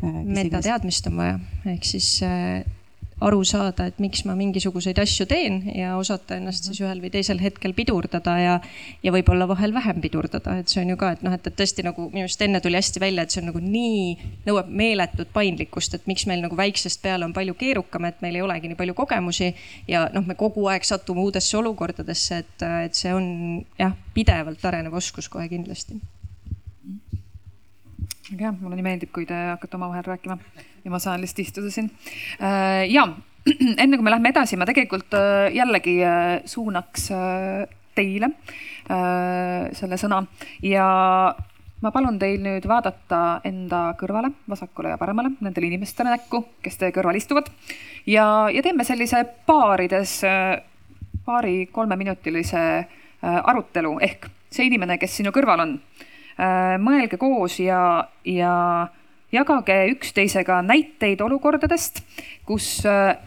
metateadmist 0.02 1.08
on 1.10 1.22
vaja, 1.22 1.38
ehk 1.74 1.86
siis 1.88 2.10
äh, 2.26 2.66
aru 3.24 3.40
saada, 3.48 3.88
et 3.90 3.98
miks 4.02 4.22
ma 4.28 4.36
mingisuguseid 4.38 5.00
asju 5.02 5.26
teen 5.30 5.58
ja 5.74 5.96
osata 5.98 6.36
ennast 6.38 6.68
siis 6.68 6.82
ühel 6.84 7.00
või 7.02 7.10
teisel 7.14 7.40
hetkel 7.42 7.74
pidurdada 7.78 8.36
ja, 8.38 8.58
ja 9.02 9.14
võib-olla 9.14 9.48
vahel 9.50 9.74
vähem 9.74 10.02
pidurdada, 10.04 10.60
et 10.62 10.70
see 10.70 10.84
on 10.84 10.92
ju 10.94 10.98
ka, 11.02 11.16
et 11.16 11.24
noh, 11.26 11.34
et, 11.34 11.50
et 11.50 11.58
tõesti 11.58 11.86
nagu 11.86 12.10
minu 12.12 12.28
arust 12.28 12.44
enne 12.46 12.62
tuli 12.62 12.78
hästi 12.78 13.02
välja, 13.02 13.26
et 13.26 13.34
see 13.34 13.42
on 13.42 13.50
nagu 13.50 13.62
nii, 13.64 14.28
nõuab 14.46 14.70
meeletut 14.70 15.32
paindlikkust, 15.34 15.98
et 15.98 16.06
miks 16.10 16.28
meil 16.30 16.46
nagu 16.46 16.60
väiksest 16.60 17.02
peale 17.02 17.26
on 17.26 17.34
palju 17.34 17.58
keerukam, 17.58 18.06
et 18.06 18.22
meil 18.26 18.38
ei 18.38 18.46
olegi 18.46 18.70
nii 18.70 18.78
palju 18.78 18.98
kogemusi 18.98 19.50
ja 19.90 20.06
noh, 20.14 20.28
me 20.28 20.38
kogu 20.38 20.68
aeg 20.70 20.86
satume 20.86 21.26
uudesse 21.26 21.58
olukordadesse, 21.58 22.44
et, 22.44 22.68
et 22.86 23.02
see 23.02 23.16
on 23.18 23.34
jah, 23.82 23.98
pidevalt 24.14 24.70
arenev 24.70 25.02
oskus 25.02 25.32
kohe 25.32 25.50
kindlasti 25.50 25.98
jah, 28.36 28.54
mulle 28.60 28.78
nii 28.78 28.86
meeldib, 28.86 29.12
kui 29.16 29.26
te 29.28 29.36
hakkate 29.54 29.78
omavahel 29.78 30.06
rääkima 30.08 30.38
ja 30.84 30.92
ma 30.92 31.00
saan 31.00 31.22
lihtsalt 31.24 31.44
istuda 31.46 31.72
siin. 31.72 31.90
ja 32.92 33.08
enne 33.84 33.98
kui 33.98 34.04
me 34.04 34.12
lähme 34.14 34.34
edasi, 34.34 34.60
ma 34.60 34.68
tegelikult 34.68 35.16
jällegi 35.56 36.00
suunaks 36.46 37.12
teile 37.98 38.32
selle 38.88 40.00
sõna 40.00 40.22
ja 40.66 40.88
ma 41.82 41.92
palun 41.94 42.20
teil 42.20 42.42
nüüd 42.44 42.66
vaadata 42.68 43.40
enda 43.48 43.82
kõrvale, 44.00 44.34
vasakule 44.50 44.92
ja 44.94 45.00
paremale, 45.00 45.32
nendele 45.40 45.70
inimestele 45.70 46.12
näkku, 46.16 46.44
kes 46.66 46.80
teie 46.82 46.96
kõrval 46.96 47.20
istuvad. 47.20 47.52
ja, 48.06 48.50
ja 48.52 48.64
teeme 48.66 48.84
sellise 48.84 49.24
paarides, 49.48 50.20
paari 51.26 51.68
kolmeminutilise 51.72 52.64
arutelu 53.22 53.98
ehk 54.02 54.30
see 54.52 54.68
inimene, 54.68 54.98
kes 54.98 55.20
sinu 55.20 55.34
kõrval 55.36 55.64
on 55.64 55.80
Äh, 55.98 56.07
mõelge 56.38 57.18
koos 57.18 57.60
ja, 57.60 58.08
ja 58.26 58.54
jagage 59.32 59.78
üksteisega 59.92 60.62
näiteid 60.66 61.22
olukordadest, 61.22 62.02
kus 62.46 62.86
äh, 62.86 63.18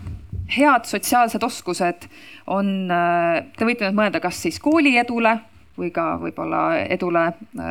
head 0.57 0.89
sotsiaalsed 0.89 1.43
oskused 1.43 2.09
on, 2.47 2.91
äh, 2.91 3.43
te 3.57 3.69
võite 3.69 3.87
nüüd 3.87 3.99
mõelda, 3.99 4.23
kas 4.23 4.41
siis 4.47 4.61
kooli 4.63 4.97
edule 5.01 5.39
või 5.81 5.93
ka 5.95 6.17
võib-olla 6.21 6.63
edule 6.93 7.31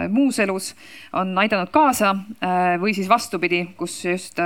muus 0.10 0.40
elus 0.42 0.72
on 1.14 1.36
aidanud 1.38 1.70
kaasa 1.70 2.16
või 2.82 2.96
siis 2.98 3.10
vastupidi, 3.12 3.60
kus 3.78 4.00
just 4.06 4.40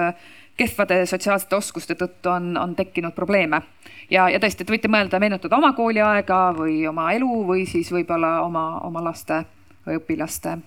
kehvade 0.57 1.05
sotsiaalsete 1.05 1.55
oskuste 1.55 1.95
tõttu 1.95 2.33
on, 2.33 2.57
on 2.57 2.75
tekkinud 2.75 3.15
probleeme. 3.15 3.61
ja, 4.09 4.27
ja 4.29 4.41
tõesti, 4.41 4.65
te 4.65 4.73
võite 4.73 4.91
mõelda, 4.91 5.21
meenutada 5.21 5.57
oma 5.57 5.71
kooliaega 5.77 6.43
või 6.57 6.81
oma 6.89 7.11
elu 7.13 7.39
või 7.47 7.65
siis 7.69 7.93
võib-olla 7.93 8.41
oma, 8.43 8.67
oma 8.83 9.03
laste 9.05 9.45
või 9.85 10.01
õpilaste 10.01 10.57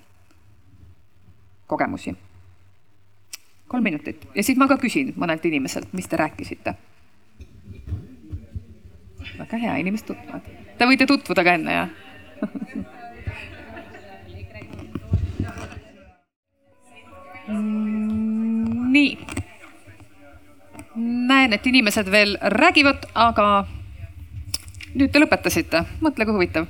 kogemusi. 1.66 2.16
kolm 3.68 3.82
minutit 3.82 4.28
ja 4.34 4.42
siis 4.42 4.58
ma 4.58 4.68
ka 4.68 4.76
küsin 4.78 5.14
mõnelt 5.16 5.44
inimeselt, 5.44 5.92
mis 5.92 6.08
te 6.08 6.16
rääkisite. 6.16 6.74
väga 9.38 9.56
hea, 9.58 9.76
inimesed 9.76 10.06
tutvuvad. 10.06 10.52
Te 10.78 10.84
võite 10.86 11.06
tutvuda 11.06 11.44
ka 11.44 11.54
enne, 11.54 11.72
jah 11.72 11.88
nii. 18.96 19.18
näen, 20.96 21.52
et 21.52 21.66
inimesed 21.66 22.10
veel 22.10 22.36
räägivad, 22.40 23.04
aga 23.14 23.66
nüüd 24.96 25.12
te 25.12 25.20
lõpetasite, 25.20 25.84
mõtle 26.00 26.26
kui 26.26 26.34
huvitav 26.34 26.66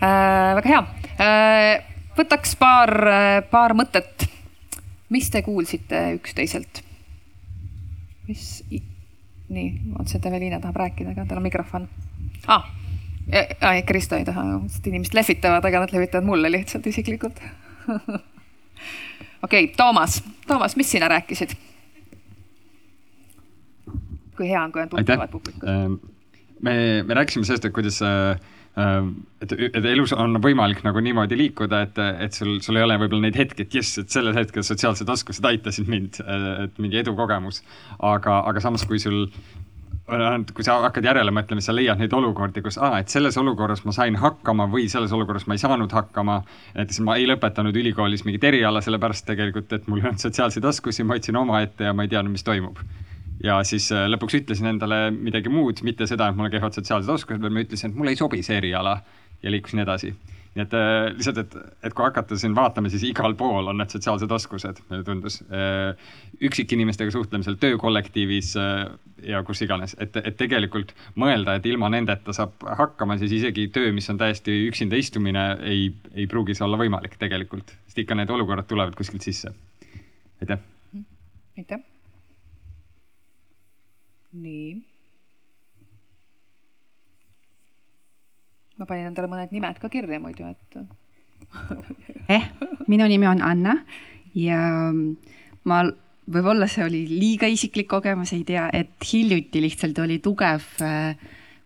äh,. 0.00 0.54
väga 0.60 0.68
hea 0.70 0.82
äh, 1.20 1.95
võtaks 2.18 2.56
paar, 2.60 2.92
paar 3.50 3.74
mõtet. 3.78 4.26
mis 5.10 5.30
te 5.30 5.42
kuulsite 5.42 6.02
üksteiselt? 6.16 6.82
mis, 8.28 8.64
nii, 9.48 9.68
et 10.02 10.26
Evelina 10.26 10.60
tahab 10.60 10.80
rääkida, 10.82 11.14
aga 11.14 11.26
tal 11.28 11.38
on 11.38 11.46
mikrofon 11.46 11.88
ah,. 12.50 12.64
ei, 13.30 13.82
Kristo 13.86 14.16
ei 14.16 14.24
taha, 14.26 14.42
sest 14.68 14.86
inimesed 14.86 15.14
lehvitavad, 15.14 15.64
aga 15.64 15.84
nad 15.84 15.94
lehvitavad 15.94 16.26
mulle 16.26 16.50
lihtsalt 16.50 16.86
isiklikult 16.90 17.38
okei 19.46 19.64
okay,, 19.64 19.74
Toomas, 19.76 20.24
Toomas, 20.46 20.76
mis 20.76 20.90
sina 20.90 21.08
rääkisid? 21.08 21.54
kui 24.36 24.50
hea 24.50 24.62
on, 24.62 24.72
kui 24.72 24.82
on 24.82 24.88
tuttavad 24.92 25.30
publikud. 25.32 25.62
Ehm, 25.64 25.94
me, 26.60 26.74
me 27.08 27.14
rääkisime 27.16 27.46
sellest, 27.48 27.64
et 27.64 27.72
kuidas 27.72 28.02
äh, 28.04 28.36
et, 28.76 29.52
et 29.52 29.86
elus 29.88 30.12
on 30.16 30.36
võimalik 30.42 30.82
nagu 30.84 31.00
niimoodi 31.00 31.38
liikuda, 31.40 31.82
et, 31.86 32.00
et 32.26 32.36
sul, 32.36 32.58
sul 32.64 32.76
ei 32.76 32.84
ole 32.84 32.98
võib-olla 33.00 33.26
neid 33.26 33.38
hetki, 33.40 33.64
et 33.64 33.76
jess, 33.78 34.02
et 34.02 34.12
sellel 34.12 34.36
hetkel 34.36 34.64
sotsiaalsed 34.66 35.08
oskused 35.12 35.46
aitasid 35.48 35.88
mind, 35.88 36.20
et 36.66 36.82
mingi 36.82 37.00
edukogemus. 37.00 37.62
aga, 38.04 38.42
aga 38.50 38.64
samas, 38.64 38.84
kui 38.88 39.00
sul, 39.00 39.24
kui 40.06 40.66
sa 40.66 40.76
hakkad 40.84 41.08
järele 41.08 41.32
mõtlema, 41.34 41.64
sa 41.64 41.74
leiad 41.74 42.02
neid 42.02 42.12
olukordi, 42.14 42.62
kus 42.62 42.76
aa, 42.76 43.00
et 43.00 43.12
selles 43.12 43.40
olukorras 43.40 43.82
ma 43.88 43.96
sain 43.96 44.20
hakkama 44.20 44.68
või 44.72 44.90
selles 44.92 45.14
olukorras 45.16 45.48
ma 45.48 45.56
ei 45.56 45.64
saanud 45.64 45.96
hakkama. 45.96 46.42
näiteks 46.76 47.00
ma 47.08 47.16
ei 47.16 47.26
lõpetanud 47.32 47.80
ülikoolis 47.80 48.28
mingit 48.28 48.44
eriala, 48.44 48.84
sellepärast 48.84 49.26
tegelikult, 49.32 49.72
et 49.72 49.88
mul 49.88 50.04
ei 50.04 50.10
olnud 50.10 50.28
sotsiaalseid 50.28 50.68
oskusi, 50.68 51.04
ma 51.04 51.16
hoidsin 51.16 51.40
omaette 51.40 51.88
ja 51.88 51.96
ma 51.96 52.04
ei 52.04 52.12
teadnud, 52.12 52.36
mis 52.36 52.44
toimub 52.44 52.84
ja 53.44 53.58
siis 53.66 53.88
äh, 53.94 54.06
lõpuks 54.10 54.38
ütlesin 54.40 54.70
endale 54.72 55.10
midagi 55.14 55.52
muud, 55.52 55.82
mitte 55.86 56.08
seda, 56.08 56.30
et 56.30 56.38
mul 56.38 56.48
on 56.48 56.54
kehvad 56.54 56.76
sotsiaalsed 56.76 57.12
oskused, 57.12 57.42
vaid 57.42 57.54
ma 57.54 57.66
ütlesin, 57.66 57.92
et 57.92 58.00
mulle 58.00 58.14
ei 58.14 58.20
sobi 58.20 58.42
see 58.46 58.58
eriala 58.60 58.96
ja 59.42 59.52
liikusin 59.52 59.84
edasi. 59.84 60.14
nii 60.56 60.64
et 60.64 60.72
äh, 60.72 61.10
lihtsalt, 61.12 61.38
et, 61.42 61.56
et 61.84 61.92
kui 61.92 62.06
hakata 62.06 62.38
siin 62.40 62.54
vaatama, 62.56 62.88
siis 62.88 63.02
igal 63.04 63.34
pool 63.36 63.68
on 63.68 63.76
need 63.76 63.92
sotsiaalsed 63.92 64.30
oskused, 64.32 64.80
meile 64.90 65.04
tundus 65.04 65.42
äh,. 65.50 66.14
üksikinimestega 66.40 67.12
suhtlemisel, 67.12 67.58
töökollektiivis 67.60 68.54
ja 69.24 69.42
kus 69.44 69.60
iganes, 69.64 69.96
et, 70.00 70.16
et 70.16 70.36
tegelikult 70.36 70.94
mõelda, 71.20 71.58
et 71.58 71.68
ilma 71.68 71.90
nendeta 71.92 72.32
saab 72.36 72.64
hakkama, 72.80 73.18
siis 73.20 73.36
isegi 73.36 73.68
töö, 73.72 73.92
mis 73.96 74.08
on 74.12 74.20
täiesti 74.20 74.62
üksinda 74.70 74.96
istumine, 75.00 75.48
ei, 75.64 75.90
ei 76.14 76.28
pruugi 76.30 76.56
see 76.56 76.64
olla 76.68 76.80
võimalik 76.80 77.18
tegelikult, 77.20 77.76
sest 77.84 78.00
ikka 78.04 78.16
need 78.16 78.32
olukorrad 78.32 78.68
tulevad 78.68 78.96
kuskilt 78.96 79.28
sisse. 79.28 79.52
aitäh. 80.40 80.64
aitäh 81.58 81.84
nii. 84.42 84.76
ma 88.76 88.84
panin 88.84 89.08
endale 89.08 89.28
mõned 89.32 89.52
nimed 89.56 89.78
ka 89.80 89.88
kirja 89.88 90.20
muidu, 90.20 90.50
et 90.52 90.76
eh,. 92.36 92.50
minu 92.88 93.06
nimi 93.08 93.28
on 93.28 93.40
Anna 93.44 93.78
ja 94.36 94.60
ma, 95.64 95.78
võib-olla 96.28 96.68
see 96.68 96.84
oli 96.84 97.06
liiga 97.08 97.48
isiklik 97.48 97.88
kogemus, 97.88 98.34
ei 98.36 98.44
tea, 98.44 98.68
et 98.76 99.00
hiljuti 99.12 99.62
lihtsalt 99.64 99.98
oli 100.04 100.18
tugev 100.20 100.66
äh, 100.84 101.16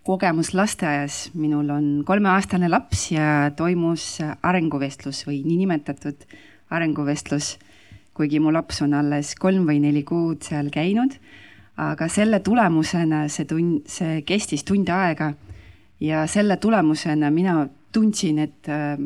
kogemus 0.07 0.55
lasteaias. 0.55 1.31
minul 1.35 1.71
on 1.71 1.89
kolmeaastane 2.07 2.71
laps 2.71 3.11
ja 3.13 3.51
toimus 3.57 4.21
arenguvestlus 4.43 5.25
või 5.27 5.43
niinimetatud 5.45 6.25
arenguvestlus, 6.71 7.57
kuigi 8.15 8.41
mu 8.41 8.53
laps 8.55 8.83
on 8.87 8.95
alles 8.95 9.35
kolm 9.35 9.67
või 9.67 9.81
neli 9.83 10.05
kuud 10.07 10.47
seal 10.47 10.71
käinud 10.71 11.19
aga 11.81 12.09
selle 12.13 12.41
tulemusena 12.45 13.25
see 13.33 13.47
tund, 13.49 13.85
see 13.89 14.21
kestis 14.29 14.65
tund 14.69 14.91
aega 14.93 15.33
ja 16.01 16.27
selle 16.29 16.59
tulemusena 16.61 17.31
mina 17.33 17.63
tundsin, 17.93 18.39
et 18.39 18.69
äh, 18.69 18.99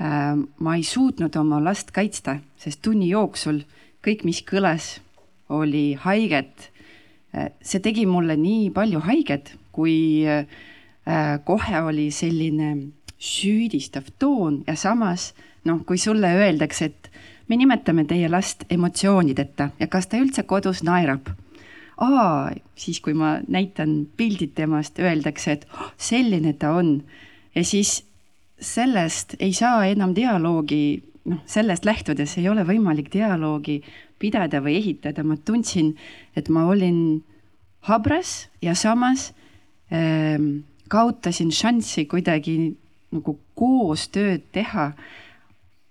äh, 0.00 0.32
ma 0.36 0.76
ei 0.76 0.84
suutnud 0.84 1.36
oma 1.36 1.60
last 1.64 1.92
kaitsta, 1.94 2.38
sest 2.56 2.82
tunni 2.82 3.10
jooksul 3.12 3.62
kõik, 4.04 4.24
mis 4.24 4.42
kõlas, 4.46 4.98
oli 5.48 5.94
haiget 6.00 6.70
äh,. 7.34 7.52
see 7.60 7.80
tegi 7.80 8.06
mulle 8.06 8.36
nii 8.36 8.70
palju 8.76 9.00
haiget, 9.04 9.54
kui 9.72 10.24
äh, 10.28 10.46
kohe 11.44 11.82
oli 11.88 12.10
selline 12.12 12.74
süüdistav 13.18 14.10
toon 14.18 14.62
ja 14.66 14.76
samas 14.76 15.32
noh, 15.64 15.82
kui 15.84 15.98
sulle 15.98 16.30
öeldakse, 16.36 16.84
et 16.84 17.10
me 17.48 17.56
nimetame 17.56 18.04
teie 18.08 18.28
last 18.28 18.64
emotsioonideta 18.70 19.70
ja 19.80 19.88
kas 19.88 20.08
ta 20.08 20.20
üldse 20.20 20.44
kodus 20.48 20.84
naerab 20.84 21.32
aa, 21.98 22.50
siis 22.78 23.00
kui 23.02 23.14
ma 23.16 23.38
näitan 23.50 24.06
pildid 24.16 24.54
temast, 24.58 24.98
öeldakse, 25.02 25.58
et 25.58 25.66
oh, 25.74 25.90
selline 25.96 26.54
ta 26.58 26.72
on. 26.78 27.02
ja 27.54 27.64
siis 27.64 28.02
sellest 28.60 29.34
ei 29.38 29.52
saa 29.52 29.84
enam 29.86 30.14
dialoogi, 30.14 31.02
noh, 31.30 31.42
sellest 31.46 31.86
lähtudes 31.86 32.36
ei 32.38 32.48
ole 32.48 32.64
võimalik 32.66 33.10
dialoogi 33.12 33.80
pidada 34.18 34.62
või 34.62 34.78
ehitada, 34.78 35.24
ma 35.24 35.36
tundsin, 35.36 35.94
et 36.36 36.48
ma 36.48 36.66
olin 36.70 37.22
habras 37.86 38.48
ja 38.62 38.74
samas 38.74 39.32
ähm, 39.94 40.64
kaotasin 40.90 41.52
šanssi 41.54 42.06
kuidagi 42.10 42.58
nagu 43.14 43.38
koostööd 43.54 44.50
teha. 44.52 44.92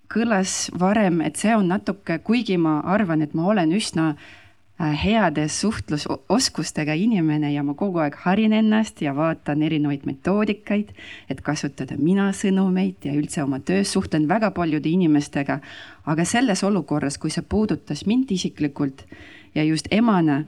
kõlas 0.08 0.70
varem, 0.80 1.20
et 1.22 1.36
see 1.36 1.52
on 1.52 1.68
natuke, 1.68 2.16
kuigi 2.24 2.56
ma 2.58 2.80
arvan, 2.80 3.22
et 3.22 3.34
ma 3.36 3.44
olen 3.52 3.74
üsna 3.76 4.14
äh, 4.14 4.47
heade 4.78 5.48
suhtlusoskustega 5.50 6.94
inimene 6.94 7.50
ja 7.54 7.64
ma 7.66 7.74
kogu 7.74 7.98
aeg 8.04 8.16
harin 8.22 8.54
ennast 8.54 9.02
ja 9.02 9.16
vaatan 9.18 9.64
erinevaid 9.66 10.06
metoodikaid, 10.06 10.92
et 11.30 11.42
kasutada 11.42 11.98
mina 11.98 12.30
sõnumeid 12.30 13.08
ja 13.10 13.16
üldse 13.18 13.42
oma 13.44 13.60
töös 13.60 13.92
suhtlen 13.94 14.28
väga 14.30 14.52
paljude 14.52 14.90
inimestega. 14.90 15.60
aga 16.06 16.26
selles 16.26 16.64
olukorras, 16.64 17.18
kui 17.18 17.30
see 17.30 17.42
puudutas 17.42 18.06
mind 18.06 18.32
isiklikult 18.32 19.04
ja 19.56 19.64
just 19.64 19.88
emana, 19.92 20.44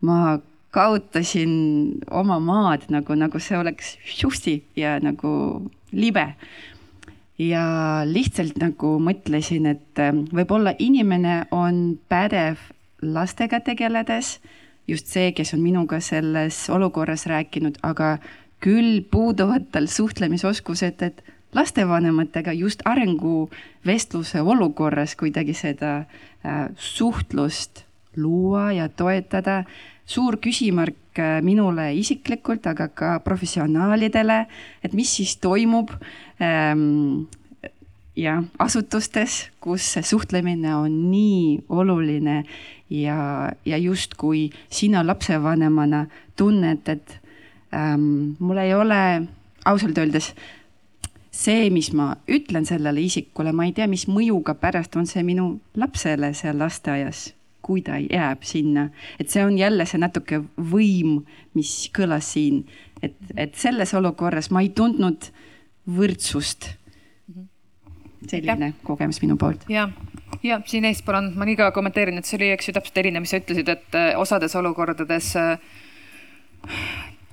ma 0.00 0.40
kaotasin 0.70 2.00
oma 2.10 2.38
maad 2.40 2.88
nagu, 2.88 3.14
nagu 3.14 3.38
see 3.38 3.58
oleks 3.58 3.98
šusti 4.04 4.62
ja 4.76 4.98
nagu 5.00 5.70
libe 5.92 6.34
ja 7.38 7.64
lihtsalt 8.06 8.58
nagu 8.62 8.96
mõtlesin, 9.02 9.66
et 9.70 10.00
äh, 10.02 10.14
võib-olla 10.34 10.74
inimene 10.78 11.44
on 11.54 11.98
pädev 12.08 12.58
lastega 13.04 13.60
tegeledes, 13.60 14.38
just 14.88 15.06
see, 15.12 15.32
kes 15.32 15.54
on 15.54 15.62
minuga 15.64 16.00
selles 16.00 16.64
olukorras 16.70 17.26
rääkinud, 17.26 17.78
aga 17.82 18.18
küll 18.64 19.02
puuduvad 19.10 19.68
tal 19.72 19.86
suhtlemisoskused, 19.90 21.02
et 21.02 21.24
lastevanematega 21.54 22.52
just 22.52 22.82
arenguvestluse 22.84 24.42
olukorras 24.42 25.16
kuidagi 25.16 25.54
seda 25.54 25.96
äh, 25.98 26.68
suhtlust 26.76 27.84
luua 28.16 28.72
ja 28.72 28.88
toetada. 28.88 29.64
suur 30.06 30.36
küsimärk 30.36 31.16
äh, 31.18 31.40
minule 31.42 31.94
isiklikult, 31.96 32.66
aga 32.66 32.88
ka 32.88 33.20
professionaalidele, 33.24 34.46
et 34.84 34.92
mis 34.92 35.16
siis 35.16 35.36
toimub 35.40 35.94
ähm, 36.42 37.24
jah, 38.16 38.44
asutustes, 38.58 39.50
kus 39.60 39.86
suhtlemine 40.02 40.76
on 40.76 41.10
nii 41.10 41.64
oluline 41.68 42.44
ja, 42.90 43.52
ja 43.66 43.78
justkui 43.78 44.50
sina 44.70 45.06
lapsevanemana 45.06 46.06
tunned, 46.36 46.88
et 46.88 47.18
ähm, 47.74 48.36
mul 48.38 48.60
ei 48.62 48.74
ole 48.74 49.00
ausalt 49.64 49.98
öeldes 49.98 50.34
see, 51.34 51.70
mis 51.74 51.90
ma 51.96 52.12
ütlen 52.30 52.66
sellele 52.68 53.02
isikule, 53.02 53.52
ma 53.52 53.66
ei 53.66 53.74
tea, 53.74 53.88
mis 53.90 54.06
mõjuga 54.10 54.54
pärast 54.58 54.94
on 54.98 55.08
see 55.10 55.24
minu 55.26 55.48
lapsele 55.80 56.30
seal 56.36 56.60
lasteaias, 56.60 57.32
kui 57.64 57.82
ta 57.82 57.98
jääb 57.98 58.44
sinna. 58.46 58.90
et 59.18 59.30
see 59.30 59.44
on 59.44 59.58
jälle 59.58 59.86
see 59.86 59.98
natuke 59.98 60.42
võim, 60.56 61.24
mis 61.54 61.90
kõlas 61.96 62.34
siin, 62.36 62.64
et, 63.02 63.16
et 63.36 63.54
selles 63.58 63.94
olukorras 63.94 64.50
ma 64.50 64.62
ei 64.62 64.70
tundnud 64.70 65.30
võrdsust. 65.90 66.74
Selline 68.30 68.70
ja. 68.72 68.76
kogemus 68.86 69.20
minu 69.22 69.36
poolt. 69.40 69.64
ja, 69.68 69.88
ja 70.42 70.60
siin 70.66 70.84
eespool 70.88 71.18
on, 71.20 71.32
ma 71.38 71.48
nii 71.48 71.56
ka 71.60 71.70
kommenteerin, 71.76 72.18
et 72.18 72.28
see 72.28 72.38
oli, 72.38 72.50
eks 72.54 72.68
ju, 72.68 72.76
täpselt 72.76 73.02
erinev, 73.02 73.24
mis 73.24 73.34
sa 73.34 73.40
ütlesid, 73.42 73.70
et 73.72 73.98
äh, 73.98 74.12
osades 74.20 74.56
olukordades 74.58 75.32
äh, 75.40 75.58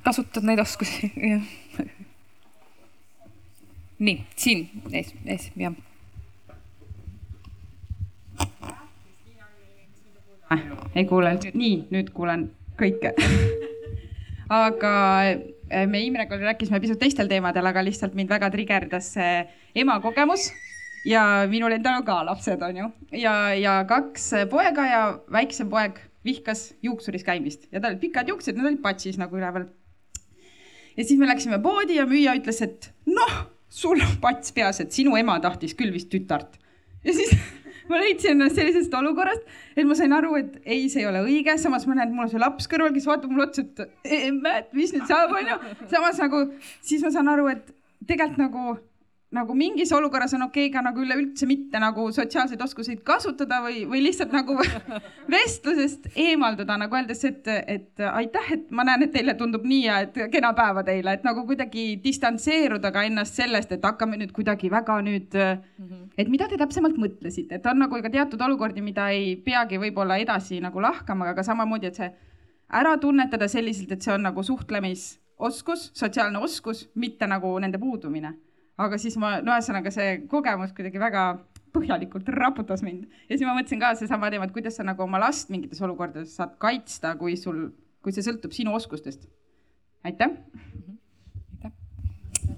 kasutad 0.05 0.47
neid 0.47 0.61
oskusi, 0.63 1.11
nii, 4.05 4.17
siin 4.35 4.67
ees, 4.91 5.13
ees, 5.25 5.49
jah. 5.59 5.77
ei 10.95 11.05
kuule, 11.07 11.37
nii, 11.53 11.75
nüüd 11.93 12.09
kuulen 12.11 12.49
kõike. 12.79 13.13
Aga 14.51 14.93
eh, 15.31 15.85
me 15.87 16.01
Imrega 16.03 16.35
rääkisime 16.35 16.81
pisut 16.83 16.99
teistel 16.99 17.29
teemadel, 17.31 17.63
aga 17.69 17.85
lihtsalt 17.87 18.17
mind 18.17 18.27
väga 18.33 18.49
trigerdas 18.51 19.13
see 19.13 19.45
ema 19.79 19.95
kogemus 20.03 20.49
ja 21.05 21.25
minul 21.49 21.75
endal 21.75 21.99
on 22.01 22.05
ka 22.07 22.21
lapsed, 22.25 22.61
on 22.61 22.77
ju, 22.77 22.89
ja, 23.21 23.35
ja 23.57 23.75
kaks 23.89 24.31
poega 24.51 24.87
ja 24.87 25.03
väiksem 25.33 25.69
poeg 25.71 25.99
vihkas 26.25 26.71
juuksuris 26.85 27.23
käimist 27.25 27.65
ja 27.71 27.79
tal 27.79 27.95
olid 27.95 28.03
pikad 28.03 28.29
juuksed, 28.29 28.57
need 28.57 28.73
olid 28.73 28.83
patsis 28.83 29.17
nagu 29.21 29.37
üleval. 29.37 29.65
ja 30.97 31.03
siis 31.03 31.17
me 31.19 31.29
läksime 31.29 31.61
poodi 31.63 31.97
ja 31.97 32.05
müüja 32.09 32.35
ütles, 32.37 32.61
et 32.61 32.91
noh 33.09 33.39
sul 33.71 34.01
on 34.03 34.19
pats 34.21 34.51
peas, 34.53 34.81
et 34.83 34.91
sinu 34.91 35.15
ema 35.17 35.39
tahtis 35.41 35.73
küll 35.77 35.93
vist 35.93 36.11
tütart. 36.11 36.59
ja 37.05 37.15
siis 37.15 37.33
ma 37.89 37.99
leidsin 37.99 38.35
ennast 38.35 38.59
sellisest 38.59 38.93
olukorrast, 38.93 39.47
et 39.75 39.87
ma 39.87 39.97
sain 39.97 40.13
aru, 40.15 40.35
et 40.39 40.59
ei, 40.65 40.85
see 40.91 41.01
ei 41.01 41.09
ole 41.09 41.23
õige, 41.25 41.57
samas 41.59 41.87
ma 41.87 41.97
näen, 41.97 42.11
et 42.11 42.15
mul 42.15 42.27
on 42.27 42.31
see 42.31 42.41
laps 42.41 42.69
kõrval, 42.71 42.93
kes 42.95 43.09
vaatab 43.09 43.33
mulle 43.33 43.49
otsa, 43.49 43.65
et 43.65 44.13
emme, 44.27 44.53
et 44.61 44.71
mis 44.77 44.93
nüüd 44.95 45.09
saab, 45.09 45.33
onju. 45.39 45.57
samas 45.91 46.21
nagu, 46.21 46.45
siis 46.85 47.03
ma 47.03 47.11
saan 47.15 47.31
aru, 47.33 47.49
et 47.51 47.73
tegelikult 48.07 48.45
nagu 48.45 48.77
nagu 49.31 49.55
mingis 49.55 49.91
olukorras 49.95 50.33
on 50.35 50.41
okei 50.43 50.65
okay 50.67 50.73
ka 50.73 50.81
nagu 50.83 50.99
üleüldse 50.99 51.47
mitte 51.47 51.79
nagu 51.79 52.03
sotsiaalseid 52.11 52.61
oskuseid 52.61 52.99
kasutada 53.07 53.61
või, 53.63 53.85
või 53.87 54.01
lihtsalt 54.03 54.33
nagu 54.35 54.57
vestlusest 55.33 56.09
eemalduda 56.19 56.75
nagu 56.81 56.97
öeldes, 56.99 57.23
et, 57.29 57.47
et 57.47 58.03
aitäh, 58.11 58.49
et 58.57 58.65
ma 58.75 58.83
näen, 58.87 59.05
et 59.07 59.13
teile 59.15 59.37
tundub 59.39 59.63
nii 59.67 59.85
ja 59.85 60.01
et 60.03 60.19
kena 60.33 60.51
päeva 60.57 60.83
teile, 60.87 61.15
et 61.15 61.23
nagu 61.27 61.45
kuidagi 61.47 61.85
distantseeruda 62.03 62.91
ka 62.91 63.05
ennast 63.07 63.39
sellest, 63.39 63.71
et 63.71 63.87
hakkame 63.87 64.19
nüüd 64.19 64.35
kuidagi 64.35 64.71
väga 64.71 64.99
nüüd 65.07 65.39
mm, 65.39 65.63
-hmm. 65.79 66.03
et 66.17 66.27
mida 66.27 66.51
te 66.51 66.59
täpsemalt 66.59 66.99
mõtlesite, 66.99 67.55
et 67.55 67.71
on 67.71 67.79
nagu 67.85 68.03
ka 68.03 68.11
teatud 68.11 68.47
olukordi, 68.49 68.83
mida 68.83 69.09
ei 69.15 69.37
peagi 69.39 69.79
võib-olla 69.79 70.19
edasi 70.19 70.59
nagu 70.59 70.83
lahkama, 70.83 71.31
aga 71.31 71.43
samamoodi, 71.43 71.87
et 71.87 72.03
see 72.03 72.11
ära 72.67 72.97
tunnetada 72.97 73.47
selliselt, 73.47 73.91
et 73.91 74.01
see 74.01 74.13
on 74.13 74.27
nagu 74.27 74.43
suhtlemisoskus, 74.43 75.91
sotsiaalne 75.95 76.39
oskus, 76.39 76.89
mitte 76.95 77.27
nagu 77.27 77.59
nende 77.59 77.79
puudumine 77.79 78.35
aga 78.85 78.99
siis 79.01 79.17
ma, 79.21 79.37
no 79.45 79.53
ühesõnaga 79.55 79.93
see 79.93 80.21
kogemus 80.31 80.73
kuidagi 80.77 81.01
väga 81.01 81.25
põhjalikult 81.75 82.27
raputas 82.35 82.83
mind 82.83 83.07
ja 83.29 83.37
siis 83.37 83.45
ma 83.47 83.55
mõtlesin 83.55 83.81
ka 83.81 83.93
seesama 83.99 84.31
teema, 84.31 84.47
et 84.47 84.55
kuidas 84.55 84.77
sa 84.77 84.85
nagu 84.87 85.05
oma 85.05 85.21
last 85.21 85.51
mingites 85.53 85.81
olukordades 85.83 86.35
saad 86.37 86.57
kaitsta, 86.61 87.15
kui 87.19 87.37
sul, 87.39 87.69
kui 88.03 88.15
see 88.15 88.25
sõltub 88.25 88.55
sinu 88.55 88.75
oskustest. 88.75 89.27
aitäh. 90.03 90.35
aitäh. 91.55 91.73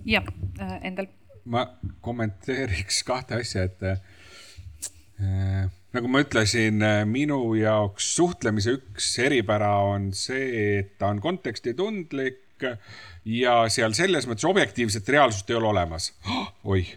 jah 0.06 0.26
äh,, 0.60 0.80
Endel. 0.90 1.12
ma 1.46 1.68
kommenteeriks 2.02 3.04
kahte 3.08 3.42
asja, 3.42 3.68
et 3.68 3.84
äh, 3.84 5.70
nagu 5.94 6.10
ma 6.10 6.24
ütlesin, 6.24 6.82
äh, 6.82 7.04
minu 7.06 7.54
jaoks 7.60 8.16
suhtlemise 8.16 8.78
üks 8.80 9.14
eripära 9.22 9.76
on 9.86 10.12
see, 10.18 10.80
et 10.80 10.98
ta 10.98 11.12
on 11.14 11.22
kontekstitundlik 11.22 12.42
ja 13.26 13.64
seal 13.72 13.96
selles 13.98 14.28
mõttes 14.28 14.48
objektiivset 14.48 15.10
reaalsust 15.16 15.50
ei 15.50 15.60
ole 15.60 15.72
olemas 15.72 16.12
oh,. 16.30 16.48
oih, 16.76 16.96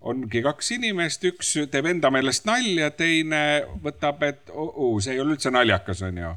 ongi 0.00 0.42
kaks 0.44 0.72
inimest, 0.78 1.24
üks 1.30 1.56
teeb 1.72 1.90
enda 1.90 2.10
meelest 2.14 2.46
nalja, 2.48 2.90
teine 2.94 3.42
võtab, 3.82 4.22
et 4.26 4.54
oh, 4.54 4.70
oh, 4.70 4.96
see 5.02 5.16
ei 5.16 5.22
ole 5.22 5.36
üldse 5.36 5.52
naljakas, 5.54 6.02
onju 6.06 6.32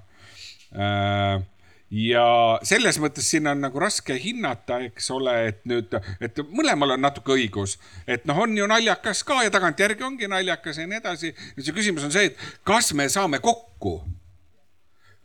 äh, 0.76 1.48
ja 1.92 2.26
selles 2.68 3.00
mõttes 3.02 3.28
siin 3.32 3.50
on 3.50 3.62
nagu 3.64 3.82
raske 3.82 4.16
hinnata, 4.22 4.80
eks 4.90 5.10
ole, 5.14 5.36
et 5.52 5.64
nüüd, 5.70 5.96
et 6.22 6.42
mõlemal 6.50 6.96
on 6.96 7.04
natuke 7.04 7.34
õigus, 7.36 7.78
et 8.08 8.28
noh, 8.30 8.38
on 8.46 8.54
ju 8.58 8.68
naljakas 8.70 9.24
ka 9.28 9.42
ja 9.46 9.54
tagantjärgi 9.54 10.06
ongi 10.06 10.30
naljakas 10.30 10.82
ja 10.82 10.88
nii 10.88 11.02
edasi. 11.02 11.34
nüüd 11.58 11.66
see 11.66 11.76
küsimus 11.76 12.06
on 12.06 12.14
see, 12.14 12.30
et 12.30 12.48
kas 12.68 12.94
me 12.94 13.10
saame 13.10 13.42
kokku. 13.44 14.00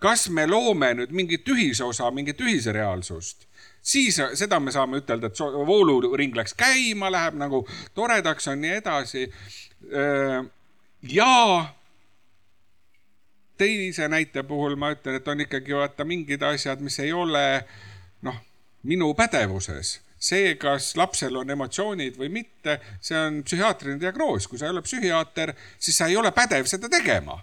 Kas 0.05 0.29
me 0.29 0.45
loome 0.51 0.93
nüüd 1.01 1.13
mingit 1.17 1.49
ühisosa, 1.49 2.11
mingit 2.13 2.41
ühise 2.45 2.73
reaalsust 2.77 3.49
siis 3.85 4.17
seda 4.41 4.61
me 4.61 4.73
saame 4.73 5.01
ütelda, 5.03 5.29
et 5.29 5.41
vooluring 5.69 6.37
läks 6.37 6.57
käima, 6.57 7.11
läheb 7.13 7.37
nagu 7.41 7.63
toredaks, 7.97 8.49
on 8.49 8.63
nii 8.65 8.77
edasi. 8.81 9.27
ja 11.13 11.35
teise 13.61 14.09
näite 14.09 14.43
puhul 14.43 14.77
ma 14.81 14.95
ütlen, 14.95 15.21
et 15.21 15.29
on 15.29 15.45
ikkagi 15.45 15.77
vaata 15.77 16.09
mingid 16.09 16.43
asjad, 16.43 16.81
mis 16.81 16.99
ei 17.05 17.13
ole 17.13 17.45
noh, 18.25 18.41
minu 18.89 19.13
pädevuses 19.15 19.99
see, 20.25 20.55
kas 20.57 20.95
lapsel 20.97 21.37
on 21.37 21.51
emotsioonid 21.53 22.17
või 22.17 22.31
mitte, 22.33 22.79
see 23.05 23.19
on 23.19 23.43
psühhiaatriline 23.45 24.01
diagnoos, 24.01 24.49
kui 24.49 24.61
sa 24.61 24.69
ei 24.69 24.73
ole 24.73 24.83
psühhiaater, 24.85 25.53
siis 25.79 25.99
sa 26.01 26.09
ei 26.09 26.17
ole 26.17 26.33
pädev 26.33 26.69
seda 26.71 26.89
tegema. 26.89 27.37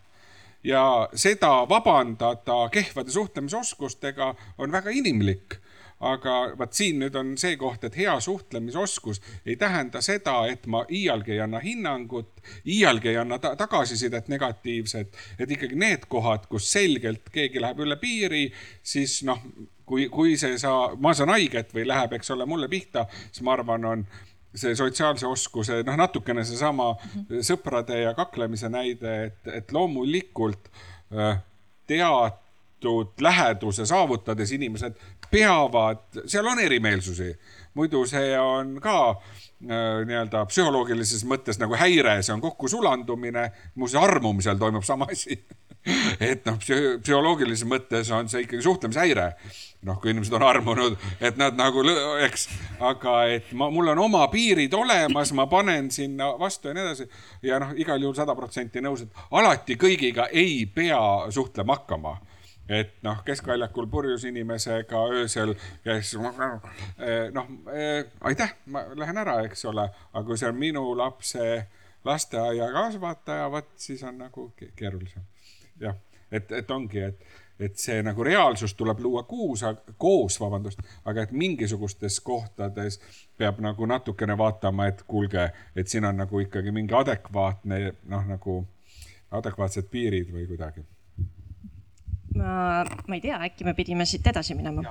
Ja 0.63 1.09
seda 1.15 1.69
vabandada 1.69 2.69
kehvade 2.71 3.11
suhtlemisoskustega 3.11 4.35
on 4.57 4.71
väga 4.71 4.89
inimlik. 4.89 5.57
Aga 6.01 6.55
vaat 6.57 6.73
siin 6.73 6.97
nüüd 6.97 7.13
on 7.13 7.35
see 7.37 7.53
koht, 7.61 7.83
et 7.85 7.93
hea 7.93 8.15
suhtlemisoskus 8.25 9.19
ei 9.45 9.53
tähenda 9.55 10.01
seda, 10.01 10.39
et 10.49 10.65
ma 10.65 10.81
iialgi 10.89 11.35
ei 11.35 11.43
anna 11.43 11.59
hinnangut, 11.61 12.41
iialgi 12.65 13.11
ei 13.11 13.19
anna 13.21 13.37
ta 13.37 13.51
tagasisidet 13.55 14.31
negatiivset, 14.33 15.19
et 15.37 15.53
ikkagi 15.53 15.77
need 15.77 16.07
kohad, 16.09 16.47
kus 16.49 16.71
selgelt 16.73 17.29
keegi 17.29 17.61
läheb 17.61 17.85
üle 17.85 17.99
piiri, 18.01 18.47
siis 18.81 19.19
noh, 19.29 19.43
kui, 19.85 20.07
kui 20.09 20.33
see 20.41 20.57
sa, 20.57 20.73
ma 20.97 21.13
saan 21.13 21.35
haiget 21.35 21.69
või 21.77 21.85
läheb, 21.85 22.17
eks 22.17 22.33
ole, 22.33 22.49
mulle 22.49 22.71
pihta, 22.71 23.05
siis 23.29 23.45
ma 23.45 23.53
arvan, 23.59 23.85
on 23.85 24.05
see 24.55 24.75
sotsiaalse 24.75 25.27
oskuse, 25.27 25.81
noh, 25.87 25.97
natukene 25.99 26.43
seesama 26.47 26.91
sõprade 27.45 28.01
ja 28.03 28.13
kaklemise 28.17 28.69
näide, 28.71 29.15
et, 29.29 29.51
et 29.61 29.71
loomulikult 29.71 30.67
äh, 31.15 31.39
teatud 31.87 33.23
läheduse 33.23 33.85
saavutades 33.87 34.51
inimesed 34.51 34.99
peavad, 35.31 36.03
seal 36.25 36.47
on 36.51 36.59
erimeelsusi, 36.59 37.31
muidu 37.79 38.03
see 38.09 38.35
on 38.39 38.75
ka 38.83 38.97
äh, 39.11 40.03
nii-öelda 40.07 40.43
psühholoogilises 40.51 41.23
mõttes 41.29 41.61
nagu 41.61 41.79
häire, 41.79 42.19
see 42.19 42.35
on 42.35 42.43
kokkusulandumine, 42.43 43.47
muuseas 43.75 44.03
armumisel 44.03 44.59
toimub 44.59 44.83
sama 44.87 45.07
asi 45.11 45.39
et 46.31 46.45
noh, 46.45 46.57
psühholoogilises 46.61 47.65
mõttes 47.69 48.11
on 48.13 48.29
see 48.29 48.45
ikkagi 48.45 48.63
suhtlemishäire. 48.65 49.31
noh, 49.81 49.97
kui 49.97 50.11
inimesed 50.13 50.35
on 50.37 50.43
armunud, 50.45 50.97
et 51.17 51.37
nad 51.41 51.55
nagu, 51.57 51.81
eks, 52.21 52.43
aga 52.85 53.15
et 53.33 53.47
ma, 53.57 53.71
mul 53.73 53.89
on 53.95 54.03
oma 54.03 54.27
piirid 54.29 54.73
olemas, 54.77 55.31
ma 55.33 55.47
panen 55.49 55.89
sinna 55.91 56.35
vastu 56.37 56.69
ja 56.69 56.75
nii 56.77 56.83
edasi. 56.85 57.07
ja 57.41 57.57
noh, 57.63 57.73
igal 57.77 58.01
juhul 58.01 58.17
sada 58.17 58.35
protsenti 58.37 58.83
nõus, 58.83 59.07
et 59.07 59.23
alati 59.31 59.79
kõigiga 59.81 60.29
ei 60.29 60.67
pea 60.69 61.01
suhtlema 61.33 61.79
hakkama 61.79 62.19
et 62.71 62.93
noh, 63.03 63.19
keskväljakul 63.25 63.87
purjus 63.91 64.23
inimesega 64.29 65.01
öösel, 65.17 65.55
kes 65.83 66.13
eh, 66.15 67.27
noh 67.33 67.49
eh,, 67.73 68.05
aitäh, 68.21 68.53
ma 68.71 68.85
lähen 68.95 69.17
ära, 69.17 69.41
eks 69.47 69.65
ole, 69.67 69.89
aga 70.13 70.23
kui 70.27 70.39
see 70.39 70.49
on 70.49 70.59
minu 70.59 70.85
lapse 70.95 71.47
lasteaiakasvataja, 72.07 73.51
vot 73.51 73.73
siis 73.75 74.03
on 74.03 74.17
nagu 74.23 74.51
keerulisem. 74.75 75.25
Jah, 75.81 75.97
et, 76.31 76.51
et 76.51 76.71
ongi, 76.71 77.01
et, 77.07 77.25
et 77.59 77.77
see 77.77 78.01
nagu 78.03 78.23
reaalsus 78.23 78.73
tuleb 78.77 78.99
luua 79.03 79.23
kuus, 79.29 79.65
koos, 79.97 80.39
vabandust, 80.41 80.81
aga 81.05 81.25
et 81.25 81.33
mingisugustes 81.35 82.19
kohtades 82.25 82.99
peab 83.37 83.59
nagu 83.63 83.85
natukene 83.85 84.37
vaatama, 84.37 84.87
et 84.91 85.03
kuulge, 85.07 85.49
et 85.75 85.87
siin 85.87 86.07
on 86.09 86.23
nagu 86.23 86.39
ikkagi 86.45 86.71
mingi 86.71 86.97
adekvaatne 86.97 87.83
noh, 88.09 88.25
nagu 88.29 88.61
adekvaatsed 89.31 89.87
piirid 89.91 90.33
või 90.33 90.47
kuidagi 90.49 90.85
ma, 92.35 92.83
ma 93.07 93.15
ei 93.15 93.21
tea, 93.21 93.39
äkki 93.47 93.67
me 93.67 93.73
pidime 93.77 94.05
siit 94.07 94.27
edasi 94.27 94.55
minema. 94.55 94.83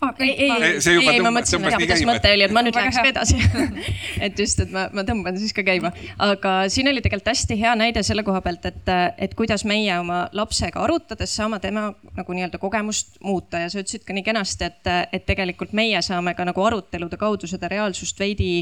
Ah, 0.00 0.12
ei, 0.18 0.30
ei, 0.30 0.50
ei, 0.78 1.08
ei, 1.10 1.20
ma 1.20 1.32
mõtlesin, 1.34 1.64
et 1.66 1.74
kuidas 1.74 2.04
mõte 2.06 2.30
oli, 2.30 2.44
et 2.46 2.52
ma 2.54 2.62
nüüd 2.62 2.76
läheks 2.78 3.00
ka 3.02 3.10
edasi 3.10 3.34
et 4.26 4.38
just, 4.38 4.60
et 4.62 4.70
ma, 4.70 4.84
ma 4.94 5.02
tõmban 5.02 5.34
siis 5.40 5.50
ka 5.56 5.64
käima. 5.66 5.90
aga 6.22 6.52
siin 6.70 6.86
oli 6.86 7.02
tegelikult 7.02 7.32
hästi 7.32 7.56
hea 7.58 7.72
näide 7.80 8.04
selle 8.06 8.22
koha 8.22 8.38
pealt, 8.44 8.68
et, 8.70 8.92
et 9.18 9.34
kuidas 9.34 9.66
meie 9.66 9.96
oma 9.98 10.20
lapsega 10.38 10.84
arutades 10.84 11.34
saame 11.34 11.58
tema 11.64 11.88
nagu 12.14 12.36
nii-öelda 12.38 12.62
kogemust 12.62 13.18
muuta. 13.26 13.64
Ja 13.64 13.72
sa 13.74 13.82
ütlesid 13.82 14.06
ka 14.06 14.14
nii 14.14 14.26
kenasti, 14.30 14.70
et, 14.70 14.92
et 15.18 15.26
tegelikult 15.26 15.74
meie 15.74 15.98
saame 16.06 16.36
ka 16.38 16.46
nagu 16.46 16.62
arutelude 16.70 17.18
kaudu 17.18 17.50
seda 17.50 17.66
reaalsust 17.74 18.22
veidi 18.22 18.52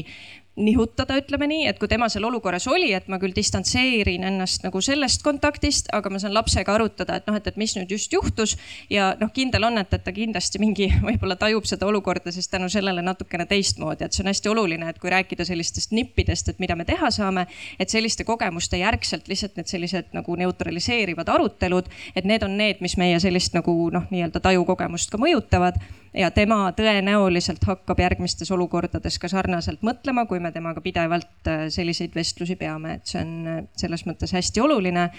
nihutada, 0.57 1.17
ütleme 1.21 1.47
nii, 1.49 1.67
et 1.69 1.77
kui 1.79 1.89
tema 1.89 2.07
seal 2.09 2.25
olukorras 2.27 2.65
oli, 2.71 2.89
et 2.95 3.07
ma 3.11 3.19
küll 3.21 3.35
distantseerin 3.35 4.25
ennast 4.27 4.65
nagu 4.65 4.81
sellest 4.81 5.21
kontaktist, 5.25 5.91
aga 5.93 6.09
ma 6.09 6.21
saan 6.21 6.33
lapsega 6.33 6.73
arutada, 6.73 7.19
et 7.19 7.27
noh, 7.29 7.37
et, 7.37 7.47
et 7.47 7.59
mis 7.61 7.75
nüüd 7.77 7.91
just 7.93 8.13
juhtus. 8.13 8.55
ja 8.89 9.11
noh, 9.21 9.29
kindel 9.33 9.67
on, 9.69 9.77
et, 9.77 9.93
et 9.93 10.03
ta 10.03 10.13
kindlasti 10.13 10.61
mingi 10.61 10.89
võib-olla 11.07 11.37
tajub 11.39 11.67
seda 11.69 11.87
olukorda 11.87 12.33
siis 12.33 12.49
tänu 12.49 12.69
sellele 12.73 13.03
natukene 13.05 13.45
teistmoodi, 13.45 14.05
et 14.05 14.17
see 14.17 14.25
on 14.25 14.31
hästi 14.31 14.51
oluline, 14.53 14.89
et 14.89 14.99
kui 15.01 15.13
rääkida 15.13 15.45
sellistest 15.45 15.93
nippidest, 15.93 16.49
et 16.49 16.63
mida 16.63 16.75
me 16.75 16.87
teha 16.89 17.11
saame, 17.13 17.45
et 17.79 17.93
selliste 17.93 18.25
kogemuste 18.27 18.81
järgselt 18.81 19.29
lihtsalt 19.29 19.59
need 19.59 19.69
sellised 19.69 20.11
nagu 20.17 20.35
neutraliseerivad 20.41 21.29
arutelud, 21.37 21.91
et 22.15 22.25
need 22.25 22.43
on 22.43 22.57
need, 22.57 22.81
mis 22.81 22.97
meie 22.97 23.21
sellist 23.21 23.53
nagu 23.57 23.77
noh, 23.93 24.09
nii-öelda 24.09 24.41
tajukogemust 24.41 25.13
ka 25.13 25.21
mõjutavad 25.21 25.77
ja 26.17 26.29
tema 26.33 26.59
tõenäoliselt 26.75 27.63
hakkab 27.67 27.99
järgmistes 28.01 28.49
olukordades 28.53 29.19
ka 29.21 29.29
sarnaselt 29.31 29.83
mõtlema, 29.85 30.25
kui 30.29 30.41
me 30.43 30.51
temaga 30.55 30.81
pidevalt 30.83 31.49
äh, 31.49 31.67
selliseid 31.73 32.15
vestlusi 32.17 32.57
peame, 32.59 32.97
et 32.97 33.11
see 33.11 33.21
on 33.21 33.33
äh, 33.51 33.61
selles 33.77 34.05
mõttes 34.09 34.33
hästi 34.35 34.63
oluline. 34.63 35.09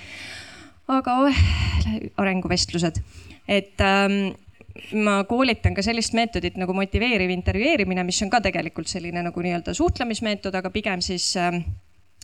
aga 0.88 1.14
oh, 1.20 1.40
arenguvestlused, 2.16 3.00
et 3.48 3.82
ähm, 3.84 4.30
ma 5.04 5.18
koolitan 5.28 5.74
ka 5.76 5.84
sellist 5.84 6.14
meetodit 6.16 6.56
nagu 6.56 6.72
motiveeriv 6.72 7.30
intervjueerimine, 7.34 8.04
mis 8.08 8.22
on 8.24 8.30
ka 8.32 8.40
tegelikult 8.40 8.88
selline 8.88 9.22
nagu 9.22 9.42
nii-öelda 9.44 9.74
suhtlemismeetod, 9.76 10.54
aga 10.54 10.70
pigem 10.72 11.04
siis 11.04 11.34
ähm, 11.36 11.60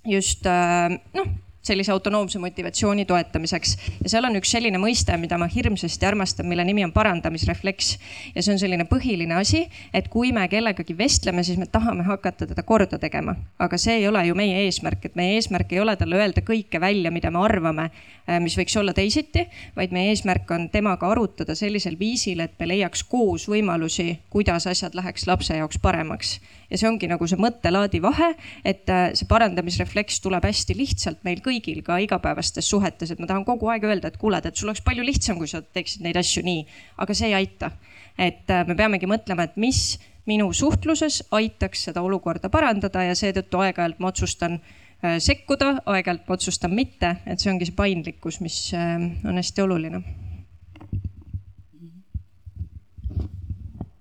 just 0.08 0.46
äh, 0.48 0.96
noh 1.14 1.34
sellise 1.64 1.92
autonoomse 1.92 2.38
motivatsiooni 2.38 3.04
toetamiseks. 3.04 3.76
ja 4.02 4.08
seal 4.12 4.24
on 4.28 4.36
üks 4.36 4.52
selline 4.52 4.78
mõiste, 4.80 5.16
mida 5.20 5.38
ma 5.40 5.48
hirmsasti 5.48 6.06
armastan, 6.06 6.46
mille 6.46 6.64
nimi 6.64 6.84
on 6.84 6.92
parandamisrefleks. 6.92 7.98
ja 8.34 8.42
see 8.42 8.52
on 8.52 8.60
selline 8.60 8.84
põhiline 8.90 9.38
asi, 9.40 9.64
et 9.94 10.08
kui 10.12 10.32
me 10.32 10.46
kellegagi 10.48 10.96
vestleme, 10.98 11.44
siis 11.44 11.58
me 11.58 11.66
tahame 11.66 12.04
hakata 12.04 12.46
teda 12.46 12.62
korda 12.62 12.98
tegema. 12.98 13.36
aga 13.58 13.78
see 13.78 13.96
ei 14.00 14.08
ole 14.08 14.26
ju 14.26 14.34
meie 14.34 14.64
eesmärk, 14.66 15.06
et 15.08 15.16
meie 15.16 15.38
eesmärk 15.38 15.72
ei 15.72 15.80
ole 15.80 15.96
talle 15.96 16.20
öelda 16.20 16.44
kõike 16.44 16.80
välja, 16.80 17.10
mida 17.10 17.30
me 17.30 17.40
arvame, 17.44 17.90
äh, 18.28 18.40
mis 18.40 18.58
võiks 18.58 18.76
olla 18.80 18.92
teisiti, 18.92 19.46
vaid 19.76 19.92
meie 19.92 20.12
eesmärk 20.12 20.50
on 20.50 20.68
temaga 20.70 21.08
arutada 21.10 21.54
sellisel 21.54 21.96
viisil, 21.98 22.44
et 22.44 22.58
me 22.60 22.68
leiaks 22.68 23.04
koos 23.08 23.48
võimalusi, 23.48 24.18
kuidas 24.30 24.66
asjad 24.66 24.94
läheks 24.94 25.26
lapse 25.26 25.56
jaoks 25.56 25.80
paremaks 25.80 26.38
ja 26.74 26.80
see 26.80 26.90
ongi 26.90 27.08
nagu 27.10 27.26
see 27.30 27.38
mõttelaadi 27.38 28.00
vahe, 28.02 28.32
et 28.66 28.90
äh, 28.90 29.12
see 29.14 29.28
parandamisrefleks 29.30 30.18
tuleb 30.24 30.46
hästi 30.48 30.74
lihtsalt 30.78 31.22
meil 31.26 31.42
kõigil 31.44 31.84
ka 31.86 32.00
igapäevastes 32.02 32.66
suhetes, 32.66 33.12
et 33.14 33.22
ma 33.22 33.30
tahan 33.30 33.46
kogu 33.46 33.70
aeg 33.70 33.86
öelda, 33.86 34.10
et 34.10 34.18
kuule, 34.20 34.40
et 34.42 34.58
sul 34.58 34.72
oleks 34.72 34.82
palju 34.86 35.06
lihtsam, 35.06 35.38
kui 35.38 35.50
sa 35.50 35.62
teeksid 35.62 36.02
neid 36.04 36.18
asju 36.18 36.42
nii, 36.46 36.64
aga 37.04 37.14
see 37.14 37.30
ei 37.30 37.38
aita. 37.44 37.70
et 38.18 38.50
äh, 38.50 38.66
me 38.66 38.76
peamegi 38.78 39.06
mõtlema, 39.10 39.46
et 39.46 39.56
mis 39.58 39.98
minu 40.26 40.52
suhtluses 40.54 41.24
aitaks 41.34 41.88
seda 41.88 42.02
olukorda 42.02 42.50
parandada 42.50 43.02
ja 43.02 43.14
seetõttu 43.18 43.62
aeg-ajalt 43.62 43.98
ma 44.02 44.10
otsustan 44.10 44.58
äh, 44.58 45.18
sekkuda, 45.22 45.80
aeg-ajalt 45.86 46.28
ma 46.28 46.38
otsustan 46.38 46.74
mitte, 46.74 47.16
et 47.26 47.42
see 47.42 47.54
ongi 47.54 47.70
see 47.70 47.78
paindlikkus, 47.78 48.42
mis 48.42 48.60
on 48.74 49.42
hästi 49.42 49.66
oluline 49.66 50.02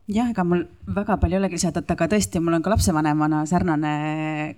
jah, 0.08 0.30
ega 0.30 0.44
mul 0.44 0.66
väga 0.96 1.18
palju 1.22 1.38
ei 1.38 1.40
olegi 1.40 1.58
lisada, 1.58 1.84
aga 1.88 2.08
tõesti, 2.12 2.42
mul 2.44 2.58
on 2.58 2.64
ka 2.64 2.74
lapsevanemana 2.74 3.44
sarnane 3.48 3.94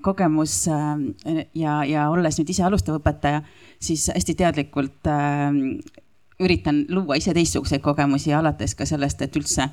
kogemus 0.05 0.63
äh, 0.71 1.43
ja, 1.57 1.83
ja 1.85 2.07
olles 2.09 2.39
nüüd 2.39 2.49
ise 2.49 2.65
alustav 2.65 2.97
õpetaja, 2.99 3.43
siis 3.79 4.07
hästi 4.13 4.35
teadlikult 4.39 5.09
äh, 5.11 5.59
üritan 6.41 6.83
luua 6.89 7.19
ise 7.19 7.33
teistsuguseid 7.35 7.83
kogemusi, 7.85 8.33
alates 8.33 8.73
ka 8.75 8.87
sellest, 8.89 9.21
et 9.21 9.37
üldse 9.37 9.69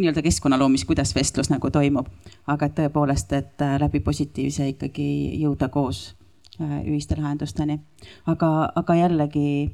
nii-öelda 0.00 0.22
keskkonna 0.24 0.56
loomis, 0.58 0.86
kuidas 0.88 1.12
vestlus 1.14 1.50
nagu 1.52 1.70
toimub. 1.70 2.08
aga 2.46 2.70
tõepoolest, 2.80 3.34
et 3.36 3.66
äh, 3.66 3.76
läbi 3.80 4.00
positiivse 4.00 4.68
ikkagi 4.72 5.10
jõuda 5.42 5.68
koos 5.68 6.14
ühiste 6.60 7.16
lahendusteni. 7.16 7.78
aga, 8.26 8.72
aga 8.76 8.94
jällegi 8.94 9.70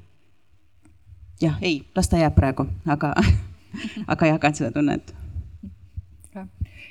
jah, 1.42 1.56
ei, 1.62 1.84
las 1.94 2.10
ta 2.10 2.18
jääb 2.18 2.34
praegu, 2.34 2.66
aga 2.86 3.14
aga 4.12 4.32
jagan 4.34 4.54
seda 4.54 4.70
tunnet 4.74 5.14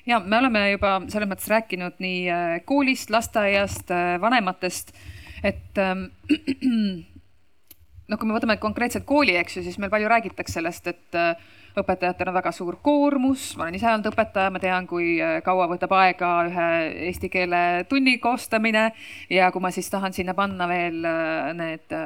ja 0.06 0.20
me 0.20 0.38
oleme 0.38 0.70
juba 0.72 1.00
selles 1.10 1.30
mõttes 1.30 1.50
rääkinud 1.52 2.00
nii 2.04 2.22
äh, 2.30 2.54
koolist, 2.68 3.12
lasteaiast, 3.14 3.92
äh, 3.94 4.16
vanematest, 4.22 4.94
et 5.44 5.82
ähm, 5.82 6.08
noh, 8.10 8.20
kui 8.20 8.30
me 8.30 8.38
võtame 8.38 8.60
konkreetselt 8.62 9.08
kooli, 9.10 9.38
eks 9.40 9.60
ju, 9.60 9.66
siis 9.66 9.80
meil 9.82 9.94
palju 9.94 10.10
räägitakse 10.12 10.60
sellest, 10.60 10.92
et 10.94 11.20
äh, 11.20 11.34
õpetajatel 11.76 12.32
on 12.32 12.38
väga 12.38 12.54
suur 12.56 12.78
koormus, 12.86 13.50
ma 13.58 13.66
olen 13.66 13.76
ise 13.80 13.90
olnud 13.90 14.08
õpetaja, 14.14 14.54
ma 14.54 14.62
tean, 14.64 14.86
kui 14.88 15.18
kaua 15.44 15.66
võtab 15.68 15.92
aega 15.98 16.30
ühe 16.48 16.68
eesti 17.10 17.28
keele 17.34 17.60
tunni 17.90 18.14
koostamine. 18.24 18.86
Ja 19.28 19.50
kui 19.52 19.60
ma 19.60 19.74
siis 19.76 19.92
tahan 19.92 20.16
sinna 20.16 20.32
panna 20.38 20.70
veel 20.72 21.04
need 21.60 21.98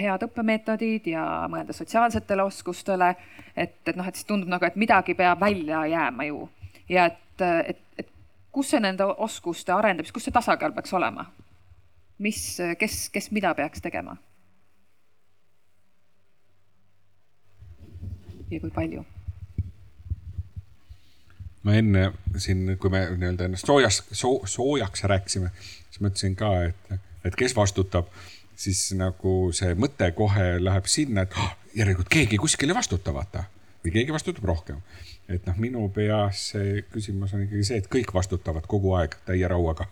head 0.00 0.24
õppemeetodid 0.24 1.12
ja 1.12 1.26
mõelda 1.52 1.76
sotsiaalsetele 1.76 2.48
oskustele, 2.48 3.12
et, 3.52 3.76
et 3.84 3.92
noh, 3.92 4.08
et 4.08 4.16
siis 4.16 4.30
tundub 4.32 4.48
nagu, 4.48 4.64
et 4.64 4.80
midagi 4.80 5.20
peab 5.20 5.44
välja 5.44 5.84
jääma 5.92 6.30
ju 6.32 6.46
ja 6.92 7.06
et, 7.06 7.44
et, 7.66 7.80
et 7.98 8.10
kus 8.52 8.72
see 8.72 8.82
nende 8.82 9.06
oskuste 9.26 9.72
arendamine, 9.72 10.12
kus 10.14 10.28
see 10.28 10.34
tasakaal 10.34 10.74
peaks 10.76 10.92
olema? 10.98 11.30
mis, 12.22 12.42
kes, 12.78 13.08
kes 13.14 13.30
mida 13.34 13.54
peaks 13.58 13.82
tegema? 13.82 14.16
ja 18.50 18.60
kui 18.60 18.70
palju? 18.74 19.04
ma 21.62 21.78
enne 21.78 22.10
siin, 22.36 22.76
kui 22.82 22.92
me 22.92 23.06
nii-öelda 23.14 23.48
ennast 23.48 23.70
soojas 23.70 24.02
soo,, 24.10 24.42
soojaks 24.50 25.06
rääkisime, 25.14 25.50
siis 25.62 26.04
mõtlesin 26.04 26.36
ka, 26.36 26.52
et, 26.68 26.94
et 27.24 27.38
kes 27.38 27.56
vastutab, 27.56 28.10
siis 28.58 28.84
nagu 28.98 29.36
see 29.56 29.72
mõte 29.78 30.10
kohe 30.18 30.56
läheb 30.60 30.90
sinna, 30.90 31.24
et 31.24 31.38
oh, 31.38 31.52
järelikult 31.78 32.10
keegi 32.12 32.40
kuskil 32.42 32.74
ei 32.74 32.76
vastuta, 32.76 33.14
vaata. 33.14 33.46
või 33.84 33.94
keegi 33.96 34.14
vastutab 34.14 34.44
rohkem 34.50 34.82
et 35.28 35.46
noh, 35.46 35.58
minu 35.58 35.88
peas 35.94 36.48
see 36.52 36.82
küsimus 36.92 37.34
on 37.34 37.44
ikkagi 37.46 37.64
see, 37.64 37.82
et 37.82 37.90
kõik 37.92 38.14
vastutavad 38.14 38.66
kogu 38.70 38.96
aeg 38.98 39.16
täie 39.26 39.48
rauaga 39.48 39.86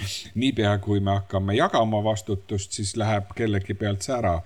niipea 0.40 0.78
kui 0.78 1.00
me 1.00 1.10
hakkame 1.18 1.54
jagama 1.54 2.04
vastutust, 2.04 2.72
siis 2.72 2.96
läheb 2.96 3.34
kellegi 3.36 3.74
pealt 3.74 4.02
see 4.06 4.16
ära. 4.16 4.40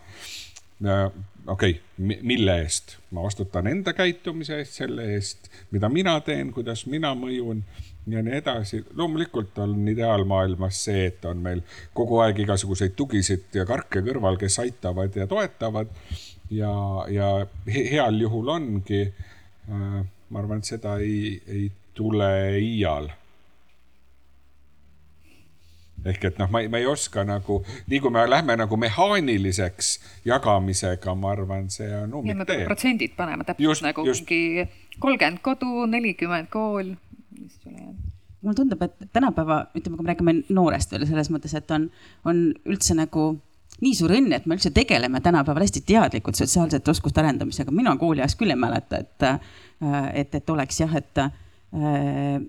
okei 1.47 1.70
okay,, 1.80 2.20
mille 2.22 2.59
eest? 2.62 2.97
ma 3.11 3.22
vastutan 3.22 3.66
enda 3.70 3.93
käitumise 3.93 4.59
eest, 4.59 4.78
selle 4.82 5.07
eest, 5.14 5.51
mida 5.70 5.89
mina 5.89 6.18
teen, 6.20 6.53
kuidas 6.53 6.87
mina 6.87 7.14
mõjun 7.14 7.62
ja 8.07 8.22
nii 8.22 8.37
edasi. 8.37 8.85
loomulikult 8.95 9.59
on 9.59 9.89
ideaalmaailmas 9.89 10.85
see, 10.85 11.07
et 11.07 11.24
on 11.24 11.39
meil 11.45 11.62
kogu 11.95 12.18
aeg 12.24 12.39
igasuguseid 12.45 12.97
tugisid 12.97 13.55
ja 13.55 13.66
karke 13.66 14.03
kõrval, 14.05 14.39
kes 14.41 14.59
aitavad 14.59 15.16
ja 15.16 15.26
toetavad. 15.26 15.89
ja, 16.51 16.74
ja 17.09 17.30
heal 17.66 18.20
juhul 18.20 18.49
ongi 18.49 19.07
äh, 19.07 20.05
ma 20.35 20.43
arvan, 20.43 20.62
et 20.62 20.74
seda 20.74 20.97
ei, 20.99 21.37
ei 21.47 21.68
tule 21.95 22.30
iial. 22.59 23.12
ehk 26.05 26.24
et 26.28 26.37
noh, 26.37 26.51
ma 26.53 26.61
ei, 26.61 26.66
ma 26.68 26.76
ei 26.82 26.85
oska 26.91 27.22
nagu, 27.24 27.62
nii 27.89 28.01
kui 28.05 28.12
me 28.12 28.26
lähme 28.28 28.59
nagu 28.61 28.76
mehaaniliseks 28.76 29.93
jagamisega, 30.28 31.14
ma 31.16 31.30
arvan, 31.32 31.70
see 31.72 31.89
on 31.97 32.18
ummiktee. 32.18 32.66
protsendid 32.66 33.14
panema 33.16 33.47
täpselt 33.47 33.64
just, 33.64 33.87
nagu 33.87 34.05
just. 34.05 34.26
mingi 34.28 34.66
kolmkümmend 34.99 35.41
kodu, 35.47 35.87
nelikümmend 35.89 36.51
kool. 36.53 36.93
mulle 38.43 38.57
tundub, 38.59 38.82
et 38.85 39.09
tänapäeva, 39.16 39.62
ütleme, 39.72 39.97
kui 39.97 40.05
me 40.05 40.12
räägime 40.12 40.35
noorest 40.53 40.93
veel 40.93 41.07
selles 41.09 41.30
mõttes, 41.32 41.57
et 41.57 41.70
on, 41.72 41.89
on 42.28 42.45
üldse 42.68 42.99
nagu 42.99 43.30
nii 43.83 43.95
suur 43.99 44.14
õnn, 44.14 44.33
et 44.37 44.47
me 44.47 44.57
üldse 44.57 44.70
tegeleme 44.75 45.20
tänapäeval 45.20 45.64
hästi 45.66 45.83
teadlikult 45.87 46.39
sotsiaalsete 46.39 46.91
oskuste 46.91 47.20
arendamisega. 47.20 47.72
mina 47.75 47.97
kooliajast 47.97 48.39
küll 48.39 48.55
ei 48.55 48.59
mäleta, 48.59 49.01
et, 49.03 49.27
et, 50.14 50.35
et 50.35 50.51
oleks 50.51 50.81
jah, 50.81 50.95
et 50.97 51.22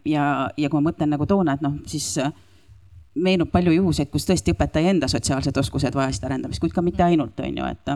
ja, 0.06 0.26
ja 0.58 0.70
kui 0.70 0.82
ma 0.82 0.92
mõtlen 0.92 1.10
nagu 1.16 1.26
toona, 1.26 1.56
et 1.56 1.64
noh, 1.66 1.80
siis 1.90 2.14
meenub 3.16 3.50
palju 3.52 3.74
juhuseid, 3.78 4.12
kus 4.12 4.28
tõesti 4.28 4.54
õpetaja 4.54 4.92
enda 4.92 5.08
sotsiaalsed 5.12 5.58
oskused 5.58 5.96
vajasid 5.96 6.28
arendamist, 6.28 6.62
kuid 6.62 6.76
ka 6.76 6.84
mitte 6.86 7.04
ainult, 7.04 7.40
on 7.40 7.58
ju, 7.58 7.72
et 7.72 7.96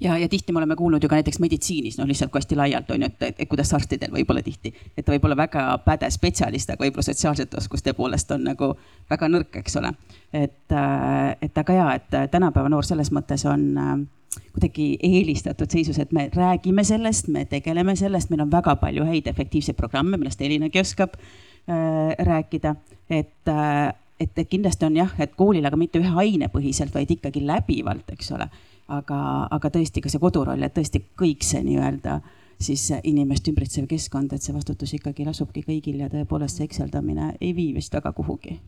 ja, 0.00 0.16
ja 0.18 0.28
tihti 0.28 0.52
me 0.52 0.58
oleme 0.58 0.76
kuulnud 0.76 1.02
ju 1.02 1.08
ka 1.08 1.18
näiteks 1.18 1.40
meditsiinis, 1.42 1.98
noh 1.98 2.08
lihtsalt 2.08 2.32
kui 2.32 2.40
hästi 2.40 2.56
laialt 2.56 2.90
on 2.90 3.02
ju, 3.02 3.10
et, 3.10 3.22
et, 3.22 3.42
et 3.44 3.48
kuidas 3.48 3.72
arstidel 3.76 4.12
võib-olla 4.14 4.42
tihti, 4.44 4.72
et 4.96 5.04
ta 5.04 5.12
võib 5.12 5.26
olla 5.28 5.36
väga 5.38 5.64
pädev 5.84 6.14
spetsialist, 6.14 6.72
aga 6.72 6.84
võib-olla 6.84 7.06
sotsiaalsete 7.06 7.60
oskuste 7.60 7.94
poolest 7.98 8.32
on 8.36 8.46
nagu 8.48 8.72
väga 9.10 9.28
nõrk, 9.28 9.60
eks 9.62 9.76
ole. 9.80 9.92
et, 10.32 10.72
äh, 10.72 11.36
et 11.42 11.58
aga 11.64 11.76
ja, 11.76 11.90
et 12.00 12.16
tänapäeva 12.32 12.72
noor 12.72 12.86
selles 12.86 13.12
mõttes 13.12 13.44
on 13.48 13.66
äh, 13.76 13.94
kuidagi 14.54 14.90
eelistatud 15.02 15.70
seisus, 15.70 15.98
et 15.98 16.12
me 16.12 16.28
räägime 16.34 16.84
sellest, 16.84 17.28
me 17.28 17.44
tegeleme 17.50 17.96
sellest, 17.96 18.30
meil 18.30 18.46
on 18.46 18.52
väga 18.52 18.76
palju 18.80 19.06
häid 19.08 19.30
efektiivseid 19.30 19.78
programme, 19.78 20.16
millest 20.16 20.42
Elinagi 20.42 20.80
oskab 20.80 21.16
äh, 21.16 22.14
rääkida, 22.18 22.76
et 23.10 23.48
äh, 23.48 23.90
et, 24.20 24.36
et 24.36 24.48
kindlasti 24.52 24.84
on 24.84 24.96
jah, 24.98 25.12
et 25.16 25.32
koolil, 25.32 25.64
aga 25.64 25.78
mitte 25.80 25.96
ühe 25.96 26.10
aine 26.20 26.50
põhiselt, 26.52 26.92
vaid 26.92 27.08
ikkagi 27.08 27.40
läbivalt, 27.40 28.10
eks 28.12 28.34
ole 28.36 28.50
aga, 28.90 29.20
aga 29.50 29.70
tõesti 29.70 30.02
ka 30.02 30.12
see 30.12 30.22
koduroll, 30.22 30.62
et 30.66 30.74
tõesti 30.76 31.02
kõik 31.18 31.46
see 31.46 31.62
nii-öelda 31.66 32.20
siis 32.60 32.90
inimest 33.08 33.48
ümbritsev 33.48 33.86
keskkond, 33.88 34.34
et 34.34 34.44
see 34.44 34.54
vastutus 34.54 34.92
ikkagi 34.98 35.24
lasubki 35.24 35.62
kõigil 35.64 36.02
ja 36.02 36.10
tõepoolest 36.12 36.60
see 36.60 36.68
ekseldamine 36.68 37.34
ei 37.40 37.54
vii 37.56 37.72
vist 37.78 37.94
väga 37.96 38.12
kuhugi 38.16 38.58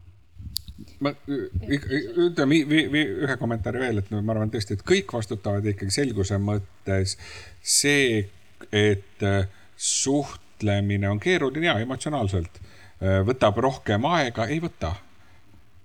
ma 1.02 1.12
ütleme 1.28 2.58
ühe 2.58 3.36
kommentaari 3.38 3.82
veel, 3.82 4.00
et 4.00 4.10
ma 4.10 4.22
arvan 4.34 4.50
tõesti, 4.50 4.76
et 4.76 4.84
kõik 4.86 5.12
vastutavad 5.14 5.66
ikkagi 5.68 5.94
selguse 5.94 6.38
mõttes. 6.42 7.16
see, 7.62 8.28
et 8.72 9.22
äh, 9.22 9.46
suhtlemine 9.76 11.10
on 11.10 11.20
keeruline 11.20 11.66
ja 11.66 11.78
emotsionaalselt 11.82 12.58
äh, 12.58 13.20
võtab 13.26 13.60
rohkem 13.62 14.06
aega, 14.10 14.46
ei 14.46 14.60
võta. 14.62 14.96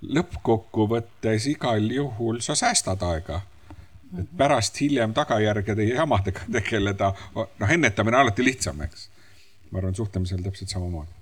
lõppkokkuvõttes 0.01 1.47
igal 1.49 1.91
juhul 1.91 2.41
sa 2.45 2.55
säästad 2.55 3.01
aega 3.01 3.41
et 4.19 4.29
pärast 4.37 4.81
hiljem 4.81 5.13
tagajärgede 5.13 5.83
ja 5.83 6.01
jamadega 6.03 6.47
tegeleda, 6.59 7.13
noh, 7.35 7.69
ennetamine 7.69 8.17
on 8.17 8.27
alati 8.27 8.45
lihtsam, 8.45 8.81
eks. 8.87 9.09
ma 9.71 9.81
arvan, 9.81 9.95
suhtlemisel 9.95 10.43
täpselt 10.45 10.71
samamoodi 10.75 11.17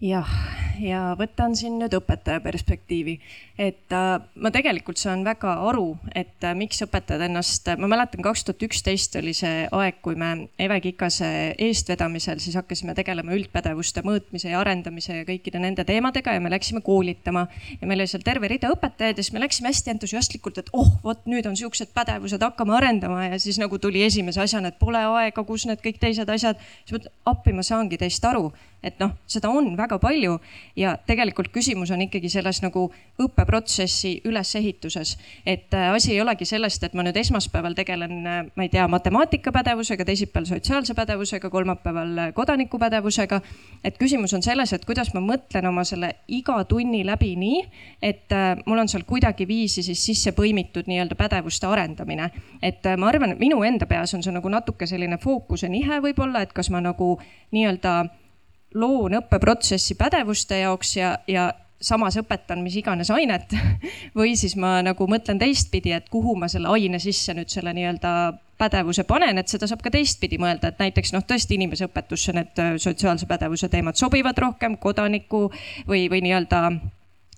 jah, 0.00 0.30
ja 0.78 1.02
võtan 1.18 1.56
siin 1.58 1.78
nüüd 1.80 1.94
õpetaja 1.98 2.42
perspektiivi, 2.44 3.18
et 3.58 3.92
äh, 3.92 4.20
ma 4.38 4.50
tegelikult 4.54 5.00
saan 5.00 5.24
väga 5.26 5.56
aru, 5.66 5.96
et 6.14 6.44
äh, 6.46 6.54
miks 6.54 6.78
õpetajad 6.84 7.24
ennast, 7.26 7.66
ma 7.82 7.88
mäletan, 7.90 8.22
kaks 8.22 8.44
tuhat 8.46 8.62
üksteist 8.68 9.18
oli 9.18 9.32
see 9.34 9.64
aeg, 9.74 9.98
kui 10.04 10.14
me 10.18 10.28
Eve 10.62 10.78
Kikase 10.84 11.30
eestvedamisel 11.66 12.38
siis 12.42 12.54
hakkasime 12.60 12.94
tegelema 12.94 13.34
üldpädevuste 13.34 14.04
mõõtmise 14.06 14.52
ja 14.52 14.60
arendamise 14.62 15.20
ja 15.20 15.26
kõikide 15.26 15.58
nende 15.62 15.82
teemadega 15.88 16.36
ja 16.36 16.44
me 16.44 16.52
läksime 16.54 16.84
koolitama. 16.86 17.48
ja 17.80 17.90
meil 17.90 18.04
oli 18.04 18.06
seal 18.12 18.22
terve 18.22 18.52
rida 18.52 18.70
õpetajaid 18.70 19.18
ja 19.18 19.26
siis 19.26 19.34
me 19.34 19.42
läksime 19.42 19.72
hästi 19.72 19.94
entusiastlikult, 19.96 20.62
et 20.62 20.70
oh, 20.72 20.94
vot 21.02 21.26
nüüd 21.26 21.50
on 21.50 21.58
siuksed 21.58 21.90
pädevused, 21.98 22.42
hakkame 22.42 22.76
arendama 22.78 23.26
ja 23.26 23.42
siis 23.42 23.58
nagu 23.58 23.82
tuli 23.82 24.06
esimese 24.06 24.44
asjana, 24.44 24.70
et 24.70 24.78
pole 24.78 25.02
aega, 25.02 25.42
kus 25.42 25.66
need 25.66 25.82
kõik 25.82 25.98
teised 25.98 26.30
asjad. 26.30 26.62
siis 26.84 26.94
mõtlen, 26.94 27.14
appi, 27.26 27.58
ma 27.58 27.66
saangi 27.66 27.98
teist 27.98 28.24
aru 28.24 28.52
et 28.82 28.98
noh, 29.02 29.14
seda 29.26 29.50
on 29.50 29.72
väga 29.78 29.98
palju 30.02 30.36
ja 30.78 30.94
tegelikult 31.08 31.50
küsimus 31.54 31.90
on 31.94 32.04
ikkagi 32.04 32.30
selles 32.30 32.60
nagu 32.62 32.88
õppeprotsessi 33.48 34.20
ülesehituses. 34.24 35.18
et 35.46 35.74
äh, 35.74 35.92
asi 35.94 36.12
ei 36.12 36.20
olegi 36.20 36.44
sellest, 36.44 36.82
et 36.84 36.94
ma 36.94 37.02
nüüd 37.02 37.16
esmaspäeval 37.16 37.74
tegelen, 37.74 38.26
äh, 38.26 38.44
ma 38.54 38.62
ei 38.62 38.68
tea, 38.68 38.86
matemaatikapädevusega, 38.88 40.04
teisipäeval 40.04 40.46
sotsiaalse 40.46 40.94
pädevusega, 40.94 41.50
kolmapäeval 41.50 42.18
äh, 42.18 42.32
kodanikupädevusega. 42.34 43.40
et 43.84 43.98
küsimus 43.98 44.34
on 44.34 44.42
selles, 44.42 44.72
et 44.72 44.84
kuidas 44.84 45.14
ma 45.14 45.20
mõtlen 45.20 45.68
oma 45.68 45.84
selle 45.84 46.14
iga 46.28 46.64
tunni 46.64 47.04
läbi 47.06 47.36
nii, 47.36 47.62
et 48.02 48.30
mul 48.66 48.78
on 48.78 48.88
seal 48.88 49.04
kuidagiviisi 49.06 49.82
siis 49.82 50.04
sisse 50.04 50.32
põimitud 50.32 50.86
nii-öelda 50.86 51.14
pädevuste 51.14 51.66
arendamine. 51.66 52.30
et 52.62 52.84
ma 52.96 53.08
arvan, 53.08 53.32
et 53.32 53.38
minu 53.38 53.62
enda 53.62 53.86
peas 53.86 54.14
on 54.14 54.22
see 54.22 54.32
nagu 54.32 54.48
natuke 54.48 54.86
selline 54.86 55.18
fookuse 55.18 55.68
nihe 55.68 56.00
võib-olla, 56.02 56.42
et 56.42 56.52
kas 56.52 56.70
ma 56.70 56.80
nagu 56.80 57.18
nii-öelda 57.50 58.04
loon 58.74 59.14
õppeprotsessi 59.22 59.94
pädevuste 59.94 60.60
jaoks 60.60 60.96
ja, 60.96 61.18
ja 61.26 61.52
samas 61.80 62.16
õpetan 62.18 62.62
mis 62.62 62.76
iganes 62.80 63.10
ainet 63.14 63.54
või 64.18 64.34
siis 64.36 64.56
ma 64.58 64.78
nagu 64.82 65.06
mõtlen 65.10 65.38
teistpidi, 65.38 65.92
et 65.94 66.08
kuhu 66.10 66.34
ma 66.38 66.48
selle 66.50 66.70
aine 66.74 66.98
sisse 67.02 67.34
nüüd 67.36 67.50
selle 67.52 67.72
nii-öelda 67.76 68.12
pädevuse 68.58 69.04
panen, 69.06 69.38
et 69.38 69.48
seda 69.48 69.68
saab 69.70 69.82
ka 69.84 69.92
teistpidi 69.94 70.40
mõelda, 70.42 70.72
et 70.72 70.82
näiteks 70.82 71.14
noh, 71.14 71.22
tõesti 71.26 71.54
inimeseõpetusse 71.54 72.34
need 72.34 72.62
äh, 72.62 72.74
sotsiaalse 72.82 73.28
pädevuse 73.30 73.70
teemad 73.70 73.98
sobivad 73.98 74.38
rohkem, 74.38 74.76
kodaniku 74.82 75.46
või, 75.86 76.08
või 76.10 76.22
nii-öelda 76.26 76.62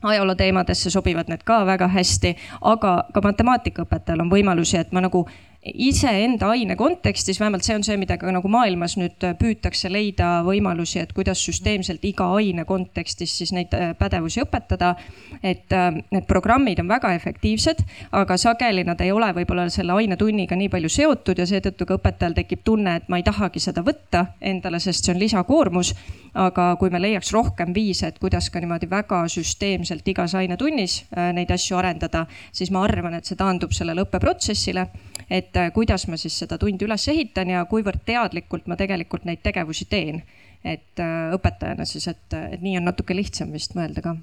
ajaloo 0.03 0.35
teemadesse 0.35 0.91
sobivad 0.91 1.29
need 1.29 1.45
ka 1.45 1.61
väga 1.69 1.91
hästi, 1.93 2.33
aga 2.73 2.95
ka 3.13 3.23
matemaatikaõpetajal 3.25 4.25
on 4.25 4.33
võimalusi, 4.33 4.79
et 4.81 4.97
ma 4.97 5.05
nagu 5.05 5.27
iseenda 5.61 6.49
aine 6.55 6.77
kontekstis, 6.77 7.41
vähemalt 7.41 7.65
see 7.67 7.75
on 7.77 7.83
see, 7.85 7.97
mida 8.01 8.17
ka 8.19 8.31
nagu 8.33 8.49
maailmas 8.49 8.95
nüüd 8.97 9.21
püütakse 9.37 9.91
leida 9.93 10.41
võimalusi, 10.47 11.03
et 11.03 11.13
kuidas 11.13 11.43
süsteemselt 11.45 12.05
iga 12.09 12.31
aine 12.39 12.65
kontekstis 12.65 13.35
siis 13.43 13.53
neid 13.53 13.75
äh, 13.77 13.93
pädevusi 13.99 14.41
õpetada. 14.41 14.95
et 15.43 15.73
äh, 15.73 15.91
need 16.11 16.25
programmid 16.29 16.81
on 16.81 16.89
väga 16.89 17.13
efektiivsed, 17.15 17.85
aga 18.13 18.37
sageli 18.41 18.85
nad 18.89 19.01
ei 19.05 19.13
ole 19.13 19.29
võib-olla 19.37 19.69
selle 19.69 19.93
ainetunniga 19.93 20.57
nii 20.57 20.71
palju 20.73 20.89
seotud 20.89 21.39
ja 21.39 21.47
seetõttu 21.47 21.87
ka 21.87 22.01
õpetajal 22.01 22.39
tekib 22.41 22.65
tunne, 22.65 22.97
et 22.97 23.13
ma 23.13 23.21
ei 23.21 23.27
tahagi 23.27 23.61
seda 23.61 23.85
võtta 23.85 24.31
endale, 24.41 24.81
sest 24.81 25.05
see 25.05 25.15
on 25.15 25.21
lisakoormus. 25.21 25.93
Aga 26.35 26.77
kui 26.79 26.91
me 26.91 27.01
leiaks 27.03 27.33
rohkem 27.33 27.75
viise, 27.75 28.07
et 28.09 28.19
kuidas 28.19 28.51
ka 28.51 28.61
niimoodi 28.61 28.91
väga 28.91 29.23
süsteemselt 29.29 30.09
igas 30.09 30.35
ainetunnis 30.35 31.05
äh, 31.11 31.33
neid 31.37 31.51
asju 31.51 31.77
arendada, 31.77 32.27
siis 32.53 32.71
ma 32.71 32.85
arvan, 32.85 33.15
et 33.15 33.25
see 33.25 33.39
taandub 33.39 33.73
sellele 33.77 34.07
õppeprotsessile 34.07 34.87
et 35.31 35.57
äh, 35.57 35.73
kuidas 35.73 36.09
ma 36.09 36.19
siis 36.19 36.39
seda 36.43 36.59
tundi 36.59 36.85
üles 36.85 37.07
ehitan 37.13 37.53
ja 37.53 37.63
kuivõrd 37.71 38.03
teadlikult 38.07 38.67
ma 38.67 38.77
tegelikult 38.77 39.27
neid 39.29 39.43
tegevusi 39.45 39.87
teen. 39.91 40.23
et 40.65 41.01
äh, 41.01 41.31
õpetajana 41.33 41.87
siis, 41.89 42.09
et, 42.11 42.35
et 42.37 42.61
nii 42.61 42.77
on 42.77 42.85
natuke 42.91 43.17
lihtsam 43.17 43.53
vist 43.53 43.77
mõelda 43.79 44.03
ka. 44.05 44.17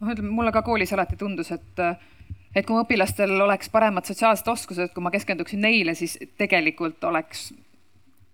noh, 0.00 0.08
ütleme 0.10 0.32
mulle 0.32 0.52
ka 0.52 0.64
koolis 0.66 0.92
alati 0.96 1.16
tundus, 1.16 1.52
et 1.52 1.84
et 2.56 2.66
kui 2.66 2.74
mu 2.74 2.82
õpilastel 2.82 3.30
oleks 3.44 3.68
paremad 3.70 4.08
sotsiaalsed 4.08 4.48
oskused, 4.48 4.92
kui 4.94 5.04
ma 5.04 5.12
keskenduksin 5.14 5.60
neile, 5.60 5.94
siis 5.94 6.16
tegelikult 6.40 7.04
oleks 7.04 7.52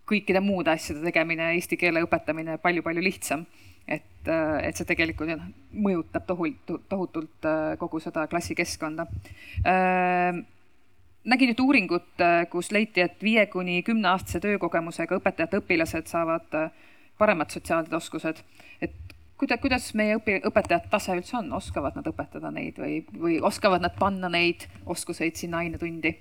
kõikide 0.09 0.41
muude 0.45 0.71
asjade 0.71 1.05
tegemine, 1.05 1.53
eesti 1.57 1.79
keele 1.81 2.03
õpetamine 2.05 2.59
palju-palju 2.63 3.03
lihtsam. 3.03 3.47
et, 3.89 4.29
äh, 4.29 4.65
et 4.65 4.77
see 4.77 4.87
tegelikult 4.89 5.29
mõjutab 5.73 6.25
tohutult, 6.25 6.87
tohutult 6.89 7.47
kogu 7.79 8.01
seda 8.01 8.27
klassikeskkonda 8.27 9.05
nägin 11.25 11.53
nüüd 11.53 11.61
uuringut, 11.61 12.09
äh, 12.21 12.45
kus 12.51 12.71
leiti, 12.73 13.01
et 13.05 13.23
viie 13.23 13.47
kuni 13.53 13.83
kümneaastase 13.83 14.41
töökogemusega 14.45 15.19
õpetajate 15.19 15.61
õpilased 15.63 16.11
saavad 16.11 16.59
äh, 16.59 16.71
paremad 17.19 17.53
sotsiaalsed 17.55 17.93
oskused. 17.97 18.43
et 18.81 18.93
kuidas, 19.37 19.61
kuidas 19.61 19.89
meie 19.95 20.19
õpi-, 20.19 20.43
õpetajate 20.45 20.91
tase 20.93 21.17
üldse 21.17 21.37
on, 21.41 21.53
oskavad 21.53 21.97
nad 21.97 22.07
õpetada 22.11 22.53
neid 22.53 22.79
või, 22.79 23.01
või 23.21 23.41
oskavad 23.41 23.83
nad 23.83 23.97
panna 23.99 24.29
neid 24.29 24.69
oskuseid 24.87 25.37
sinna 25.37 25.65
ainetundi? 25.65 26.17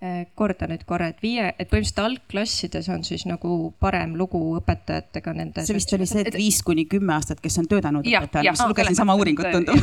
Äh, 0.00 0.22
korda 0.32 0.64
nüüd 0.64 0.86
korra, 0.88 1.10
et 1.12 1.18
viie, 1.20 1.50
et 1.50 1.68
põhimõtteliselt 1.68 1.98
algklassides 2.00 2.86
on 2.88 3.02
siis 3.04 3.26
nagu 3.28 3.50
parem 3.84 4.14
lugu 4.16 4.38
õpetajatega 4.56 5.34
nende. 5.36 5.64
see 5.66 5.76
vist 5.76 5.92
oli 5.92 6.06
see, 6.08 6.22
et 6.24 6.38
viis 6.40 6.62
kuni 6.64 6.86
kümme 6.88 7.12
aastat, 7.18 7.42
kes 7.44 7.58
on 7.60 7.68
töötanud 7.68 8.08
õpetajana, 8.08 8.54
ma 8.56 8.68
lugesin 8.70 8.96
sama 8.96 9.18
uuringut, 9.20 9.50
tundub. 9.52 9.76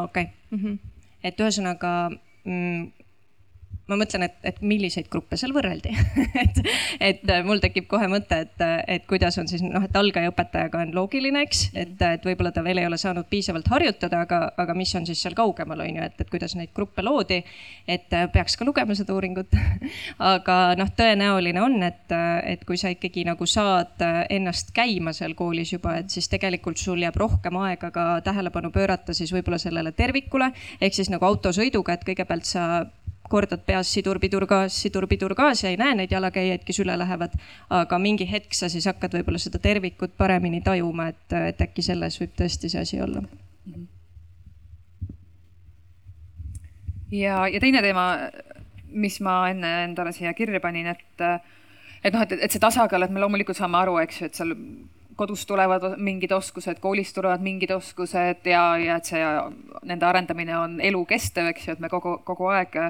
okei, 0.00 0.26
mhm. 0.50 0.74
et 1.22 1.38
ühesõnaga 1.38 1.92
mm, 2.10 2.99
ma 3.90 3.98
mõtlen, 4.00 4.26
et, 4.28 4.36
et 4.46 4.60
milliseid 4.62 5.08
gruppe 5.10 5.38
seal 5.40 5.52
võrreldi 5.56 5.92
et, 6.44 6.60
et 7.10 7.32
mul 7.46 7.62
tekib 7.62 7.88
kohe 7.90 8.06
mõte, 8.10 8.42
et, 8.46 8.64
et 8.86 9.06
kuidas 9.10 9.38
on 9.40 9.48
siis 9.50 9.64
noh, 9.64 9.84
et 9.86 9.96
algajaõpetajaga 9.96 10.84
on 10.84 10.94
loogiline, 10.96 11.42
eks, 11.46 11.66
et, 11.74 11.96
et 12.06 12.26
võib-olla 12.26 12.52
ta 12.54 12.64
veel 12.66 12.82
ei 12.82 12.88
ole 12.88 12.98
saanud 13.00 13.28
piisavalt 13.30 13.68
harjutada, 13.72 14.22
aga, 14.26 14.40
aga 14.60 14.76
mis 14.78 14.92
on 14.98 15.08
siis 15.08 15.22
seal 15.24 15.36
kaugemal, 15.38 15.82
on 15.84 16.00
ju, 16.00 16.06
et, 16.06 16.22
et 16.22 16.30
kuidas 16.30 16.54
neid 16.58 16.72
gruppe 16.76 17.04
loodi. 17.04 17.40
et 17.90 18.12
peaks 18.32 18.56
ka 18.56 18.66
lugema 18.68 18.94
seda 18.98 19.14
uuringut 19.16 19.54
aga 20.34 20.58
noh, 20.78 20.92
tõenäoline 20.96 21.62
on, 21.64 21.78
et, 21.86 22.14
et 22.46 22.64
kui 22.68 22.78
sa 22.80 22.92
ikkagi 22.92 23.24
nagu 23.28 23.46
saad 23.48 24.02
ennast 24.30 24.74
käima 24.76 25.14
seal 25.16 25.34
koolis 25.38 25.74
juba, 25.74 25.96
et 26.00 26.10
siis 26.12 26.28
tegelikult 26.30 26.78
sul 26.80 27.02
jääb 27.02 27.18
rohkem 27.20 27.58
aega 27.64 27.90
ka 27.94 28.06
tähelepanu 28.24 28.70
pöörata 28.74 29.14
siis 29.16 29.32
võib-olla 29.34 29.58
sellele 29.60 29.92
tervikule 29.96 30.52
ehk 30.80 30.96
siis 30.96 31.10
nagu 31.12 31.26
autosõiduga, 31.26 31.96
et 31.96 32.06
kõigepealt 32.06 32.48
sa 32.48 32.66
kordad 33.30 33.62
peas 33.66 33.92
sidur, 33.94 34.18
pidur, 34.22 34.46
gaas, 34.50 34.74
sidur, 34.82 35.06
pidur, 35.10 35.34
gaas 35.38 35.62
ja 35.64 35.70
ei 35.70 35.78
näe 35.80 35.94
neid 36.00 36.12
jalakäijaid, 36.14 36.64
kes 36.66 36.82
üle 36.82 36.96
lähevad. 36.98 37.36
aga 37.70 37.98
mingi 37.98 38.26
hetk 38.30 38.56
sa 38.56 38.68
siis 38.68 38.88
hakkad 38.90 39.14
võib-olla 39.18 39.38
seda 39.38 39.62
tervikut 39.62 40.16
paremini 40.18 40.60
tajuma, 40.66 41.08
et, 41.14 41.38
et 41.52 41.62
äkki 41.68 41.84
selles 41.86 42.18
võib 42.20 42.34
tõesti 42.38 42.72
see 42.72 42.82
asi 42.82 43.00
olla. 43.00 43.22
ja, 47.10 47.46
ja 47.48 47.60
teine 47.60 47.82
teema, 47.82 48.06
mis 48.90 49.20
ma 49.20 49.42
enne 49.50 49.74
endale 49.84 50.12
siia 50.12 50.34
kirja 50.34 50.60
panin, 50.60 50.90
et, 50.94 51.26
et 52.04 52.14
noh, 52.14 52.22
et, 52.22 52.32
et 52.38 52.50
see 52.50 52.62
tasakaal, 52.62 53.06
et 53.06 53.14
me 53.14 53.22
loomulikult 53.22 53.58
saame 53.58 53.78
aru, 53.82 53.98
eks 54.02 54.20
ju, 54.20 54.30
et 54.30 54.38
seal 54.42 54.56
kodust 55.20 55.48
tulevad 55.48 55.84
mingid 56.00 56.32
oskused, 56.32 56.80
koolist 56.80 57.14
tulevad 57.16 57.44
mingid 57.44 57.70
oskused 57.74 58.46
ja, 58.48 58.64
ja 58.80 58.96
et 58.96 59.10
see, 59.12 59.20
nende 59.88 60.08
arendamine 60.08 60.56
on 60.56 60.78
elukestev, 60.80 61.52
eks 61.52 61.68
ju, 61.68 61.76
et 61.76 61.84
me 61.84 61.92
kogu, 61.92 62.16
kogu 62.24 62.48
aeg 62.54 62.80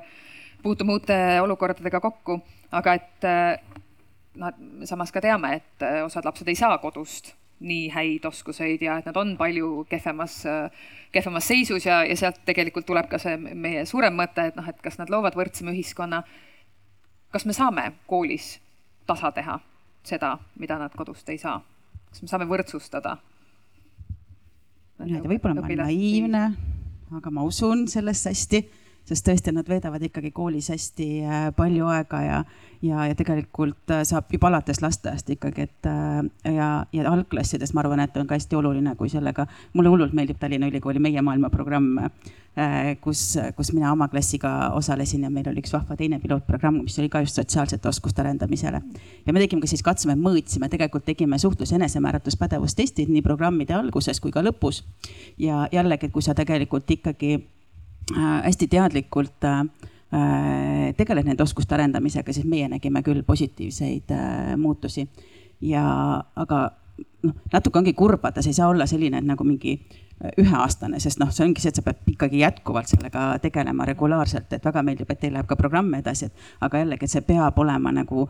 puutume 0.62 0.95
uute 0.95 1.18
olukordadega 1.43 2.01
kokku, 2.05 2.39
aga 2.76 2.95
et 3.01 3.28
noh, 4.39 4.62
samas 4.87 5.12
ka 5.12 5.22
teame, 5.24 5.57
et 5.59 5.87
osad 6.05 6.28
lapsed 6.28 6.49
ei 6.49 6.59
saa 6.59 6.78
kodust 6.83 7.35
nii 7.61 7.91
häid 7.93 8.24
oskuseid 8.24 8.83
ja 8.83 8.99
et 8.99 9.09
nad 9.09 9.16
on 9.20 9.35
palju 9.37 9.85
kehvemas, 9.89 10.43
kehvemas 11.12 11.49
seisus 11.49 11.87
ja, 11.87 12.01
ja 12.09 12.16
sealt 12.16 12.41
tegelikult 12.49 12.87
tuleb 12.89 13.11
ka 13.11 13.20
see 13.20 13.37
meie 13.37 13.85
suurem 13.89 14.16
mõte, 14.16 14.47
et 14.49 14.57
noh, 14.57 14.68
et 14.68 14.81
kas 14.81 14.97
nad 15.01 15.12
loovad 15.12 15.37
võrdsema 15.37 15.74
ühiskonna. 15.74 16.22
kas 17.31 17.45
me 17.47 17.53
saame 17.53 17.93
koolis 18.07 18.59
tasa 19.07 19.33
teha 19.33 19.59
seda, 20.03 20.39
mida 20.57 20.78
nad 20.78 20.97
kodust 20.97 21.28
ei 21.28 21.39
saa? 21.39 21.61
Kas 22.11 22.23
me 22.23 22.31
saame 22.31 22.49
võrdsustada? 22.51 23.17
ma 24.99 25.07
ei 25.07 25.15
tea, 25.15 25.23
võib-olla 25.25 25.57
ma 25.57 25.65
olen 25.65 25.83
naiivne, 25.85 26.45
aga 27.17 27.33
ma 27.33 27.45
usun 27.49 27.87
sellesse 27.89 28.35
hästi 28.35 28.65
sest 29.11 29.27
tõesti, 29.27 29.53
nad 29.55 29.69
veedavad 29.69 30.03
ikkagi 30.07 30.31
koolis 30.35 30.71
hästi 30.71 31.07
äh, 31.25 31.47
palju 31.57 31.89
aega 31.91 32.21
ja, 32.23 32.41
ja, 32.85 33.07
ja 33.11 33.17
tegelikult 33.19 33.91
äh, 33.91 34.05
saab 34.07 34.31
juba 34.33 34.51
alates 34.51 34.83
lasteaiast 34.85 35.31
ikkagi, 35.35 35.67
et 35.67 35.89
äh, 35.91 36.21
ja, 36.55 36.69
ja 36.95 37.07
algklassides 37.11 37.75
ma 37.75 37.83
arvan, 37.85 38.05
et 38.05 38.17
on 38.21 38.29
ka 38.31 38.39
hästi 38.39 38.59
oluline, 38.61 38.95
kui 38.99 39.11
sellega, 39.11 39.49
mulle 39.75 39.93
hullult 39.93 40.15
meeldib 40.17 40.39
Tallinna 40.41 40.71
Ülikooli 40.71 41.03
Meie 41.03 41.23
maailma 41.25 41.51
programm, 41.51 41.97
kus, 43.01 43.21
kus 43.57 43.69
mina 43.73 43.93
oma 43.95 44.09
klassiga 44.11 44.51
osalesin 44.75 45.23
ja 45.23 45.29
meil 45.31 45.47
oli 45.49 45.63
üks 45.63 45.71
vahva 45.73 45.95
teine 45.97 46.19
pilootprogramm, 46.21 46.81
mis 46.83 46.99
oli 46.99 47.09
ka 47.09 47.23
just 47.23 47.39
sotsiaalsete 47.39 47.89
oskuste 47.89 48.21
arendamisele. 48.25 48.81
ja 49.27 49.33
me 49.33 49.41
tegime 49.41 49.63
ka 49.63 49.71
siis 49.71 49.85
katse, 49.87 50.09
me 50.11 50.17
mõõtsime, 50.19 50.69
tegelikult 50.69 51.07
tegime 51.07 51.39
suhtlus- 51.39 51.71
ja 51.71 51.79
enesemääratluspõdevustestid 51.79 53.09
nii 53.09 53.23
programmide 53.23 53.79
alguses 53.79 54.21
kui 54.21 54.35
ka 54.35 54.43
lõpus. 54.43 54.83
ja 55.39 55.69
jällegi, 55.73 56.11
kui 56.11 56.27
sa 56.27 56.35
tegelikult 56.35 56.91
ikkagi 56.91 57.39
hästi 58.16 58.68
teadlikult 58.70 59.44
äh, 59.44 59.61
äh, 60.14 60.94
tegeled 60.96 61.28
nende 61.28 61.42
oskuste 61.42 61.74
arendamisega, 61.76 62.32
siis 62.32 62.46
meie 62.46 62.68
nägime 62.68 63.03
küll 63.07 63.22
positiivseid 63.26 64.14
muutusi. 64.57 65.09
ja, 65.61 65.84
aga 66.36 66.70
noh, 67.22 67.34
natuke 67.53 67.78
ongi 67.78 67.92
kurb, 67.92 68.22
vaata, 68.22 68.42
see 68.42 68.55
ei 68.55 68.61
saa 68.61 68.68
olla 68.72 68.86
selline 68.88 69.20
nagu 69.20 69.44
mingi 69.44 69.76
üheaastane, 70.40 71.01
sest 71.01 71.20
noh, 71.20 71.30
see 71.32 71.46
ongi 71.46 71.62
see, 71.62 71.72
et 71.72 71.78
sa 71.78 71.84
pead 71.84 72.12
ikkagi 72.12 72.42
jätkuvalt 72.42 72.90
sellega 72.90 73.38
tegelema 73.40 73.86
regulaarselt, 73.88 74.53
et 74.53 74.64
väga 74.64 74.82
meeldib, 74.84 75.09
et 75.09 75.20
teil 75.20 75.32
läheb 75.32 75.48
ka 75.48 75.57
programm 75.57 75.94
edasi, 75.96 76.28
et 76.28 76.66
aga 76.66 76.82
jällegi, 76.82 77.09
et 77.09 77.14
see 77.14 77.24
peab 77.24 77.59
olema 77.62 77.92
nagu 77.96 78.26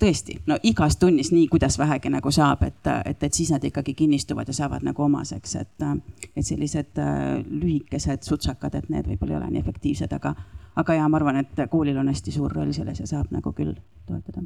tõesti, 0.00 0.38
no 0.46 0.58
igas 0.62 0.98
tunnis 1.00 1.32
nii, 1.32 1.46
kuidas 1.48 1.78
vähegi 1.78 2.10
nagu 2.12 2.30
saab, 2.34 2.62
et, 2.66 2.90
et, 3.04 3.22
et 3.22 3.34
siis 3.34 3.50
nad 3.54 3.64
ikkagi 3.64 3.94
kinnistuvad 3.94 4.48
ja 4.48 4.54
saavad 4.56 4.84
nagu 4.86 5.02
omaseks, 5.02 5.56
et, 5.62 5.88
et 6.36 6.46
sellised 6.46 7.00
äh, 7.02 7.24
lühikesed 7.48 8.26
sutsakad, 8.26 8.76
et 8.76 8.88
need 8.92 9.08
võib-olla 9.08 9.36
ei 9.36 9.40
ole 9.40 9.50
nii 9.54 9.64
efektiivsed, 9.64 10.12
aga, 10.12 10.34
aga 10.76 11.00
ja 11.00 11.08
ma 11.08 11.20
arvan, 11.20 11.42
et 11.42 11.66
koolil 11.72 11.98
on 11.98 12.12
hästi 12.12 12.34
suur 12.34 12.52
roll 12.52 12.72
selles 12.76 13.00
ja 13.00 13.08
saab 13.16 13.32
nagu 13.34 13.52
küll 13.56 13.74
toetada 14.06 14.44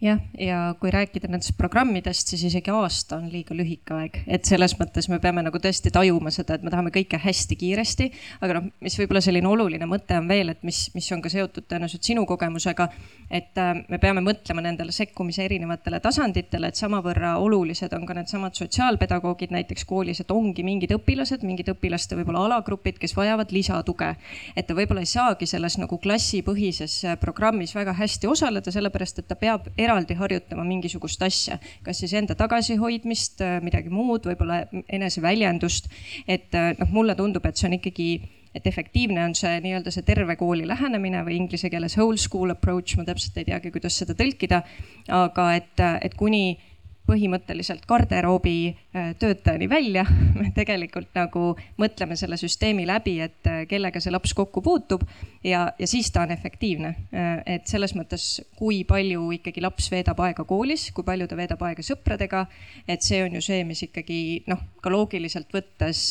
jah, 0.00 0.18
ja 0.38 0.74
kui 0.80 0.90
rääkida 0.92 1.28
nendest 1.30 1.54
programmidest, 1.56 2.28
siis 2.28 2.42
isegi 2.50 2.70
aasta 2.70 3.16
on 3.16 3.30
liiga 3.32 3.54
lühike 3.56 3.94
aeg, 3.96 4.18
et 4.28 4.44
selles 4.44 4.74
mõttes 4.76 5.08
me 5.08 5.16
peame 5.22 5.40
nagu 5.46 5.56
tõesti 5.62 5.88
tajuma 5.92 6.28
seda, 6.34 6.58
et 6.58 6.66
me 6.66 6.72
tahame 6.72 6.92
kõike 6.92 7.16
hästi 7.22 7.56
kiiresti. 7.56 8.10
aga 8.44 8.58
noh, 8.58 8.66
mis 8.84 8.96
võib-olla 9.00 9.22
selline 9.24 9.48
oluline 9.48 9.88
mõte 9.88 10.18
on 10.20 10.28
veel, 10.28 10.52
et 10.52 10.62
mis, 10.68 10.82
mis 10.94 11.08
on 11.16 11.22
ka 11.24 11.32
seotud 11.32 11.64
tõenäoliselt 11.64 12.04
sinu 12.04 12.26
kogemusega. 12.28 12.88
et 13.30 13.56
äh, 13.58 13.72
me 13.88 13.98
peame 13.98 14.20
mõtlema 14.20 14.60
nendele 14.66 14.92
sekkumise 14.92 15.44
erinevatele 15.44 16.00
tasanditele, 16.00 16.68
et 16.68 16.76
samavõrra 16.76 17.38
olulised 17.40 17.92
on 17.96 18.04
ka 18.06 18.14
needsamad 18.14 18.54
sotsiaalpedagoogid 18.54 19.50
näiteks 19.50 19.84
koolis, 19.84 20.20
et 20.20 20.30
ongi 20.30 20.62
mingid 20.62 20.92
õpilased, 20.92 21.42
mingid 21.42 21.72
õpilaste 21.72 22.20
võib-olla 22.20 22.44
alagrupid, 22.50 23.00
kes 23.00 23.16
vajavad 23.16 23.52
lisatuge. 23.52 24.12
et 24.56 24.66
ta 24.66 24.74
võib-olla 24.74 25.00
ei 25.00 25.08
saagi 25.08 25.46
selles 25.46 25.78
nagu 25.80 25.98
klassipõhises 25.98 27.00
äh, 27.04 27.16
programmis 27.16 27.74
väga 27.74 27.96
hästi 27.96 28.26
osaleda, 28.26 28.70
sellepärast 28.70 29.24
et 29.24 29.28
ta 29.28 29.34
peab 29.40 29.72
eraldi 29.86 30.16
harjutama 30.18 30.64
mingisugust 30.66 31.22
asja, 31.26 31.60
kas 31.86 32.02
siis 32.02 32.14
enda 32.18 32.36
tagasihoidmist, 32.38 33.42
äh, 33.44 33.58
midagi 33.64 33.92
muud, 33.92 34.26
võib-olla 34.28 34.64
eneseväljendust. 34.86 35.90
et 36.28 36.54
äh, 36.54 36.72
noh, 36.80 36.90
mulle 36.92 37.16
tundub, 37.18 37.46
et 37.46 37.56
see 37.56 37.70
on 37.70 37.78
ikkagi 37.80 38.10
et 38.56 38.66
efektiivne 38.66 39.20
on 39.20 39.34
see 39.36 39.58
nii-öelda 39.60 39.92
see 39.92 40.04
terve 40.06 40.36
kooli 40.40 40.64
lähenemine 40.68 41.20
või 41.26 41.36
inglise 41.42 41.68
keeles 41.72 41.98
whole 41.98 42.16
school 42.20 42.54
approach, 42.54 42.96
ma 42.96 43.04
täpselt 43.04 43.36
ei 43.36 43.50
teagi, 43.50 43.72
kuidas 43.74 43.98
seda 44.00 44.16
tõlkida. 44.16 44.62
aga 45.12 45.50
et, 45.58 45.84
et 46.00 46.16
kuni 46.16 46.56
põhimõtteliselt 47.06 47.86
garderoobi 47.88 48.56
äh, 48.70 49.12
töötajani 49.18 49.68
välja. 49.70 50.04
me 50.40 50.50
tegelikult 50.54 51.12
nagu 51.16 51.52
mõtleme 51.80 52.16
selle 52.18 52.38
süsteemi 52.40 52.86
läbi, 52.88 53.18
et 53.24 53.50
äh, 53.50 53.62
kellega 53.70 54.02
see 54.02 54.14
laps 54.14 54.34
kokku 54.36 54.62
puutub 54.64 55.06
ja, 55.44 55.68
ja 55.78 55.88
siis 55.90 56.10
ta 56.14 56.24
on 56.26 56.34
efektiivne. 56.34 56.94
Äh, 57.14 57.30
et 57.56 57.70
selles 57.70 57.94
mõttes, 57.98 58.26
kui 58.58 58.82
palju 58.88 59.30
ikkagi 59.38 59.64
laps 59.64 59.90
veedab 59.92 60.20
aega 60.26 60.44
koolis, 60.48 60.90
kui 60.96 61.06
palju 61.06 61.28
ta 61.30 61.38
veedab 61.38 61.62
aega 61.68 61.86
sõpradega, 61.86 62.46
et 62.88 63.06
see 63.06 63.22
on 63.24 63.38
ju 63.38 63.44
see, 63.44 63.62
mis 63.68 63.86
ikkagi 63.86 64.20
noh, 64.50 64.62
ka 64.82 64.92
loogiliselt 64.92 65.52
võttes 65.54 66.10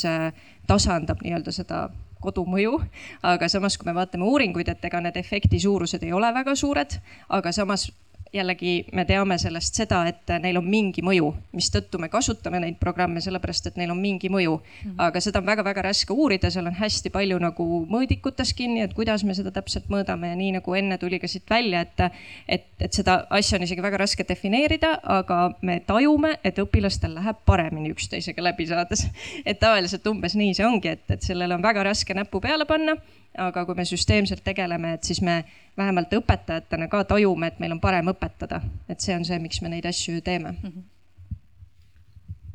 tasandab 0.65 1.21
nii-öelda 1.21 1.53
seda 1.53 1.85
kodumõju, 2.25 2.79
aga 3.27 3.49
samas, 3.51 3.77
kui 3.77 3.89
me 3.89 3.95
vaatame 3.97 4.25
uuringuid, 4.25 4.69
et 4.71 4.87
ega 4.87 5.01
need 5.03 5.17
efekti 5.19 5.59
suurused 5.61 6.03
ei 6.05 6.13
ole 6.15 6.31
väga 6.33 6.55
suured, 6.57 6.97
aga 7.37 7.53
samas 7.55 7.89
jällegi 8.33 8.85
me 8.93 9.05
teame 9.05 9.37
sellest 9.39 9.77
seda, 9.77 10.01
et 10.09 10.31
neil 10.41 10.57
on 10.59 10.65
mingi 10.67 11.03
mõju, 11.05 11.31
mistõttu 11.55 11.99
me 12.01 12.09
kasutame 12.11 12.59
neid 12.63 12.77
programme, 12.81 13.21
sellepärast 13.23 13.69
et 13.69 13.79
neil 13.79 13.91
on 13.93 14.01
mingi 14.01 14.29
mõju. 14.31 14.59
Mhm. 14.83 14.95
aga 14.97 15.21
seda 15.21 15.39
on 15.39 15.45
väga-väga 15.45 15.81
raske 15.81 16.13
uurida, 16.13 16.51
seal 16.51 16.67
on 16.67 16.75
hästi 16.75 17.09
palju 17.09 17.39
nagu 17.39 17.65
mõõdikutes 17.89 18.53
kinni, 18.55 18.81
et 18.81 18.93
kuidas 18.93 19.23
me 19.23 19.33
seda 19.33 19.51
täpselt 19.51 19.89
mõõdame 19.89 20.29
ja 20.31 20.35
nii 20.35 20.51
nagu 20.59 20.75
enne 20.75 20.97
tuli 20.97 21.19
ka 21.19 21.27
siit 21.27 21.49
välja, 21.49 21.81
et, 21.81 22.11
et, 22.47 22.65
et 22.79 22.93
seda 22.93 23.25
asja 23.29 23.57
on 23.57 23.63
isegi 23.63 23.81
väga 23.81 23.97
raske 23.97 24.23
defineerida, 24.27 24.99
aga 25.03 25.55
me 25.61 25.79
tajume, 25.87 26.37
et 26.43 26.57
õpilastel 26.59 27.15
läheb 27.15 27.43
paremini 27.45 27.91
üksteisega 27.91 28.43
läbi 28.43 28.67
saades. 28.67 29.07
et 29.49 29.59
tavaliselt 29.59 30.07
umbes 30.07 30.35
nii 30.35 30.53
see 30.53 30.65
ongi, 30.65 30.95
et, 30.97 31.05
et 31.09 31.21
sellele 31.21 31.55
on 31.55 31.63
väga 31.63 31.83
raske 31.83 32.13
näppu 32.13 32.41
peale 32.41 32.65
panna 32.65 32.97
aga 33.37 33.65
kui 33.65 33.75
me 33.75 33.85
süsteemselt 33.85 34.43
tegeleme, 34.43 34.93
et 34.95 35.03
siis 35.03 35.21
me 35.21 35.43
vähemalt 35.77 36.13
õpetajatena 36.13 36.87
ka 36.91 37.03
tajume, 37.09 37.47
et 37.47 37.59
meil 37.59 37.75
on 37.75 37.81
parem 37.83 38.11
õpetada, 38.11 38.61
et 38.89 38.99
see 39.01 39.15
on 39.15 39.25
see, 39.27 39.39
miks 39.43 39.61
me 39.61 39.71
neid 39.73 39.85
asju 39.89 40.17
ju 40.17 40.21
teeme 40.25 40.51
mm. 40.51 40.83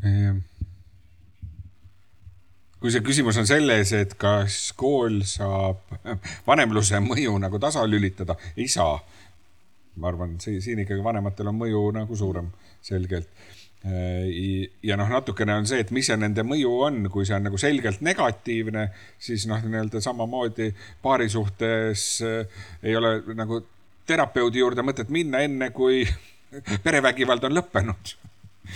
-hmm. 0.03 0.41
kui 2.81 2.91
see 2.91 3.01
küsimus 3.05 3.37
on 3.37 3.47
selles, 3.47 3.93
et 3.93 4.15
kas 4.15 4.73
kool 4.73 5.23
saab 5.25 5.77
vanemluse 6.51 7.01
mõju 7.01 7.39
nagu 7.39 7.59
tasalülitada, 7.59 8.37
ei 8.57 8.69
saa. 8.69 9.01
ma 9.97 10.09
arvan, 10.09 10.41
siin 10.41 10.79
ikkagi 10.79 11.05
vanematel 11.05 11.49
on 11.49 11.55
mõju 11.55 11.91
nagu 11.93 12.17
suurem 12.17 12.51
selgelt 12.81 13.29
ja 13.83 14.97
noh, 15.01 15.09
natukene 15.09 15.55
on 15.57 15.67
see, 15.69 15.81
et 15.81 15.91
mis 15.95 16.05
see 16.11 16.17
nende 16.21 16.45
mõju 16.45 16.73
on, 16.85 16.99
kui 17.13 17.25
see 17.25 17.37
on 17.39 17.47
nagu 17.49 17.61
selgelt 17.61 18.03
negatiivne, 18.05 18.91
siis 19.19 19.47
noh, 19.49 19.63
nii-öelda 19.65 20.03
samamoodi 20.05 20.69
paari 21.03 21.31
suhtes 21.33 22.05
äh, 22.27 22.65
ei 22.83 22.97
ole 22.97 23.15
nagu 23.39 23.63
terapeudi 24.11 24.61
juurde 24.61 24.85
mõtet 24.85 25.09
minna 25.09 25.41
enne, 25.47 25.71
kui 25.73 26.03
perevägivald 26.85 27.49
on 27.49 27.57
lõppenud 27.57 28.15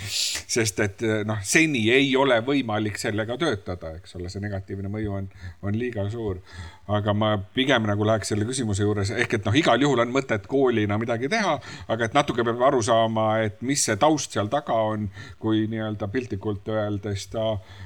sest 0.05 0.79
et 0.83 1.03
noh, 1.27 1.41
seni 1.43 1.85
ei 1.93 2.09
ole 2.17 2.37
võimalik 2.45 2.99
sellega 3.01 3.37
töötada, 3.41 3.95
eks 3.99 4.17
ole, 4.19 4.29
see 4.31 4.43
negatiivne 4.43 4.91
mõju 4.91 5.15
on, 5.19 5.29
on 5.65 5.77
liiga 5.77 6.07
suur. 6.11 6.41
aga 6.87 7.13
ma 7.17 7.31
pigem 7.55 7.87
nagu 7.89 8.05
läheks 8.05 8.29
selle 8.29 8.45
küsimuse 8.45 8.85
juures 8.85 9.09
ehk 9.15 9.39
et 9.39 9.47
noh, 9.47 9.55
igal 9.57 9.81
juhul 9.81 10.03
on 10.03 10.11
mõtet 10.13 10.45
koolina 10.47 10.99
midagi 11.01 11.29
teha, 11.31 11.57
aga 11.87 12.05
et 12.05 12.13
natuke 12.13 12.45
peab 12.45 12.61
aru 12.67 12.83
saama, 12.85 13.39
et 13.47 13.61
mis 13.65 13.81
see 13.87 13.97
taust 13.97 14.35
seal 14.37 14.51
taga 14.53 14.77
on, 14.91 15.09
kui 15.41 15.65
nii-öelda 15.71 16.11
piltlikult 16.13 16.69
öeldes 16.69 17.27
ta 17.33 17.55
Äh, 17.55 17.84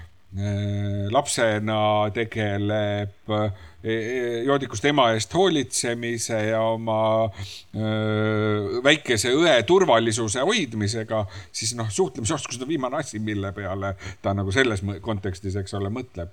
lapsena 1.10 2.12
tegeleb 2.14 3.32
äh, 3.34 3.54
e-, 3.82 4.44
joodikust 4.46 4.86
ema 4.86 5.08
eest 5.16 5.34
hoolitsemise 5.34 6.38
ja 6.52 6.60
oma 6.62 7.00
äh, 7.26 8.78
väikese 8.86 9.34
õe 9.34 9.56
turvalisuse 9.66 10.46
hoidmisega, 10.46 11.24
siis 11.52 11.74
noh, 11.80 11.90
suhtlemisoskused 11.90 12.62
on 12.62 12.70
viimane 12.70 13.02
asi, 13.02 13.18
mille 13.20 13.50
peale 13.58 13.96
ta 14.22 14.36
nagu 14.38 14.54
selles 14.54 14.86
kontekstis, 15.02 15.58
eks 15.58 15.74
ole, 15.80 15.90
mõtleb. 15.94 16.30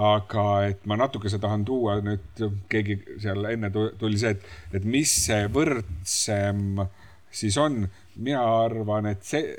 aga 0.00 0.44
et 0.70 0.84
ma 0.86 0.98
natukese 0.98 1.38
tahan 1.42 1.64
tuua 1.66 2.00
nüüd, 2.02 2.42
keegi 2.70 2.98
seal 3.22 3.46
enne 3.50 3.70
tuli 3.70 4.18
see, 4.18 4.34
et, 4.34 4.50
et 4.74 4.84
mis 4.86 5.10
see 5.26 5.46
võrdsem 5.54 6.82
siis 7.30 7.56
on 7.62 7.84
mina 8.20 8.44
arvan, 8.64 9.10
et 9.10 9.24
see 9.24 9.56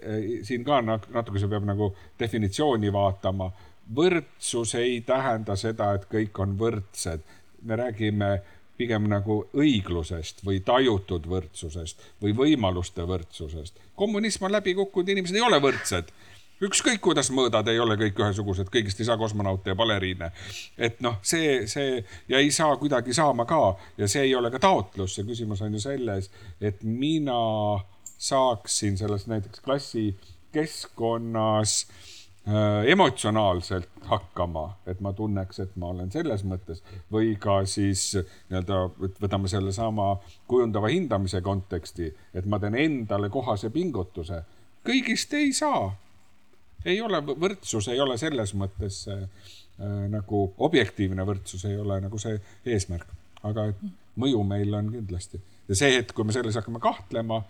siin 0.48 0.64
ka 0.66 0.82
natukese 0.86 1.50
peab 1.52 1.68
nagu 1.70 1.92
definitsiooni 2.20 2.94
vaatama. 2.94 3.52
võrdsus 3.96 4.76
ei 4.80 5.02
tähenda 5.02 5.56
seda, 5.56 5.94
et 5.94 6.06
kõik 6.12 6.40
on 6.40 6.58
võrdsed. 6.60 7.22
me 7.64 7.76
räägime 7.76 8.42
pigem 8.78 9.10
nagu 9.10 9.44
õiglusest 9.54 10.46
või 10.46 10.62
tajutud 10.66 11.28
võrdsusest 11.28 12.02
või 12.22 12.34
võimaluste 12.38 13.06
võrdsusest. 13.08 13.80
kommunism 13.96 14.46
on 14.46 14.52
läbi 14.52 14.74
kukkunud, 14.74 15.10
inimesed 15.10 15.36
ei 15.36 15.48
ole 15.48 15.60
võrdsed 15.62 16.14
ükskõik 16.62 17.02
kuidas 17.02 17.32
mõõdad, 17.34 17.68
ei 17.72 17.80
ole 17.82 17.98
kõik 18.00 18.20
ühesugused, 18.22 18.70
kõigist 18.74 19.00
ei 19.02 19.08
saa 19.08 19.18
kosmonaute 19.18 19.74
ja 19.74 19.78
baleriine. 19.78 20.32
et 20.78 21.02
noh, 21.02 21.18
see, 21.22 21.68
see 21.68 22.04
ja 22.30 22.38
ei 22.38 22.52
saa 22.52 22.76
kuidagi 22.78 23.14
saama 23.18 23.46
ka 23.50 23.78
ja 23.98 24.08
see 24.08 24.28
ei 24.28 24.36
ole 24.36 24.52
ka 24.52 24.60
taotlus, 24.62 25.16
see 25.16 25.26
küsimus 25.28 25.62
on 25.62 25.74
ju 25.74 25.82
selles, 25.82 26.30
et 26.62 26.84
mina 26.84 27.42
saaksin 28.22 28.98
selles 28.98 29.28
näiteks 29.28 29.60
klassikeskkonnas 29.60 31.88
äh, 32.48 32.86
emotsionaalselt 32.86 33.90
hakkama, 34.02 34.78
et 34.86 35.02
ma 35.02 35.14
tunneks, 35.14 35.60
et 35.60 35.76
ma 35.76 35.88
olen 35.90 36.12
selles 36.14 36.44
mõttes 36.46 36.84
või 37.12 37.36
ka 37.42 37.66
siis 37.66 38.18
nii-öelda 38.20 38.90
võtame 39.24 39.48
sellesama 39.50 40.20
kujundava 40.48 40.88
hindamise 40.94 41.42
konteksti, 41.42 42.14
et 42.34 42.46
ma 42.46 42.60
teen 42.62 42.76
endale 42.78 43.30
kohase 43.30 43.70
pingutuse. 43.74 44.44
kõigist 44.86 45.34
ei 45.34 45.54
saa. 45.54 45.96
Ei 46.86 47.02
ole, 47.02 47.26
võrdsus 47.26 47.88
ei 47.90 48.00
ole 48.02 48.18
selles 48.18 48.54
mõttes 48.54 49.08
äh, 49.10 49.18
nagu 50.10 50.54
objektiivne 50.58 51.26
võrdsus 51.26 51.66
ei 51.66 51.78
ole 51.78 52.02
nagu 52.06 52.18
see 52.22 52.38
eesmärk, 52.66 53.08
aga 53.44 53.66
et 53.74 53.82
mõju 54.22 54.44
meil 54.46 54.74
on 54.78 54.94
kindlasti. 54.94 55.42
Ja 55.70 55.76
see 55.76 55.98
hetk, 55.98 56.14
kui 56.14 56.24
me 56.28 56.34
selles 56.36 56.58
hakkame 56.60 56.80
kahtlema, 56.84 57.42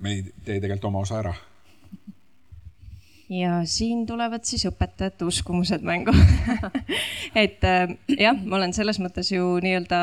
me 0.00 0.16
ei 0.16 0.22
tee 0.44 0.60
tegelikult 0.60 0.90
oma 0.90 1.04
osa 1.04 1.20
ära. 1.20 1.34
Ja 3.28 3.60
siin 3.66 4.04
tulevad 4.06 4.44
siis 4.46 4.66
õpetajate 4.68 5.26
uskumused 5.26 5.82
mängu. 5.82 6.14
Et 7.42 7.64
äh, 7.66 7.96
jah, 8.18 8.38
ma 8.38 8.60
olen 8.60 8.74
selles 8.76 9.00
mõttes 9.02 9.32
ju 9.34 9.56
nii-öelda 9.64 10.02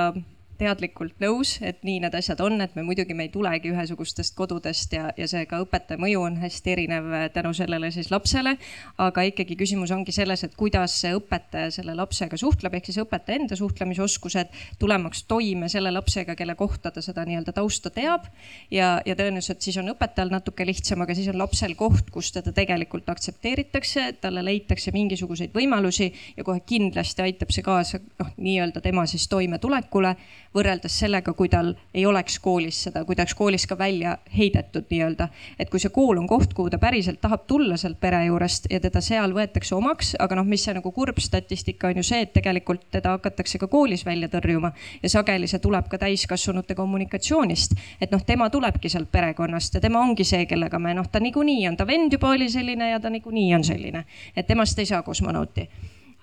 teadlikult 0.59 1.17
nõus, 1.23 1.55
et 1.65 1.81
nii 1.85 1.99
need 2.03 2.15
asjad 2.17 2.41
on, 2.43 2.59
et 2.63 2.75
me 2.77 2.83
muidugi, 2.85 3.15
me 3.17 3.27
ei 3.27 3.31
tulegi 3.33 3.71
ühesugustest 3.73 4.35
kodudest 4.37 4.93
ja, 4.93 5.09
ja 5.17 5.27
seega 5.29 5.59
õpetaja 5.63 6.01
mõju 6.01 6.21
on 6.27 6.37
hästi 6.41 6.73
erinev 6.75 7.09
tänu 7.33 7.53
sellele 7.57 7.89
siis 7.93 8.11
lapsele. 8.13 8.55
aga 9.01 9.25
ikkagi 9.29 9.57
küsimus 9.59 9.91
ongi 9.95 10.13
selles, 10.15 10.43
et 10.45 10.55
kuidas 10.57 10.95
see 11.01 11.13
õpetaja 11.17 11.71
selle 11.73 11.95
lapsega 11.97 12.37
suhtleb, 12.37 12.77
ehk 12.77 12.89
siis 12.89 12.99
õpetaja 13.01 13.41
enda 13.41 13.57
suhtlemisoskused, 13.57 14.53
tulemaks 14.79 15.23
toime 15.29 15.69
selle 15.69 15.91
lapsega, 15.91 16.35
kelle 16.35 16.55
kohta 16.59 16.91
ta 16.91 17.01
seda 17.01 17.25
nii-öelda 17.25 17.55
tausta 17.55 17.89
teab. 17.93 18.29
ja, 18.71 19.01
ja 19.05 19.15
tõenäoliselt 19.15 19.61
siis 19.61 19.77
on 19.81 19.89
õpetajal 19.93 20.31
natuke 20.33 20.65
lihtsam, 20.65 21.01
aga 21.01 21.15
siis 21.17 21.29
on 21.33 21.39
lapsel 21.41 21.75
koht, 21.79 22.09
kus 22.13 22.31
teda 22.35 22.53
tegelikult 22.53 23.09
aktsepteeritakse, 23.09 24.11
talle 24.21 24.45
leitakse 24.45 24.93
mingisuguseid 24.93 25.53
võimalusi 25.55 26.11
ja 26.37 26.43
kohe 26.43 26.61
kindlasti 26.65 27.25
aitab 27.25 27.51
see 27.53 27.65
kaasa 27.65 27.99
noh, 28.19 28.33
nii-öelda 28.37 28.81
tema 28.83 29.05
siis 29.09 29.27
toimetulekule 29.31 30.15
võrreldes 30.55 30.95
sellega, 30.99 31.33
kui 31.33 31.49
tal 31.49 31.73
ei 31.93 32.05
oleks 32.05 32.39
koolis 32.43 32.83
seda, 32.87 33.03
kui 33.05 33.15
ta 33.15 33.23
oleks 33.23 33.35
koolis 33.37 33.65
ka 33.67 33.77
välja 33.77 34.17
heidetud 34.37 34.85
nii-öelda. 34.89 35.27
et 35.59 35.69
kui 35.69 35.79
see 35.79 35.89
kool 35.93 36.17
on 36.17 36.27
koht, 36.27 36.53
kuhu 36.53 36.69
ta 36.69 36.77
päriselt 36.77 37.21
tahab 37.21 37.45
tulla 37.47 37.77
sealt 37.77 37.99
pere 37.99 38.25
juurest 38.25 38.67
ja 38.71 38.79
teda 38.79 39.01
seal 39.01 39.33
võetakse 39.33 39.75
omaks, 39.75 40.13
aga 40.19 40.35
noh, 40.35 40.45
mis 40.45 40.63
see 40.63 40.73
nagu 40.73 40.91
kurb 40.91 41.19
statistika 41.19 41.87
on 41.87 42.01
ju 42.01 42.03
see, 42.03 42.21
et 42.21 42.33
tegelikult 42.33 42.85
teda 42.91 43.15
hakatakse 43.17 43.59
ka 43.59 43.67
koolis 43.67 44.05
välja 44.05 44.29
tõrjuma 44.29 44.73
ja 45.03 45.09
sageli 45.09 45.47
see 45.47 45.59
tuleb 45.63 45.89
ka 45.89 45.97
täiskasvanute 45.97 46.75
kommunikatsioonist. 46.75 47.75
et 48.01 48.11
noh, 48.11 48.23
tema 48.25 48.49
tulebki 48.49 48.89
sealt 48.89 49.11
perekonnast 49.11 49.75
ja 49.75 49.81
tema 49.81 49.99
ongi 49.99 50.23
see, 50.23 50.45
kellega 50.45 50.79
me 50.79 50.93
noh, 50.93 51.09
ta 51.11 51.19
niikuinii 51.19 51.67
on, 51.67 51.77
ta 51.77 51.87
vend 51.87 52.13
juba 52.13 52.33
oli 52.37 52.49
selline 52.49 52.89
ja 52.89 52.99
ta 52.99 53.09
niikuinii 53.09 53.53
on 53.55 53.63
selline, 53.63 54.05
et 54.35 54.47
temast 54.47 54.79
ei 54.79 54.85
saa 54.85 55.01
kosmonauti 55.03 55.69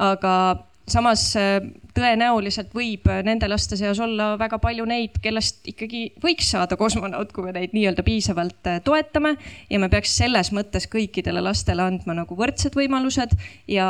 aga 0.01 0.33
samas 0.93 1.25
äh, 1.39 1.59
tõenäoliselt 1.97 2.75
võib 2.77 3.07
äh, 3.11 3.23
nende 3.27 3.49
laste 3.51 3.79
seas 3.79 4.01
olla 4.03 4.33
väga 4.41 4.61
palju 4.63 4.87
neid, 4.89 5.19
kellest 5.23 5.67
ikkagi 5.73 6.07
võiks 6.23 6.51
saada 6.55 6.79
kosmonaut, 6.81 7.33
kui 7.35 7.47
me 7.47 7.55
neid 7.57 7.75
nii-öelda 7.77 8.05
piisavalt 8.07 8.71
äh, 8.71 8.81
toetame. 8.85 9.37
ja 9.71 9.81
me 9.83 9.91
peaks 9.93 10.17
selles 10.23 10.53
mõttes 10.57 10.89
kõikidele 10.91 11.43
lastele 11.45 11.87
andma 11.87 12.17
nagu 12.23 12.39
võrdsed 12.39 12.77
võimalused 12.79 13.37
ja, 13.71 13.87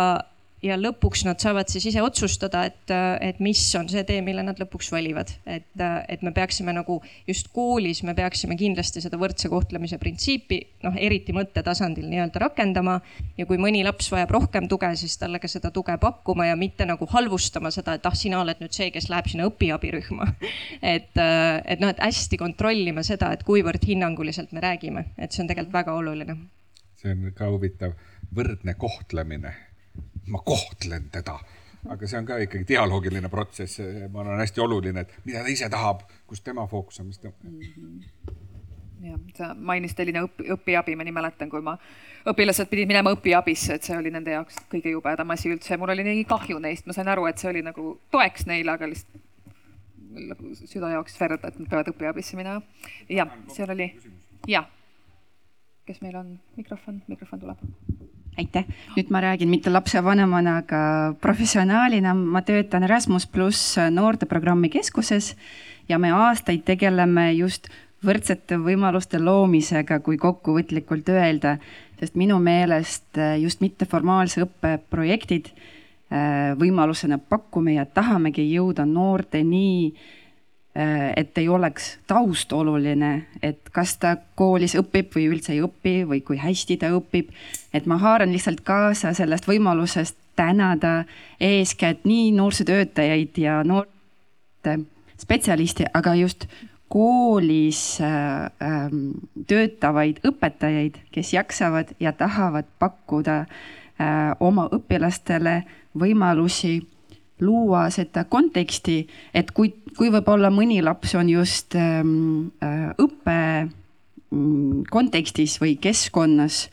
ja 0.65 0.77
lõpuks 0.77 1.25
nad 1.25 1.41
saavad 1.41 1.71
siis 1.73 1.87
ise 1.91 2.03
otsustada, 2.05 2.65
et, 2.69 2.93
et 3.25 3.41
mis 3.43 3.61
on 3.79 3.89
see 3.89 4.03
tee, 4.09 4.21
mille 4.25 4.43
nad 4.45 4.59
lõpuks 4.61 4.91
valivad. 4.93 5.33
et, 5.47 5.69
et 6.09 6.23
me 6.23 6.33
peaksime 6.37 6.75
nagu 6.77 7.01
just 7.29 7.49
koolis, 7.55 8.03
me 8.05 8.15
peaksime 8.15 8.57
kindlasti 8.61 9.01
seda 9.01 9.19
võrdse 9.21 9.49
kohtlemise 9.53 9.99
printsiipi 9.99 10.61
noh, 10.85 10.97
eriti 11.01 11.33
mõttetasandil 11.37 12.09
nii-öelda 12.11 12.43
rakendama. 12.45 12.99
ja 13.39 13.47
kui 13.49 13.61
mõni 13.61 13.83
laps 13.87 14.11
vajab 14.13 14.37
rohkem 14.37 14.69
tuge, 14.69 14.93
siis 15.01 15.17
talle 15.21 15.41
ka 15.41 15.49
seda 15.49 15.73
tuge 15.75 15.97
pakkuma 16.01 16.51
ja 16.51 16.59
mitte 16.61 16.87
nagu 16.89 17.09
halvustama 17.09 17.73
seda, 17.75 17.97
et 17.97 18.07
ah, 18.07 18.17
sina 18.17 18.43
oled 18.45 18.61
nüüd 18.61 18.77
see, 18.77 18.91
kes 18.93 19.09
läheb 19.13 19.33
sinna 19.33 19.49
õpiabirühma 19.49 20.29
et, 20.95 21.17
et 21.17 21.81
noh, 21.81 21.89
et 21.89 22.05
hästi 22.05 22.41
kontrollima 22.41 23.05
seda, 23.07 23.33
et 23.33 23.45
kuivõrd 23.49 23.85
hinnanguliselt 23.89 24.53
me 24.53 24.65
räägime, 24.65 25.09
et 25.17 25.33
see 25.33 25.45
on 25.45 25.51
tegelikult 25.51 25.81
väga 25.81 25.97
oluline. 25.97 26.37
see 27.01 27.17
on 27.17 27.33
ka 27.33 27.49
huvitav, 27.49 27.97
võrdne 28.37 28.77
kohtlemine 28.77 29.57
ma 30.31 30.43
kohtlen 30.47 31.11
teda. 31.12 31.39
aga 31.89 32.07
see 32.07 32.18
on 32.18 32.26
ka 32.28 32.37
ikkagi 32.45 32.66
dialoogiline 32.68 33.28
protsess, 33.33 33.81
ma 34.12 34.20
arvan, 34.20 34.43
hästi 34.43 34.61
oluline, 34.61 35.01
et 35.01 35.14
mida 35.24 35.41
ta 35.41 35.49
ise 35.49 35.68
tahab, 35.72 36.03
kus 36.28 36.45
tema 36.45 36.66
fookus 36.68 37.01
on, 37.01 37.07
mis 37.09 37.18
ta 37.18 37.33
mm. 37.33 37.61
-hmm 37.61 38.39
jah, 39.01 39.20
sa 39.37 39.55
mainisid 39.55 40.03
Elina 40.05 40.22
õpi, 40.26 40.47
õpiabi, 40.55 40.97
ma 40.99 41.05
nii 41.07 41.14
mäletan, 41.16 41.51
kui 41.53 41.62
ma, 41.64 41.76
õpilased 42.28 42.68
pidid 42.70 42.91
minema 42.91 43.12
õpiabisse, 43.14 43.78
et 43.78 43.87
see 43.87 43.97
oli 43.97 44.12
nende 44.12 44.35
jaoks 44.35 44.61
kõige 44.72 44.93
jubedam 44.93 45.33
asi 45.35 45.51
üldse. 45.53 45.78
mul 45.81 45.95
oli 45.95 46.05
nii 46.05 46.24
kahju 46.28 46.59
neist, 46.61 46.87
ma 46.87 46.97
sain 46.97 47.09
aru, 47.09 47.26
et 47.31 47.41
see 47.41 47.51
oli 47.51 47.64
nagu 47.64 47.95
toeks 48.12 48.47
neile, 48.51 48.76
aga 48.76 48.91
lihtsalt 48.91 49.26
nagu 50.11 50.53
süda 50.59 50.93
jooksis 50.97 51.20
verd, 51.20 51.45
et 51.45 51.59
nad 51.59 51.68
peavad 51.70 51.93
õpiabisse 51.95 52.37
minema. 52.37 52.62
jah, 53.09 53.33
seal 53.55 53.72
oli, 53.76 53.93
jah. 54.51 54.68
kes 55.87 56.03
meil 56.05 56.16
on, 56.20 56.35
mikrofon, 56.59 57.03
mikrofon 57.09 57.41
tuleb 57.41 58.20
aitäh, 58.39 58.66
nüüd 58.97 59.11
ma 59.11 59.20
räägin 59.24 59.51
mitte 59.51 59.72
lapsevanemana, 59.72 60.61
aga 60.62 60.81
professionaalina, 61.20 62.14
ma 62.14 62.43
töötan 62.47 62.87
Erasmus 62.87 63.26
pluss 63.26 63.76
noorteprogrammi 63.91 64.70
keskuses 64.72 65.35
ja 65.89 65.99
me 65.99 66.12
aastaid 66.14 66.64
tegeleme 66.64 67.31
just 67.35 67.68
võrdsete 68.07 68.57
võimaluste 68.62 69.20
loomisega, 69.20 70.01
kui 70.01 70.16
kokkuvõtlikult 70.16 71.11
öelda, 71.12 71.59
sest 72.01 72.16
minu 72.16 72.39
meelest 72.41 73.18
just 73.43 73.61
mitteformaalse 73.61 74.47
õppe 74.47 74.78
projektid 74.91 75.51
äh, 75.51 76.55
võimalusena 76.57 77.18
pakume 77.18 77.76
ja 77.76 77.85
tahamegi 77.85 78.47
jõuda 78.55 78.87
noorteni 78.89 79.68
Äh, 79.91 80.20
et 80.75 81.39
ei 81.39 81.49
oleks 81.49 81.99
taust 82.07 82.53
oluline, 82.53 83.27
et 83.43 83.71
kas 83.75 83.97
ta 83.99 84.12
koolis 84.39 84.77
õpib 84.79 85.11
või 85.16 85.25
üldse 85.33 85.53
ei 85.53 85.64
õpi 85.66 85.95
või 86.07 86.21
kui 86.23 86.39
hästi 86.39 86.77
ta 86.79 86.93
õpib. 86.95 87.33
et 87.75 87.87
ma 87.87 87.99
haaran 87.99 88.31
lihtsalt 88.33 88.61
kaasa 88.61 89.11
sellest 89.14 89.49
võimalusest 89.51 90.16
tänada 90.37 91.05
eeskätt 91.41 92.05
nii 92.05 92.31
noorsootöötajaid 92.33 93.39
ja 93.39 93.64
noorte 93.64 94.79
spetsialiste, 95.18 95.85
aga 95.95 96.14
just 96.14 96.47
koolis 96.91 98.01
äh, 98.01 98.45
äh, 98.45 98.89
töötavaid 99.47 100.23
õpetajaid, 100.27 100.99
kes 101.14 101.35
jaksavad 101.37 101.93
ja 102.01 102.12
tahavad 102.12 102.66
pakkuda 102.79 103.37
äh, 103.41 104.33
oma 104.41 104.66
õpilastele 104.75 105.61
võimalusi 105.99 106.81
luua 107.43 107.86
seda 107.95 108.24
konteksti, 108.30 109.03
et 109.34 109.51
kui, 109.57 109.72
kui 109.97 110.11
võib-olla 110.12 110.51
mõni 110.55 110.80
laps 110.84 111.14
on 111.18 111.28
just 111.32 111.76
ähm, 111.78 112.51
äh, 112.64 112.91
õppe 113.01 113.36
mm, 113.66 114.86
kontekstis 114.91 115.59
või 115.62 115.76
keskkonnas, 115.80 116.68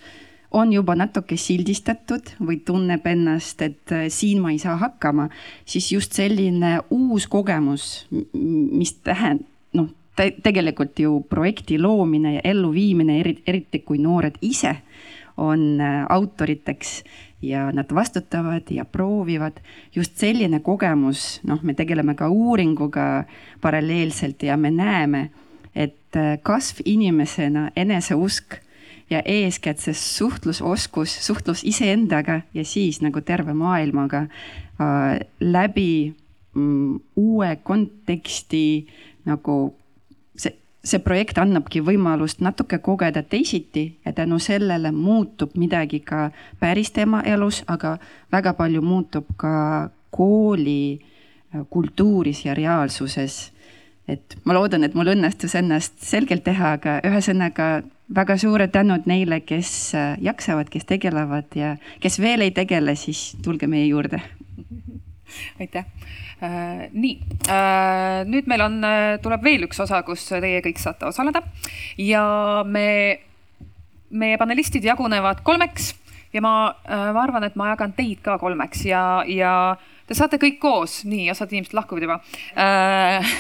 on 0.58 0.72
juba 0.72 0.96
natuke 0.96 1.36
sildistatud 1.38 2.34
või 2.40 2.62
tunneb 2.66 3.06
ennast, 3.08 3.62
et 3.62 3.94
äh, 3.96 4.08
siin 4.14 4.42
ma 4.44 4.54
ei 4.56 4.62
saa 4.64 4.78
hakkama, 4.80 5.30
siis 5.66 5.92
just 5.92 6.18
selline 6.18 6.78
uus 6.90 7.28
kogemus, 7.32 8.08
mis 8.34 8.98
tähendab, 9.04 9.46
noh 9.78 9.92
te, 10.18 10.32
tegelikult 10.44 11.00
ju 11.00 11.22
projekti 11.30 11.78
loomine 11.82 12.38
ja 12.38 12.44
elluviimine, 12.52 13.20
eriti 13.48 13.84
kui 13.86 14.02
noored 14.02 14.40
ise 14.42 14.78
on 15.38 15.82
äh, 15.82 16.06
autoriteks 16.10 17.04
ja 17.42 17.72
nad 17.72 17.86
vastutavad 17.94 18.62
ja 18.70 18.86
proovivad. 18.86 19.60
just 19.96 20.18
selline 20.18 20.60
kogemus, 20.60 21.40
noh, 21.44 21.60
me 21.64 21.74
tegeleme 21.74 22.16
ka 22.16 22.30
uuringuga 22.30 23.24
paralleelselt 23.62 24.44
ja 24.44 24.58
me 24.58 24.72
näeme, 24.72 25.30
et 25.76 26.16
äh, 26.16 26.40
kasv 26.44 26.82
inimesena, 26.86 27.72
eneseusk 27.76 28.58
ja 29.10 29.22
eeskätt 29.26 29.80
see 29.80 29.94
suhtlusoskus, 29.94 31.14
suhtlus 31.26 31.64
iseendaga 31.64 32.42
ja 32.54 32.66
siis 32.66 33.02
nagu 33.02 33.22
terve 33.22 33.54
maailmaga 33.54 34.26
äh, 34.28 35.20
läbi 35.40 36.16
mm, 36.54 37.00
uue 37.16 37.56
konteksti 37.64 38.88
nagu 39.26 39.76
see 40.84 41.00
projekt 41.04 41.38
annabki 41.42 41.82
võimalust 41.84 42.42
natuke 42.42 42.80
kogeda 42.84 43.24
teisiti 43.24 43.88
ja 44.06 44.14
tänu 44.14 44.40
sellele 44.40 44.92
muutub 44.92 45.56
midagi 45.58 46.00
ka 46.00 46.30
päris 46.60 46.92
tema 46.96 47.22
elus, 47.26 47.64
aga 47.68 47.98
väga 48.32 48.54
palju 48.54 48.82
muutub 48.82 49.28
ka 49.38 49.90
kooli 50.12 50.98
äh, 50.98 51.66
kultuuris 51.70 52.46
ja 52.46 52.54
reaalsuses. 52.54 53.54
et 54.08 54.38
ma 54.46 54.54
loodan, 54.54 54.86
et 54.88 54.94
mul 54.96 55.10
õnnestus 55.12 55.56
ennast 55.60 56.00
selgelt 56.00 56.46
teha, 56.46 56.78
aga 56.78 57.02
ühesõnaga 57.04 57.82
väga 58.16 58.38
suured 58.40 58.72
tänud 58.72 59.04
neile, 59.04 59.42
kes 59.44 59.92
jaksavad, 60.24 60.70
kes 60.72 60.88
tegelevad 60.88 61.58
ja 61.60 61.74
kes 62.00 62.16
veel 62.24 62.46
ei 62.46 62.54
tegele, 62.56 62.96
siis 62.96 63.34
tulge 63.44 63.68
meie 63.68 63.90
juurde. 63.90 64.22
aitäh 65.60 65.84
äh,. 65.84 66.27
Nii 66.42 67.14
äh,, 67.50 68.24
nüüd 68.30 68.50
meil 68.50 68.62
on, 68.68 68.76
tuleb 69.24 69.46
veel 69.46 69.66
üks 69.66 69.80
osa, 69.82 70.04
kus 70.06 70.28
teie 70.30 70.62
kõik 70.66 70.82
saate 70.82 71.10
osaleda. 71.10 71.42
Ja 71.98 72.64
me, 72.68 72.88
meie 74.10 74.38
panelistid 74.38 74.86
jagunevad 74.86 75.42
kolmeks 75.48 75.96
ja 76.36 76.44
ma, 76.44 76.56
ma 76.88 77.22
arvan, 77.24 77.48
et 77.48 77.56
ma 77.58 77.72
jagan 77.74 77.94
teid 77.98 78.22
ka 78.26 78.38
kolmeks 78.42 78.86
ja, 78.86 79.04
ja 79.26 79.54
te 80.08 80.18
saate 80.18 80.40
kõik 80.42 80.60
koos, 80.64 81.02
nii, 81.08 81.30
osad 81.34 81.54
inimesed 81.54 81.76
lahkuvad 81.78 82.08
juba. 82.08 82.20
Äh, 82.60 83.32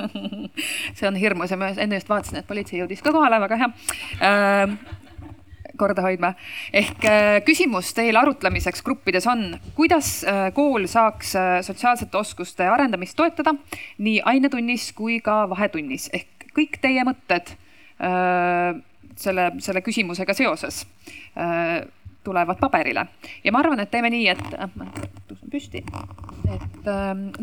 see 0.96 1.08
on 1.08 1.18
hirmus 1.20 1.52
ja 1.52 1.58
ma 1.60 1.72
enne 1.72 2.00
just 2.00 2.10
vaatasin, 2.10 2.40
et 2.40 2.48
politsei 2.48 2.80
jõudis 2.80 3.02
ka 3.04 3.12
kohale, 3.14 3.40
väga 3.42 3.60
hea. 3.60 3.70
Äh, 4.24 4.76
korda 5.80 6.04
hoidma. 6.04 6.34
ehk 6.76 7.06
äh, 7.08 7.38
küsimus 7.46 7.94
teil 7.96 8.18
arutlemiseks 8.20 8.84
gruppides 8.86 9.26
on, 9.30 9.54
kuidas 9.76 10.20
äh, 10.28 10.48
kool 10.56 10.86
saaks 10.90 11.34
äh, 11.38 11.52
sotsiaalsete 11.66 12.20
oskuste 12.20 12.68
arendamist 12.68 13.16
toetada 13.18 13.54
nii 13.98 14.20
ainetunnis 14.34 14.90
kui 14.96 15.20
ka 15.24 15.42
vahetunnis? 15.50 16.10
Ehk 16.12 16.50
kõik 16.56 16.80
teie 16.82 17.04
mõtted 17.06 17.54
selle, 19.20 19.44
selle 19.60 19.82
küsimusega 19.84 20.32
seoses 20.34 20.80
tulevad 22.24 22.58
paberile. 22.58 23.04
Ja 23.44 23.52
ma 23.52 23.60
arvan, 23.60 23.82
et 23.84 23.90
teeme 23.92 24.08
nii, 24.10 24.24
et 24.32 24.56
ma 24.74 24.88
tõusen 25.28 25.52
püsti, 25.52 25.82
et 26.56 26.88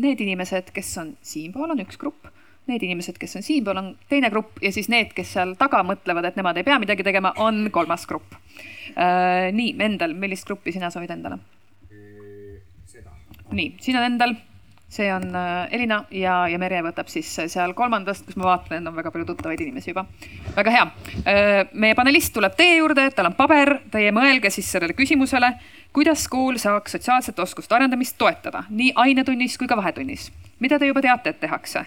need 0.02 0.20
inimesed, 0.26 0.74
kes 0.74 0.90
on 1.00 1.14
siinpool, 1.24 1.70
on 1.72 1.80
üks 1.86 1.96
grupp 2.02 2.26
need 2.68 2.84
inimesed, 2.86 3.18
kes 3.20 3.38
on 3.40 3.44
siinpool, 3.44 3.80
on 3.80 3.92
teine 4.08 4.30
grupp 4.30 4.62
ja 4.62 4.72
siis 4.74 4.90
need, 4.92 5.12
kes 5.16 5.34
seal 5.36 5.54
taga 5.60 5.82
mõtlevad, 5.86 6.28
et 6.28 6.36
nemad 6.38 6.58
ei 6.58 6.66
pea 6.66 6.78
midagi 6.80 7.06
tegema, 7.06 7.34
on 7.44 7.68
kolmas 7.74 8.06
grupp 8.08 8.36
äh,. 8.94 9.48
nii, 9.54 9.76
Endel, 9.88 10.14
millist 10.18 10.46
gruppi 10.48 10.74
sina 10.74 10.92
soovid 10.94 11.16
endale? 11.16 11.40
nii, 13.48 13.72
siin 13.80 13.96
on 13.96 14.04
Endel, 14.04 14.34
see 14.92 15.08
on 15.12 15.24
äh, 15.36 15.68
Elina 15.72 16.02
ja, 16.12 16.42
ja 16.48 16.58
Merje 16.60 16.82
võtab 16.84 17.08
siis 17.12 17.30
seal 17.52 17.72
kolmandast, 17.76 18.26
kus 18.28 18.36
ma 18.40 18.50
vaatan, 18.50 18.86
on 18.88 18.96
väga 18.96 19.12
palju 19.12 19.28
tuttavaid 19.30 19.60
inimesi 19.64 19.92
juba. 19.92 20.04
väga 20.56 20.74
hea 20.74 20.86
äh,. 21.24 21.72
meie 21.72 21.96
panelist 21.96 22.34
tuleb 22.36 22.56
teie 22.56 22.78
juurde, 22.78 23.08
tal 23.16 23.30
on 23.32 23.36
paber, 23.38 23.78
teie 23.92 24.12
mõelge 24.12 24.52
siis 24.52 24.68
sellele 24.72 24.96
küsimusele, 24.96 25.54
kuidas 25.92 26.26
kool 26.28 26.60
saaks 26.60 26.96
sotsiaalsete 26.98 27.42
oskuste 27.42 27.74
arendamist 27.74 28.18
toetada 28.20 28.66
nii 28.68 28.92
ainetunnis 28.96 29.56
kui 29.58 29.68
ka 29.68 29.76
vahetunnis. 29.76 30.30
mida 30.60 30.78
te 30.78 30.90
juba 30.92 31.04
teate, 31.04 31.36
et 31.36 31.40
tehakse 31.40 31.86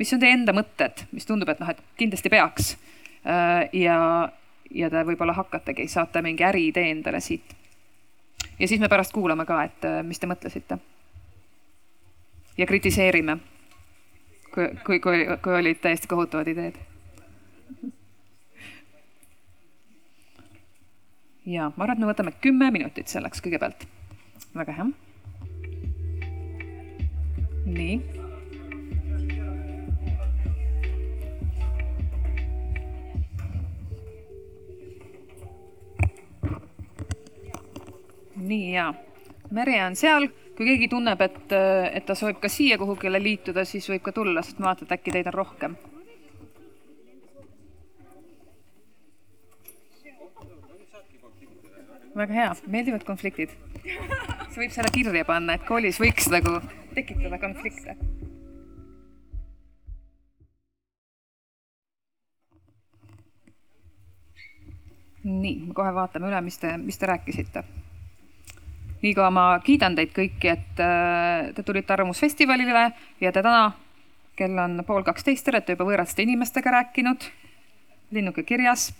mis 0.00 0.12
on 0.16 0.20
teie 0.22 0.32
enda 0.32 0.54
mõtted, 0.56 1.04
mis 1.12 1.28
tundub, 1.28 1.50
et 1.52 1.60
noh, 1.60 1.68
et 1.68 1.80
kindlasti 2.00 2.32
peaks. 2.32 2.72
Äh, 3.20 3.66
ja, 3.76 3.98
ja 4.72 4.88
te 4.92 5.02
võib-olla 5.04 5.34
hakkategi, 5.36 5.84
saate 5.92 6.22
mingi 6.24 6.46
äriidee 6.46 6.88
endale 6.94 7.20
siit. 7.20 7.56
ja 8.58 8.68
siis 8.68 8.80
me 8.80 8.88
pärast 8.88 9.12
kuulame 9.12 9.44
ka, 9.46 9.62
et 9.68 9.84
äh, 9.84 10.00
mis 10.02 10.18
te 10.18 10.30
mõtlesite. 10.30 10.78
ja 12.56 12.66
kritiseerime, 12.66 13.36
kui, 14.54 14.70
kui, 14.86 15.00
kui, 15.00 15.26
kui 15.42 15.58
olid 15.58 15.82
täiesti 15.84 16.08
kohutavad 16.08 16.48
ideed. 16.48 16.80
ja 21.44 21.68
ma 21.76 21.84
arvan, 21.84 21.98
et 21.98 22.06
me 22.06 22.12
võtame 22.14 22.32
kümme 22.40 22.70
minutit 22.70 23.12
selleks 23.12 23.44
kõigepealt. 23.44 23.84
väga 24.56 24.78
hea. 24.80 24.88
nii 27.66 28.19
nii 38.50 38.72
ja, 38.72 38.90
Merje 39.50 39.80
on 39.82 39.96
seal, 39.98 40.28
kui 40.54 40.66
keegi 40.68 40.86
tunneb, 40.92 41.22
et, 41.26 41.52
et 41.90 42.04
ta 42.06 42.14
soovib 42.14 42.38
ka 42.42 42.48
siia 42.50 42.76
kuhugile 42.78 43.18
liituda, 43.22 43.64
siis 43.66 43.88
võib 43.90 44.04
ka 44.06 44.12
tulla, 44.14 44.44
sest 44.46 44.60
ma 44.62 44.70
vaatan, 44.70 44.86
et 44.86 44.94
äkki 44.98 45.14
teid 45.14 45.30
on 45.32 45.38
rohkem. 45.40 45.78
väga 52.20 52.34
hea, 52.34 52.54
meeldivad 52.66 53.04
konfliktid. 53.06 53.52
sa 53.80 54.58
võib 54.58 54.72
selle 54.74 54.90
kirja 54.92 55.24
panna, 55.24 55.54
et 55.56 55.66
koolis 55.66 56.00
võiks 56.02 56.26
nagu 56.30 56.58
tekitada 56.94 57.38
konflikte. 57.40 57.94
Nii, 65.24 65.70
kohe 65.76 65.94
vaatame 65.94 66.28
üle, 66.28 66.42
mis 66.44 66.58
te, 66.58 66.74
mis 66.80 66.98
te 66.98 67.08
rääkisite 67.08 67.64
niikaua 69.02 69.30
ma 69.32 69.44
kiidan 69.64 69.96
teid 69.96 70.12
kõiki, 70.16 70.52
et 70.52 70.82
äh, 70.84 71.50
te 71.56 71.64
tulite 71.66 71.94
Arvamusfestivalile 71.94 72.86
ja 73.20 73.32
te 73.32 73.42
täna, 73.42 73.70
kell 74.36 74.58
on 74.60 74.80
pool 74.86 75.04
kaksteist, 75.06 75.44
te 75.44 75.54
olete 75.54 75.76
juba 75.76 75.86
võõraste 75.88 76.24
inimestega 76.24 76.72
rääkinud, 76.76 77.28
linnuke 78.16 78.44
kirjas. 78.44 78.90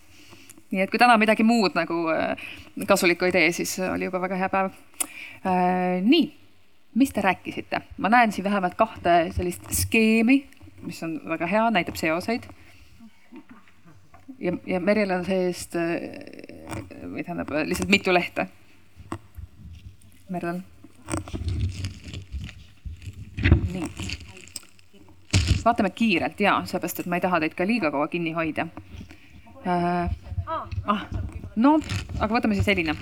nii 0.71 0.85
et 0.85 0.91
kui 0.91 1.01
täna 1.03 1.17
midagi 1.19 1.45
muud 1.45 1.75
nagu 1.77 2.05
äh, 2.15 2.39
kasulikku 2.87 3.29
ei 3.29 3.35
tee, 3.35 3.51
siis 3.53 3.79
oli 3.85 4.07
juba 4.07 4.21
väga 4.23 4.39
hea 4.39 4.49
päev. 4.49 4.71
Äh, 5.45 5.99
nii, 6.05 6.31
mis 6.95 7.13
te 7.13 7.25
rääkisite? 7.25 7.83
ma 7.99 8.09
näen 8.09 8.33
siin 8.33 8.45
vähemalt 8.45 8.75
kahte 8.75 9.33
sellist 9.37 9.69
skeemi, 9.75 10.45
mis 10.83 11.03
on 11.03 11.21
väga 11.29 11.47
hea, 11.47 11.69
näitab 11.71 12.01
seoseid 12.01 12.49
ja, 14.41 14.57
ja 14.67 14.81
Merjal 14.81 15.19
on 15.19 15.27
see-eest 15.29 15.77
või 15.77 17.21
tähendab 17.21 17.53
lihtsalt 17.67 17.93
mitu 17.93 18.15
lehte 18.15 18.49
Merlel. 20.31 20.61
nii. 23.73 23.87
vaatame 25.65 25.91
kiirelt 25.91 26.41
ja 26.41 26.61
seepärast, 26.67 27.03
et 27.03 27.11
ma 27.11 27.19
ei 27.19 27.25
taha 27.25 27.41
teid 27.43 27.55
ka 27.59 27.67
liiga 27.67 27.91
kaua 27.91 28.09
kinni 28.09 28.33
hoida 28.33 28.67
äh,. 29.67 30.11
ah, 30.87 31.03
no, 31.57 31.79
aga 32.19 32.35
võtame 32.35 32.59
siis 32.59 32.71
Elina 32.71 32.95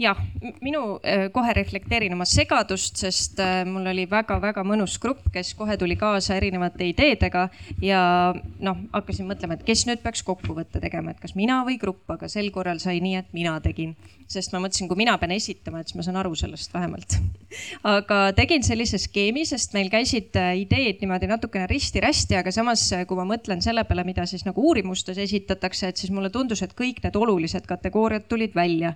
jah, 0.00 0.18
minu 0.64 0.82
äh, 1.04 1.28
kohe 1.32 1.52
reflekteerin 1.56 2.14
oma 2.16 2.26
segadust, 2.28 2.98
sest 3.00 3.40
äh, 3.42 3.62
mul 3.68 3.86
oli 3.92 4.06
väga-väga 4.10 4.64
mõnus 4.66 4.96
grupp, 5.02 5.26
kes 5.34 5.52
kohe 5.58 5.76
tuli 5.80 5.96
kaasa 6.00 6.38
erinevate 6.40 6.88
ideedega 6.90 7.46
ja 7.84 8.00
noh, 8.34 8.80
hakkasin 8.94 9.28
mõtlema, 9.28 9.58
et 9.58 9.66
kes 9.66 9.86
nüüd 9.88 10.02
peaks 10.04 10.24
kokkuvõtte 10.26 10.82
tegema, 10.82 11.12
et 11.14 11.20
kas 11.22 11.36
mina 11.38 11.60
või 11.68 11.78
grupp, 11.80 12.06
aga 12.16 12.30
sel 12.32 12.50
korral 12.54 12.80
sai 12.82 13.00
nii, 13.04 13.20
et 13.20 13.36
mina 13.36 13.58
tegin 13.64 13.94
sest 14.30 14.52
ma 14.54 14.60
mõtlesin, 14.62 14.88
kui 14.90 14.98
mina 15.00 15.16
pean 15.18 15.32
esitama, 15.34 15.80
et 15.80 15.90
siis 15.90 15.98
ma 15.98 16.04
saan 16.06 16.18
aru 16.20 16.36
sellest 16.38 16.72
vähemalt. 16.74 17.16
aga 17.96 18.20
tegin 18.36 18.62
sellise 18.66 19.00
skeemi, 19.02 19.42
sest 19.48 19.74
meil 19.74 19.90
käisid 19.92 20.36
äh, 20.38 20.52
ideed 20.62 21.02
niimoodi 21.02 21.28
natukene 21.30 21.66
risti-rästi, 21.70 22.38
aga 22.38 22.52
samas, 22.54 22.84
kui 23.08 23.18
ma 23.18 23.26
mõtlen 23.32 23.62
selle 23.64 23.84
peale, 23.88 24.04
mida 24.06 24.26
siis 24.30 24.46
nagu 24.46 24.62
uurimustes 24.70 25.18
esitatakse, 25.18 25.90
et 25.90 26.00
siis 26.00 26.14
mulle 26.14 26.30
tundus, 26.34 26.62
et 26.62 26.76
kõik 26.78 27.02
need 27.04 27.18
olulised 27.18 27.66
kategooriad 27.68 28.28
tulid 28.30 28.54
välja. 28.54 28.94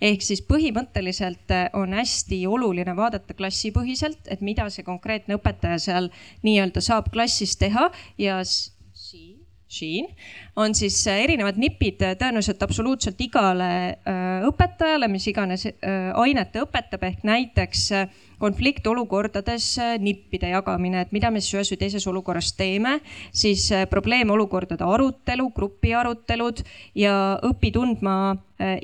ehk 0.00 0.22
siis 0.22 0.44
põhimõtteliselt 0.44 1.54
äh, 1.54 1.66
on 1.72 1.96
hästi 1.96 2.44
oluline 2.46 2.96
vaadata 2.96 3.34
klassipõhiselt, 3.34 4.28
et 4.28 4.44
mida 4.44 4.68
see 4.70 4.84
konkreetne 4.84 5.38
õpetaja 5.38 5.80
seal 5.80 6.10
nii-öelda 6.44 6.84
saab 6.84 7.10
klassis 7.14 7.56
teha 7.56 7.88
ja 8.18 8.42
siin 9.68 10.08
on 10.56 10.74
siis 10.74 11.06
äh, 11.08 11.22
erinevad 11.24 11.58
nipid 11.58 12.02
äh, 12.04 12.14
tõenäoliselt 12.18 12.62
absoluutselt 12.62 13.20
igale 13.24 13.70
äh, 13.96 14.44
õpetajale, 14.48 15.08
mis 15.10 15.26
iganes 15.30 15.66
ainet 16.20 16.52
ta 16.52 16.64
õpetab, 16.64 17.02
ehk 17.08 17.24
näiteks 17.26 17.88
konfliktolukordades 18.38 19.66
nippide 20.02 20.50
jagamine, 20.52 21.04
et 21.04 21.12
mida 21.16 21.30
me 21.32 21.40
siis 21.40 21.56
ühes 21.56 21.70
või 21.72 21.80
teises 21.80 22.06
olukorras 22.10 22.52
teeme, 22.58 22.98
siis 23.32 23.66
probleemolukordade 23.90 24.84
arutelu, 24.84 25.48
grupi 25.54 25.94
arutelud 25.96 26.64
ja 26.98 27.14
õpi 27.46 27.72
tundma 27.74 28.34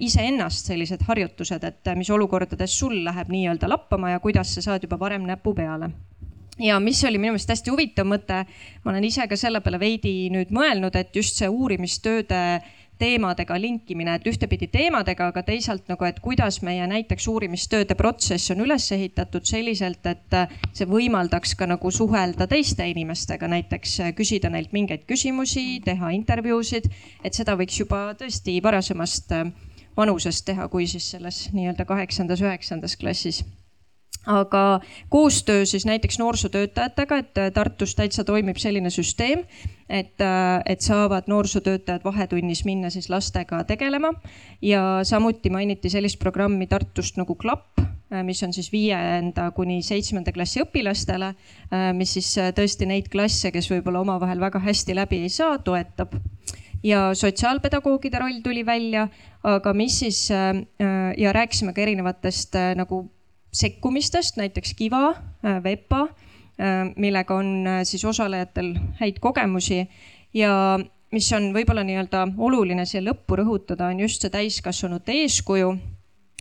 iseennast 0.00 0.70
sellised 0.70 1.04
harjutused, 1.08 1.66
et 1.66 1.92
mis 1.98 2.10
olukordades 2.14 2.78
sul 2.78 3.02
läheb 3.04 3.32
nii-öelda 3.32 3.68
lappama 3.70 4.14
ja 4.14 4.22
kuidas 4.22 4.54
sa 4.54 4.64
saad 4.70 4.86
juba 4.86 5.00
varem 5.00 5.28
näpu 5.28 5.54
peale 5.56 5.92
ja 6.60 6.80
mis 6.80 7.04
oli 7.04 7.18
minu 7.18 7.34
meelest 7.34 7.50
hästi 7.50 7.72
huvitav 7.72 8.08
mõte, 8.08 8.44
ma 8.84 8.92
olen 8.92 9.06
ise 9.08 9.26
ka 9.28 9.38
selle 9.38 9.62
peale 9.64 9.80
veidi 9.80 10.30
nüüd 10.32 10.52
mõelnud, 10.54 10.96
et 10.96 11.16
just 11.16 11.40
see 11.40 11.48
uurimistööde 11.48 12.60
teemadega 13.00 13.56
linkimine, 13.56 14.18
et 14.18 14.26
ühtepidi 14.28 14.68
teemadega, 14.68 15.30
aga 15.32 15.42
teisalt 15.46 15.88
nagu, 15.88 16.04
et 16.04 16.18
kuidas 16.20 16.60
meie 16.66 16.84
näiteks 16.90 17.28
uurimistööde 17.32 17.96
protsess 17.96 18.52
on 18.52 18.60
üles 18.66 18.90
ehitatud 18.92 19.46
selliselt, 19.48 20.04
et 20.04 20.36
see 20.76 20.88
võimaldaks 20.88 21.56
ka 21.56 21.68
nagu 21.70 21.92
suhelda 21.94 22.44
teiste 22.50 22.84
inimestega, 22.92 23.48
näiteks 23.48 23.96
küsida 24.18 24.52
neilt 24.52 24.76
mingeid 24.76 25.06
küsimusi, 25.08 25.80
teha 25.84 26.12
intervjuusid, 26.18 26.90
et 27.24 27.36
seda 27.40 27.56
võiks 27.56 27.80
juba 27.80 28.10
tõesti 28.20 28.58
varasemast 28.62 29.32
vanusest 29.96 30.44
teha, 30.52 30.68
kui 30.68 30.86
siis 30.90 31.08
selles 31.16 31.46
nii-öelda 31.56 31.88
kaheksandas, 31.88 32.44
üheksandas 32.44 33.00
klassis 33.00 33.40
aga 34.26 34.80
koostöö 35.08 35.64
siis 35.66 35.86
näiteks 35.86 36.18
noorsootöötajatega, 36.18 37.16
et 37.16 37.38
äh, 37.38 37.52
Tartus 37.52 37.94
täitsa 37.94 38.24
toimib 38.24 38.56
selline 38.56 38.90
süsteem, 38.90 39.44
et, 39.88 40.20
äh, 40.20 40.60
et 40.66 40.80
saavad 40.80 41.24
noorsootöötajad 41.26 42.04
vahetunnis 42.04 42.64
minna 42.64 42.90
siis 42.90 43.10
lastega 43.10 43.64
tegelema. 43.64 44.12
ja 44.62 45.00
samuti 45.02 45.50
mainiti 45.50 45.90
sellist 45.90 46.18
programmi 46.18 46.66
Tartust 46.66 47.16
nagu 47.16 47.34
Klapp, 47.34 47.78
äh, 47.78 48.24
mis 48.24 48.42
on 48.42 48.52
siis 48.52 48.72
viienda 48.72 49.50
kuni 49.50 49.82
seitsmenda 49.82 50.32
klassi 50.32 50.60
õpilastele, 50.60 51.34
mis 51.94 52.12
siis 52.12 52.34
tõesti 52.54 52.86
neid 52.86 53.08
klasse, 53.08 53.50
kes 53.50 53.70
võib-olla 53.70 54.00
omavahel 54.00 54.40
väga 54.40 54.58
hästi 54.58 54.94
läbi 54.94 55.22
ei 55.22 55.28
saa, 55.28 55.58
toetab 55.58 56.12
ja 56.82 57.14
sotsiaalpedagoogide 57.14 58.18
roll 58.18 58.40
tuli 58.44 58.66
välja, 58.66 59.08
aga 59.44 59.72
mis 59.74 59.98
siis 59.98 60.28
ja 61.16 61.32
rääkisime 61.32 61.72
ka 61.72 61.80
erinevatest 61.80 62.56
nagu 62.76 63.04
sekkumistest, 63.52 64.36
näiteks 64.36 64.74
Kiva, 64.74 65.10
äh, 65.44 65.62
VEPA, 65.62 66.00
äh, 66.00 66.92
millega 66.96 67.34
on 67.34 67.66
äh, 67.66 67.82
siis 67.84 68.04
osalejatel 68.04 68.74
häid 69.00 69.18
kogemusi. 69.20 69.86
Ja 70.34 70.78
mis 71.10 71.32
on 71.32 71.50
võib-olla 71.54 71.82
nii-öelda 71.86 72.26
oluline 72.38 72.84
siia 72.86 73.02
lõppu 73.02 73.40
rõhutada, 73.40 73.90
on 73.90 74.04
just 74.04 74.22
see 74.22 74.30
täiskasvanute 74.30 75.16
eeskuju 75.24 75.74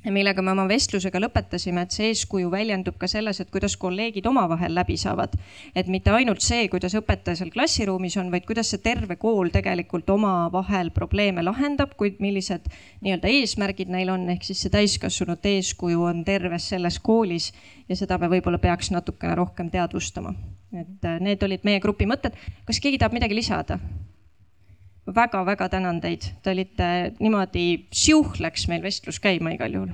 millega 0.07 0.41
me 0.41 0.53
oma 0.53 0.63
vestlusega 0.69 1.19
lõpetasime, 1.19 1.83
et 1.83 1.95
see 1.95 2.09
eeskuju 2.13 2.49
väljendub 2.51 2.95
ka 2.99 3.07
selles, 3.11 3.41
et 3.41 3.49
kuidas 3.51 3.75
kolleegid 3.77 4.25
omavahel 4.29 4.73
läbi 4.75 4.95
saavad. 4.97 5.35
et 5.75 5.87
mitte 5.87 6.11
ainult 6.11 6.41
see, 6.41 6.67
kuidas 6.69 6.95
õpetaja 6.95 7.35
seal 7.35 7.51
klassiruumis 7.51 8.17
on, 8.17 8.31
vaid 8.31 8.45
kuidas 8.47 8.71
see 8.71 8.79
terve 8.83 9.15
kool 9.15 9.49
tegelikult 9.49 10.09
omavahel 10.09 10.91
probleeme 10.91 11.43
lahendab, 11.43 11.95
kuid 11.97 12.19
millised 12.19 12.69
nii-öelda 13.01 13.27
eesmärgid 13.27 13.89
neil 13.89 14.09
on, 14.09 14.29
ehk 14.29 14.43
siis 14.43 14.61
see 14.63 14.71
täiskasvanute 14.73 15.55
eeskuju 15.57 16.03
on 16.03 16.23
terves 16.25 16.69
selles 16.69 16.99
koolis 16.99 17.51
ja 17.89 17.95
seda 17.95 18.17
me 18.17 18.29
võib-olla 18.31 18.59
peaks 18.59 18.91
natukene 18.91 19.35
rohkem 19.35 19.69
teadvustama. 19.69 20.33
et 20.71 21.05
äh, 21.05 21.19
need 21.19 21.43
olid 21.43 21.63
meie 21.63 21.79
grupi 21.79 22.05
mõtted. 22.05 22.37
kas 22.65 22.79
keegi 22.79 22.97
tahab 22.97 23.13
midagi 23.13 23.35
lisada? 23.35 23.79
Väga-väga 25.16 25.70
tänan 25.70 26.01
teid, 26.03 26.30
te 26.43 26.53
olite 26.53 26.89
niimoodi, 27.20 27.66
siuh 27.93 28.38
läks 28.41 28.68
meil 28.72 28.84
vestlus 28.86 29.20
käima 29.24 29.53
igal 29.55 29.80
juhul. 29.80 29.91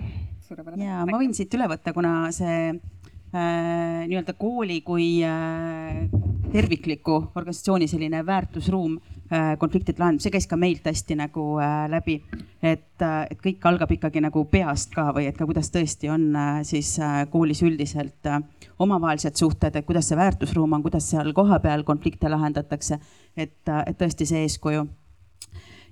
ja 0.81 1.05
ma 1.07 1.17
võin 1.17 1.33
siit 1.33 1.53
üle 1.57 1.67
võtta, 1.71 1.93
kuna 1.93 2.31
see 2.35 2.69
äh, 2.69 4.05
nii-öelda 4.05 4.35
kooli 4.39 4.81
kui 4.85 5.09
äh, 5.25 6.05
tervikliku 6.51 7.17
organisatsiooni 7.35 7.87
selline 7.87 8.25
väärtusruum 8.25 8.97
äh, 8.97 9.55
konfliktide 9.59 9.99
lahendamisel, 9.99 10.29
see 10.29 10.35
käis 10.35 10.47
ka 10.47 10.59
meilt 10.59 10.85
hästi 10.85 11.17
nagu 11.19 11.47
äh, 11.59 11.85
läbi. 11.91 12.19
et 12.61 13.01
äh,, 13.01 13.27
et 13.31 13.39
kõik 13.41 13.65
algab 13.69 13.91
ikkagi 13.91 14.21
nagu 14.23 14.45
peast 14.51 14.93
ka 14.95 15.09
või 15.15 15.29
et 15.29 15.37
ka 15.37 15.47
kuidas 15.49 15.71
tõesti 15.73 16.11
on 16.13 16.29
äh, 16.35 16.59
siis 16.63 16.95
äh, 16.99 17.23
koolis 17.31 17.63
üldiselt 17.65 18.29
äh, 18.29 18.41
omavahelised 18.79 19.35
suhted, 19.35 19.75
et 19.75 19.85
kuidas 19.85 20.09
see 20.09 20.19
väärtusruum 20.19 20.73
on, 20.77 20.83
kuidas 20.85 21.09
seal 21.09 21.33
kohapeal 21.33 21.83
konflikte 21.83 22.29
lahendatakse. 22.29 22.99
et, 23.37 23.61
äh, 23.67 23.83
et 23.87 23.97
tõesti 23.97 24.25
see 24.29 24.45
eeskuju 24.45 24.87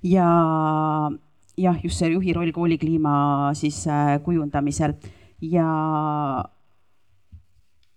ja 0.04 0.28
jah, 1.56 1.76
just 1.82 1.98
see 1.98 2.12
juhi 2.12 2.34
roll 2.36 2.52
koolikliima 2.52 3.52
siis 3.56 3.86
äh, 3.88 4.18
kujundamisel. 4.24 4.94
Ja 5.40 5.68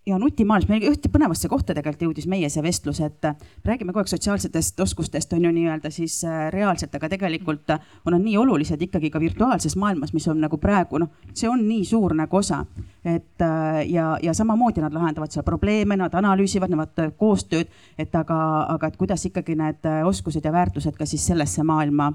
ja 0.08 0.18
nutimaailmas, 0.20 0.70
meil 0.70 0.86
ühte 0.88 1.10
põnevasse 1.12 1.50
kohta 1.52 1.76
tegelikult 1.76 2.06
jõudis 2.08 2.28
meie 2.32 2.50
see 2.52 2.64
vestlus, 2.64 3.02
et 3.04 3.28
räägime 3.68 3.92
kogu 3.92 4.04
aeg 4.04 4.12
sotsiaalsetest 4.12 4.80
oskustest 4.84 5.34
on 5.36 5.46
ju 5.46 5.52
nii-öelda 5.54 5.92
siis 5.94 6.20
äh, 6.28 6.48
reaalselt, 6.54 6.96
aga 6.96 7.10
tegelikult 7.12 7.74
on 7.76 8.16
nad 8.16 8.24
nii 8.24 8.38
olulised 8.40 8.82
ikkagi 8.88 9.12
ka 9.14 9.20
virtuaalses 9.22 9.76
maailmas, 9.80 10.14
mis 10.16 10.28
on 10.32 10.40
nagu 10.44 10.60
praegu 10.62 11.02
noh, 11.04 11.12
see 11.34 11.50
on 11.52 11.64
nii 11.68 11.84
suur 11.86 12.16
nagu 12.18 12.40
osa. 12.40 12.64
et 13.06 13.42
äh, 13.42 13.84
ja, 13.92 14.18
ja 14.24 14.34
samamoodi 14.34 14.82
nad 14.82 14.94
lahendavad 14.94 15.32
seal 15.32 15.46
probleeme, 15.48 15.98
nad 15.98 16.14
analüüsivad, 16.16 16.72
nad 16.72 17.04
koostööd, 17.18 17.72
et 17.98 18.16
aga, 18.16 18.40
aga 18.76 18.88
et 18.88 18.98
kuidas 18.98 19.26
ikkagi 19.26 19.56
need 19.60 19.88
oskused 20.06 20.46
ja 20.46 20.52
väärtused 20.52 20.96
ka 20.98 21.06
siis 21.06 21.26
sellesse 21.28 21.64
maailma 21.64 22.14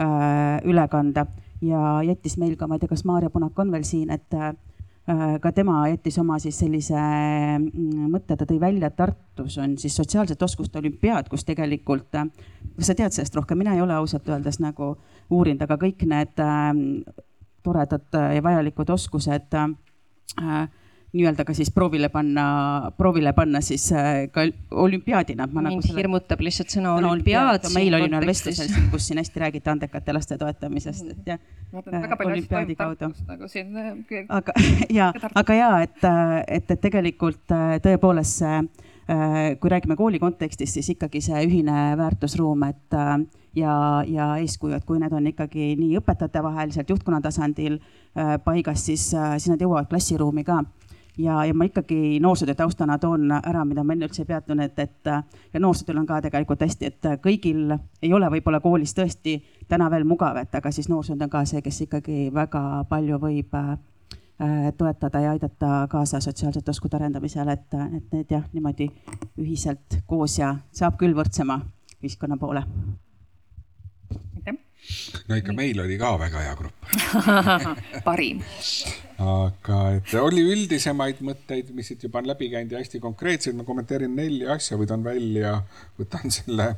äh, 0.00 0.60
üle 0.68 0.88
kanda 0.88 1.26
ja 1.60 2.00
jättis 2.04 2.36
meil 2.40 2.56
ka, 2.56 2.68
ma 2.68 2.76
ei 2.76 2.84
tea, 2.84 2.88
kas 2.92 3.04
Maarja 3.04 3.30
Punak 3.30 3.58
on 3.58 3.72
veel 3.72 3.84
siin, 3.84 4.10
et 4.10 4.28
Äh, 4.40 4.54
ka 5.40 5.52
tema 5.52 5.80
jättis 5.88 6.18
oma 6.20 6.38
siis 6.38 6.58
sellise 6.60 6.98
mm, 6.98 8.10
mõtte, 8.12 8.36
ta 8.36 8.46
tõi 8.46 8.60
välja, 8.60 8.90
et 8.90 8.96
Tartus 8.98 9.56
on 9.58 9.76
siis 9.80 9.96
sotsiaalsete 9.96 10.44
oskuste 10.44 10.78
olümpiaad, 10.78 11.28
kus 11.30 11.44
tegelikult, 11.48 12.14
äh, 12.20 12.28
sa 12.78 12.94
tead 12.94 13.14
sellest 13.16 13.34
rohkem, 13.36 13.58
mina 13.58 13.74
ei 13.74 13.82
ole 13.82 13.96
ausalt 13.96 14.28
öeldes 14.28 14.60
nagu 14.62 14.92
uurinud, 15.30 15.64
aga 15.64 15.78
kõik 15.80 16.04
need 16.10 16.44
äh, 16.44 16.70
toredad 17.64 18.20
ja 18.36 18.44
vajalikud 18.44 18.92
oskused 18.92 19.56
äh, 19.56 20.68
nii-öelda 21.12 21.44
ka 21.44 21.54
siis 21.54 21.70
proovile 21.74 22.08
panna, 22.08 22.44
proovile 22.96 23.32
panna 23.34 23.60
siis 23.64 23.88
äh, 23.92 24.28
ka 24.32 24.44
olümpiaadina. 24.70 25.46
mind 25.46 25.66
nagu 25.66 25.82
selle... 25.82 25.98
hirmutab 25.98 26.42
lihtsalt 26.46 26.70
sõna 26.70 26.94
olümpiaad. 26.98 27.66
meil 27.74 27.96
oli 27.98 28.10
ühel 28.10 28.26
vestlusel, 28.30 28.70
kus 28.92 29.08
siin 29.10 29.18
hästi 29.18 29.42
räägiti 29.42 29.72
andekate 29.72 30.14
laste 30.14 30.38
toetamisest, 30.38 31.10
et 31.16 31.32
jah. 31.32 31.40
väga 31.72 32.18
palju 32.20 32.36
asju 32.36 32.46
toimub 32.52 32.78
Tartus 32.78 33.24
nagu 33.26 33.50
siin. 33.50 33.74
Äh, 33.74 34.22
aga 34.28 34.54
ja, 35.00 35.10
aga 35.34 35.58
ja, 35.58 35.72
et, 35.82 35.98
äh, 36.06 36.36
et, 36.46 36.70
et 36.70 36.80
tegelikult 36.80 37.42
tõepoolest 37.82 38.44
see, 38.44 38.62
kui 39.58 39.70
räägime 39.72 39.96
kooli 39.98 40.20
kontekstis, 40.22 40.70
siis 40.76 40.92
ikkagi 40.94 41.18
see 41.24 41.40
ühine 41.48 41.96
väärtusruum, 41.98 42.62
et 42.68 42.94
ja, 43.58 43.72
ja 44.06 44.28
eeskuju, 44.38 44.76
et 44.76 44.86
kui 44.86 45.00
need 45.02 45.16
on 45.16 45.26
ikkagi 45.26 45.72
nii 45.80 45.98
õpetajate 45.98 46.42
vaheliselt 46.46 46.92
juhtkonna 46.94 47.18
tasandil 47.24 47.80
paigas, 48.44 48.84
siis, 48.86 49.08
siis 49.10 49.50
nad 49.50 49.66
jõuavad 49.66 49.90
klassiruumi 49.90 50.46
ka 50.46 50.60
ja, 51.20 51.44
ja 51.44 51.54
ma 51.54 51.66
ikkagi 51.68 52.20
noorsootöö 52.20 52.54
taustana 52.54 52.98
toon 52.98 53.30
ära, 53.36 53.64
mida 53.64 53.84
ma 53.84 53.94
enne 53.94 54.08
üldse 54.08 54.22
ei 54.24 54.30
peatunud, 54.30 54.78
et, 54.78 55.10
ja 55.52 55.60
noorsootööl 55.60 56.00
on 56.02 56.08
ka 56.08 56.20
tegelikult 56.24 56.64
hästi, 56.64 56.90
et 56.90 57.10
kõigil 57.24 57.74
ei 58.02 58.12
ole 58.16 58.30
võib-olla 58.36 58.60
koolis 58.64 58.94
tõesti 58.96 59.38
täna 59.68 59.90
veel 59.92 60.06
mugav, 60.08 60.40
et 60.40 60.54
aga 60.54 60.72
siis 60.74 60.88
noorsootöö 60.92 61.28
on 61.28 61.32
ka 61.32 61.44
see, 61.48 61.62
kes 61.64 61.84
ikkagi 61.86 62.30
väga 62.34 62.64
palju 62.88 63.20
võib 63.22 63.56
äh, 63.58 63.74
toetada 64.76 65.20
ja 65.20 65.34
aidata 65.36 65.86
kaasa 65.90 66.20
sotsiaalsete 66.20 66.70
oskuste 66.70 66.96
arendamisele, 66.96 67.52
et, 67.52 67.78
et 67.96 68.16
need 68.16 68.32
jah, 68.32 68.46
niimoodi 68.52 68.88
ühiselt 69.40 70.00
koos 70.06 70.38
ja 70.38 70.54
saab 70.72 70.98
küll 71.00 71.16
võrdsema 71.16 71.60
ühiskonna 72.00 72.40
poole. 72.40 72.64
No 75.28 75.38
ikka 75.38 75.54
meil 75.56 75.80
oli 75.82 75.98
ka 76.00 76.14
väga 76.20 76.42
hea 76.44 76.56
grupp. 76.58 76.90
Parim. 78.06 78.42
Aga 79.20 79.78
et 79.98 80.14
oli 80.20 80.44
üldisemaid 80.54 81.20
mõtteid, 81.26 81.72
mis 81.76 81.90
siit 81.92 82.06
juba 82.06 82.22
on 82.22 82.30
läbi 82.30 82.48
käinud 82.52 82.72
ja 82.72 82.80
hästi 82.80 83.02
konkreetseid, 83.02 83.56
ma 83.58 83.66
kommenteerin 83.68 84.14
nelja 84.16 84.56
asja, 84.56 84.78
võtan 84.80 85.04
välja, 85.04 85.58
võtan 86.00 86.32
selle 86.32 86.70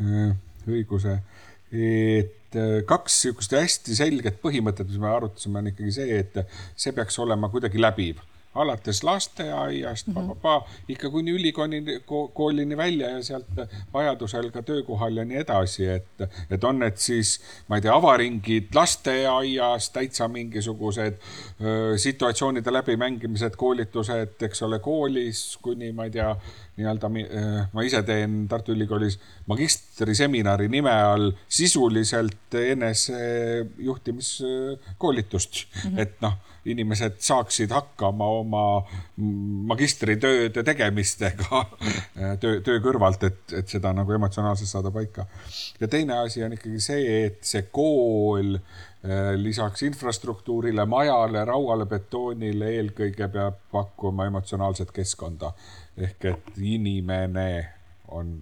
äh, 0.00 0.34
õiguse. 0.68 1.18
et 1.74 2.56
äh, 2.56 2.78
kaks 2.88 3.18
niisugust 3.24 3.56
hästi 3.58 3.96
selget 3.98 4.40
põhimõtet, 4.42 4.88
mis 4.88 5.02
me 5.02 5.10
arutasime, 5.12 5.60
on 5.60 5.72
ikkagi 5.74 5.98
see, 5.98 6.22
et 6.22 6.40
see 6.76 6.94
peaks 6.96 7.18
olema 7.20 7.52
kuidagi 7.52 7.82
läbiv 7.82 8.22
alates 8.54 9.02
lasteaiast 9.04 10.06
mm, 10.06 10.14
-hmm. 10.14 10.64
ikka 10.88 11.10
kuni 11.10 11.30
ülikoolini 11.30 12.00
ko,, 12.06 12.28
koolini 12.28 12.76
välja 12.76 13.10
ja 13.10 13.22
sealt 13.22 13.46
vajadusel 13.92 14.50
ka 14.50 14.62
töökohal 14.62 15.16
ja 15.16 15.24
nii 15.24 15.36
edasi, 15.36 15.86
et, 15.86 16.06
et 16.50 16.64
on 16.64 16.78
need 16.78 16.96
siis, 16.96 17.40
ma 17.68 17.76
ei 17.76 17.82
tea, 17.82 17.94
avaringid 17.94 18.74
lasteaias, 18.74 19.90
täitsa 19.90 20.28
mingisugused 20.28 21.14
öö, 21.60 21.98
situatsioonide 21.98 22.72
läbimängimised, 22.72 23.56
koolitused, 23.56 24.42
eks 24.42 24.62
ole, 24.62 24.78
koolis 24.78 25.58
kuni 25.62 25.92
ma 25.92 26.04
ei 26.04 26.10
tea, 26.10 26.36
nii-öelda 26.76 27.08
ma 27.72 27.82
ise 27.86 28.02
teen 28.06 28.48
Tartu 28.50 28.72
Ülikoolis 28.74 29.18
magistriseminari 29.50 30.68
nime 30.72 30.90
all 30.90 31.32
sisuliselt 31.48 32.54
enesejuhtimiskoolitust 32.54 35.54
mm, 35.54 35.90
-hmm. 35.90 36.00
et 36.02 36.14
noh 36.24 36.34
inimesed 36.64 37.18
saaksid 37.24 37.72
hakkama 37.74 38.28
oma 38.40 38.64
magistritööde 39.70 40.64
tegemistega 40.66 41.64
töö, 42.42 42.60
töö 42.64 42.80
kõrvalt, 42.84 43.26
et, 43.28 43.42
et 43.60 43.68
seda 43.68 43.92
nagu 43.96 44.16
emotsionaalselt 44.16 44.70
saada 44.70 44.92
paika. 44.94 45.26
ja 45.80 45.88
teine 45.88 46.18
asi 46.24 46.44
on 46.44 46.56
ikkagi 46.56 46.80
see, 46.80 47.04
et 47.26 47.38
see 47.44 47.66
kool 47.72 48.56
eh, 48.56 49.34
lisaks 49.40 49.84
infrastruktuurile, 49.88 50.86
majale, 50.88 51.44
rauale, 51.44 51.86
betoonile 51.90 52.72
eelkõige 52.78 53.28
peab 53.28 53.60
pakkuma 53.72 54.28
emotsionaalset 54.30 54.92
keskkonda. 54.94 55.52
Ehk 55.96 56.30
et 56.32 56.58
inimene 56.58 57.48
on, 58.14 58.36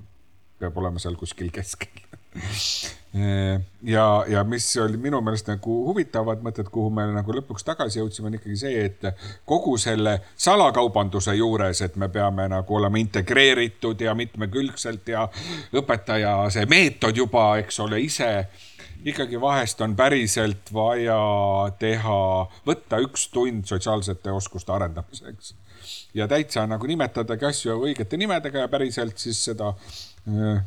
peab 0.59 0.76
olema 0.80 1.03
seal 1.03 1.18
kuskil 1.20 1.53
keskel 1.53 2.03
ja, 3.82 4.24
ja 4.28 4.44
mis 4.44 4.76
oli 4.80 4.96
minu 4.96 5.20
meelest 5.20 5.48
nagu 5.50 5.74
huvitavad 5.88 6.40
mõtted, 6.44 6.70
kuhu 6.72 6.90
me 6.94 7.05
nagu 7.12 7.34
lõpuks 7.36 7.66
tagasi 7.66 8.00
jõudsime, 8.00 8.30
on 8.30 8.38
ikkagi 8.38 8.57
see, 8.57 8.84
et 8.88 9.05
kogu 9.48 9.76
selle 9.80 10.18
salakaubanduse 10.40 11.34
juures, 11.36 11.82
et 11.84 11.96
me 12.00 12.09
peame 12.12 12.48
nagu 12.48 12.78
olema 12.78 13.00
integreeritud 13.03 14.00
ja 14.00 14.14
mitmekülgselt 14.16 15.12
ja 15.12 15.26
õpetaja 15.76 16.36
see 16.55 16.64
meetod 16.70 17.16
juba, 17.20 17.50
eks 17.61 17.82
ole, 17.84 18.00
ise 18.00 18.32
ikkagi 19.05 19.40
vahest 19.40 19.80
on 19.84 19.96
päriselt 19.98 20.72
vaja 20.72 21.18
teha, 21.78 22.22
võtta 22.66 23.00
üks 23.03 23.28
tund 23.34 23.66
sotsiaalsete 23.68 24.32
oskuste 24.32 24.72
arendamiseks. 24.72 25.55
Ja 26.14 26.28
täitsa 26.28 26.66
nagu 26.68 26.86
nimetadagi 26.86 27.48
asju 27.48 27.78
õigete 27.86 28.18
nimedega 28.20 28.66
ja 28.66 28.70
päriselt 28.72 29.18
siis 29.18 29.40
seda 29.44 29.72
äh, 29.72 30.62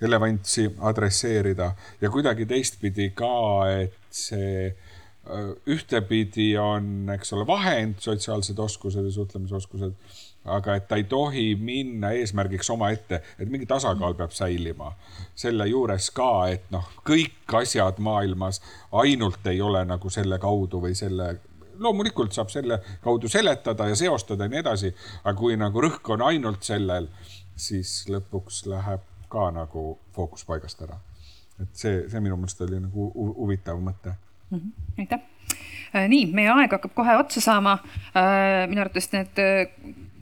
relevantsi 0.00 0.68
adresseerida 0.90 1.72
ja 2.00 2.10
kuidagi 2.10 2.46
teistpidi 2.46 3.10
ka, 3.16 3.32
et 3.70 3.96
see 4.10 4.66
äh, 4.68 5.50
ühtepidi 5.72 6.52
on, 6.60 7.08
eks 7.14 7.32
ole, 7.36 7.46
vahend, 7.46 8.00
sotsiaalsed 8.04 8.58
oskused 8.66 9.04
ja 9.04 9.12
suhtlemisoskused 9.12 9.94
aga 10.46 10.76
et 10.78 10.86
ta 10.88 10.98
ei 10.98 11.04
tohi 11.10 11.46
minna 11.58 12.12
eesmärgiks 12.16 12.70
omaette, 12.70 13.20
et 13.38 13.50
mingi 13.50 13.66
tasakaal 13.66 14.14
peab 14.14 14.30
säilima. 14.34 14.92
selle 15.34 15.66
juures 15.68 16.10
ka, 16.14 16.48
et 16.48 16.70
noh, 16.70 16.86
kõik 17.04 17.54
asjad 17.60 17.98
maailmas 17.98 18.62
ainult 18.92 19.46
ei 19.46 19.60
ole 19.60 19.84
nagu 19.84 20.10
selle 20.10 20.38
kaudu 20.38 20.80
või 20.80 20.94
selle 20.94 21.36
loomulikult 21.78 22.32
saab 22.36 22.50
selle 22.52 22.80
kaudu 23.04 23.28
seletada 23.28 23.88
ja 23.90 23.96
seostada 23.96 24.46
ja 24.46 24.52
nii 24.52 24.62
edasi, 24.62 24.92
aga 25.24 25.36
kui 25.38 25.56
nagu 25.60 25.82
rõhk 25.82 26.12
on 26.14 26.24
ainult 26.28 26.66
sellel, 26.66 27.08
siis 27.56 28.04
lõpuks 28.10 28.64
läheb 28.70 29.04
ka 29.32 29.50
nagu 29.54 29.86
fookus 30.14 30.44
paigast 30.48 30.82
ära. 30.82 30.98
et 31.62 31.72
see, 31.72 32.02
see 32.10 32.20
minu 32.20 32.36
meelest 32.36 32.60
oli 32.60 32.80
nagu 32.80 33.10
huvitav 33.16 33.80
mõte 33.80 34.12
mm. 34.50 34.58
-hmm. 34.58 34.72
aitäh. 34.98 35.20
Äh, 35.94 36.08
nii, 36.08 36.26
meie 36.32 36.50
aeg 36.50 36.72
hakkab 36.72 36.92
kohe 36.94 37.16
otsa 37.16 37.40
saama. 37.40 37.78
Äh, 38.12 38.68
minu 38.68 38.80
arvates 38.80 39.12
need 39.12 39.38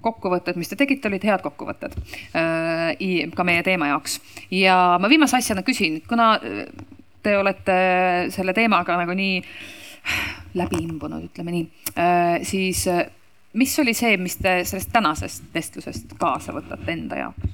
kokkuvõtted, 0.05 0.59
mis 0.61 0.70
te 0.70 0.78
tegite, 0.78 1.09
olid 1.09 1.24
head 1.24 1.44
kokkuvõtted 1.44 1.96
äh, 2.36 3.30
ka 3.34 3.46
meie 3.46 3.62
teema 3.66 3.92
jaoks. 3.92 4.18
ja 4.52 4.98
ma 5.00 5.11
viimase 5.11 5.38
asjana 5.40 5.64
küsin, 5.66 6.00
kuna 6.09 6.34
äh, 6.36 6.66
te 7.24 7.38
olete 7.40 7.78
selle 8.34 8.55
teemaga 8.57 8.98
nagu 9.00 9.16
nii 9.16 9.40
läbi 10.61 10.82
imbunud, 10.84 11.28
ütleme 11.30 11.55
nii, 11.55 11.66
äh, 11.98 12.40
siis 12.46 12.86
mis 13.55 13.78
oli 13.78 13.94
see, 13.94 14.16
mis 14.20 14.38
te 14.40 14.61
sellest 14.66 14.92
tänasest 14.94 15.52
vestlusest 15.55 16.16
kaasa 16.20 16.55
võtate 16.57 16.94
enda 16.94 17.20
jaoks? 17.24 17.52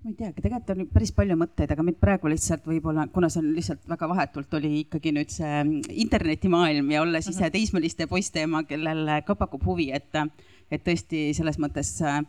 ma 0.00 0.10
ei 0.10 0.16
teagi, 0.16 0.42
tegelikult 0.42 0.70
oli 0.74 0.86
päris 0.90 1.12
palju 1.14 1.36
mõtteid, 1.38 1.70
aga 1.74 1.84
mind 1.86 1.98
praegu 2.00 2.30
lihtsalt 2.32 2.64
võib-olla, 2.66 3.04
kuna 3.12 3.28
see 3.30 3.42
on 3.44 3.50
lihtsalt 3.54 3.84
väga 3.88 4.08
vahetult 4.10 4.54
oli 4.58 4.70
ikkagi 4.80 5.12
nüüd 5.14 5.30
see 5.30 5.60
internetimaailm 6.02 6.88
ja 6.90 7.02
olles 7.04 7.28
ise 7.28 7.44
mhm. 7.44 7.52
teismeliste 7.54 8.08
poiste 8.10 8.42
ema, 8.46 8.64
kellel 8.66 9.20
ka 9.26 9.36
pakub 9.38 9.68
huvi, 9.68 9.90
et, 9.94 10.16
et 10.72 10.82
tõesti 10.86 11.28
selles 11.36 11.60
mõttes 11.62 11.92
äh, 12.02 12.22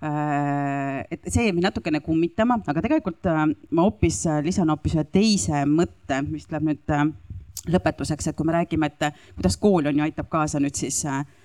et 0.00 1.24
see 1.26 1.48
jäi 1.48 1.54
mind 1.54 1.66
natukene 1.66 2.00
kummitama, 2.04 2.60
aga 2.70 2.84
tegelikult 2.84 3.26
äh, 3.26 3.40
ma 3.74 3.86
hoopis 3.88 4.20
lisan 4.44 4.70
hoopis 4.70 4.94
ühe 4.94 5.06
teise 5.10 5.64
mõtte, 5.66 6.20
mis 6.28 6.46
läheb 6.52 6.68
nüüd 6.70 6.94
äh, 6.94 7.08
lõpetuseks, 7.68 8.30
et 8.30 8.38
kui 8.38 8.46
me 8.46 8.54
räägime, 8.54 8.92
et 8.92 9.10
kuidas 9.34 9.58
kool 9.58 9.90
on 9.90 9.98
ju 9.98 10.06
aitab 10.06 10.30
kaasa 10.30 10.62
nüüd 10.62 10.78
siis 10.78 11.02
äh, 11.08 11.24
Äh, 11.24 11.37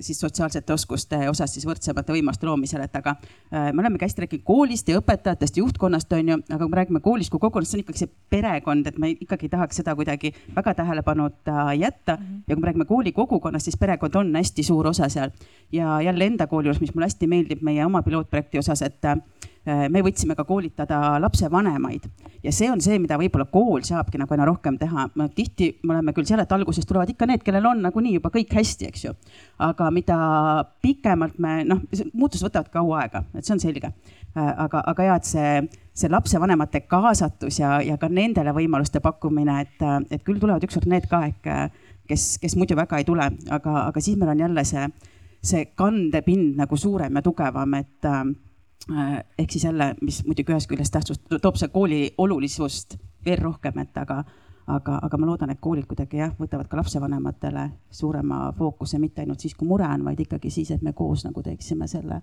siis 0.00 0.20
sotsiaalsete 0.20 0.72
oskuste 0.72 1.18
osas 1.30 1.52
siis 1.54 1.66
võrdsemate 1.66 2.12
võimaluste 2.12 2.46
loomisele, 2.48 2.88
et 2.88 2.96
aga 2.98 3.14
äh, 3.20 3.70
me 3.72 3.84
olemegi 3.84 4.04
hästi 4.04 4.24
rääkinud 4.24 4.44
koolist 4.44 4.88
ja 4.90 4.98
õpetajatest, 4.98 5.60
juhtkonnast 5.60 6.12
on 6.16 6.32
ju, 6.32 6.38
aga 6.48 6.58
kui 6.64 6.72
me 6.72 6.80
räägime 6.80 7.02
koolist 7.04 7.30
kui 7.30 7.38
kogukonnast, 7.38 7.70
see 7.70 7.78
on 7.78 7.84
ikkagi 7.84 8.02
see 8.02 8.12
perekond, 8.34 8.90
et 8.90 8.98
me 8.98 9.12
ikkagi 9.14 9.48
tahaks 9.52 9.78
seda 9.80 9.94
kuidagi 9.94 10.34
väga 10.56 10.74
tähelepanuta 10.80 11.68
jätta 11.78 12.16
mm. 12.16 12.26
-hmm. 12.26 12.42
ja 12.48 12.56
kui 12.56 12.62
me 12.62 12.70
räägime 12.70 12.88
kooli 12.90 13.12
kogukonnast, 13.12 13.64
siis 13.70 13.78
perekond 13.78 14.14
on 14.14 14.34
hästi 14.36 14.62
suur 14.62 14.86
osa 14.86 15.08
seal 15.08 15.30
ja 15.72 16.00
jälle 16.00 16.26
enda 16.26 16.46
kooli 16.46 16.68
juures, 16.68 16.80
mis 16.80 16.94
mulle 16.94 17.06
hästi 17.06 17.26
meeldib 17.26 17.62
meie 17.62 17.86
oma 17.86 18.02
pilootprojekti 18.02 18.58
osas, 18.58 18.82
et 18.82 19.02
Äh, 19.04 19.53
me 19.64 20.02
võtsime 20.04 20.34
ka 20.36 20.44
koolitada 20.44 21.14
lapsevanemaid 21.24 22.08
ja 22.44 22.52
see 22.52 22.68
on 22.70 22.82
see, 22.84 22.98
mida 23.00 23.16
võib-olla 23.20 23.46
kool 23.50 23.84
saabki 23.86 24.18
nagu 24.20 24.34
aina 24.34 24.46
rohkem 24.48 24.76
teha. 24.78 25.06
tihti 25.34 25.70
me 25.82 25.94
oleme 25.94 26.12
küll 26.12 26.28
seal, 26.28 26.42
et 26.42 26.52
alguses 26.52 26.86
tulevad 26.86 27.10
ikka 27.10 27.26
need, 27.28 27.42
kellel 27.44 27.70
on 27.70 27.80
nagunii 27.84 28.14
juba 28.18 28.30
kõik 28.34 28.52
hästi, 28.58 28.90
eks 28.90 29.04
ju. 29.06 29.14
aga 29.64 29.90
mida 29.94 30.18
pikemalt 30.82 31.38
me 31.38 31.62
noh, 31.64 31.80
muutused 32.12 32.44
võtavad 32.44 32.68
kaua 32.72 33.00
aega, 33.04 33.24
et 33.34 33.44
see 33.44 33.56
on 33.56 33.62
selge. 33.62 33.92
Äh, 34.34 34.52
aga, 34.66 34.82
aga 34.92 35.08
ja, 35.08 35.16
et 35.16 35.30
see, 35.30 35.54
see 35.94 36.12
lapsevanemate 36.12 36.84
kaasatus 36.90 37.60
ja, 37.62 37.78
ja 37.84 37.96
ka 38.00 38.10
nendele 38.12 38.52
võimaluste 38.52 39.00
pakkumine, 39.00 39.60
et, 39.64 39.88
et 40.10 40.24
küll 40.26 40.42
tulevad 40.42 40.64
ükskord 40.66 40.90
need 40.90 41.08
ka 41.08 41.24
ehk, 41.30 41.50
kes, 42.10 42.34
kes 42.42 42.58
muidu 42.60 42.76
väga 42.76 43.00
ei 43.00 43.08
tule, 43.08 43.30
aga, 43.48 43.76
aga 43.88 44.04
siis 44.04 44.18
meil 44.20 44.34
on 44.34 44.44
jälle 44.44 44.66
see, 44.68 44.88
see 45.40 45.68
kandepind 45.78 46.58
nagu 46.60 46.76
suurem 46.76 47.16
ja 47.16 47.24
tugevam, 47.24 47.78
et 47.80 48.12
Äh, 48.14 48.34
ehk 49.38 49.50
siis 49.50 49.64
jälle, 49.64 49.94
mis 50.00 50.24
muidugi 50.26 50.52
ühest 50.52 50.68
küljest 50.68 50.92
tähtsust, 50.92 51.22
toob 51.42 51.56
see 51.56 51.68
kooli 51.72 52.00
olulisust 52.18 52.98
veel 53.24 53.40
rohkem, 53.40 53.78
et 53.80 53.96
aga, 53.96 54.20
aga, 54.66 54.98
aga 55.02 55.18
ma 55.18 55.28
loodan, 55.28 55.52
et 55.54 55.60
koolid 55.60 55.86
kuidagi 55.88 56.20
jah, 56.20 56.34
võtavad 56.40 56.68
ka 56.68 56.76
lapsevanematele 56.76 57.68
suurema 57.90 58.46
fookuse, 58.58 59.00
mitte 59.00 59.24
ainult 59.24 59.40
siis, 59.40 59.54
kui 59.56 59.68
mure 59.68 59.88
on, 59.88 60.04
vaid 60.04 60.20
ikkagi 60.20 60.52
siis, 60.52 60.74
et 60.74 60.82
me 60.84 60.92
koos 60.92 61.24
nagu 61.24 61.42
teeksime 61.42 61.88
selle, 61.88 62.20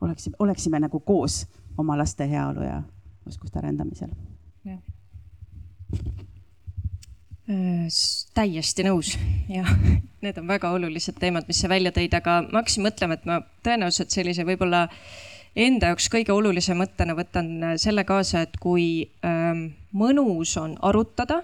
oleksime, 0.00 0.36
oleksime 0.38 0.82
nagu 0.84 1.00
koos 1.00 1.46
oma 1.78 1.96
laste 1.98 2.28
heaolu 2.28 2.66
ja 2.66 2.82
oskuste 3.26 3.58
arendamisel. 3.62 4.12
jah 4.64 4.80
äh, 7.48 7.88
täiesti 8.34 8.84
nõus 8.84 9.16
ja 9.56 9.64
need 10.20 10.36
on 10.38 10.46
väga 10.46 10.70
olulised 10.76 11.16
teemad, 11.18 11.48
mis 11.48 11.64
sa 11.64 11.72
välja 11.72 11.92
tõid, 11.96 12.12
aga 12.20 12.42
ma 12.52 12.60
hakkasin 12.60 12.84
mõtlema, 12.84 13.16
et 13.16 13.24
ma 13.24 13.40
tõenäoliselt 13.64 14.12
sellise 14.12 14.44
võib-olla 14.44 14.84
äh, 14.84 15.29
enda 15.58 15.90
jaoks 15.90 16.08
kõige 16.12 16.32
olulisem 16.34 16.78
mõttena 16.78 17.16
võtan 17.18 17.50
äh, 17.62 17.76
selle 17.80 18.04
kaasa, 18.08 18.44
et 18.46 18.56
kui 18.62 19.08
ähm, 19.26 19.70
mõnus 19.96 20.54
on 20.60 20.76
arutada 20.86 21.40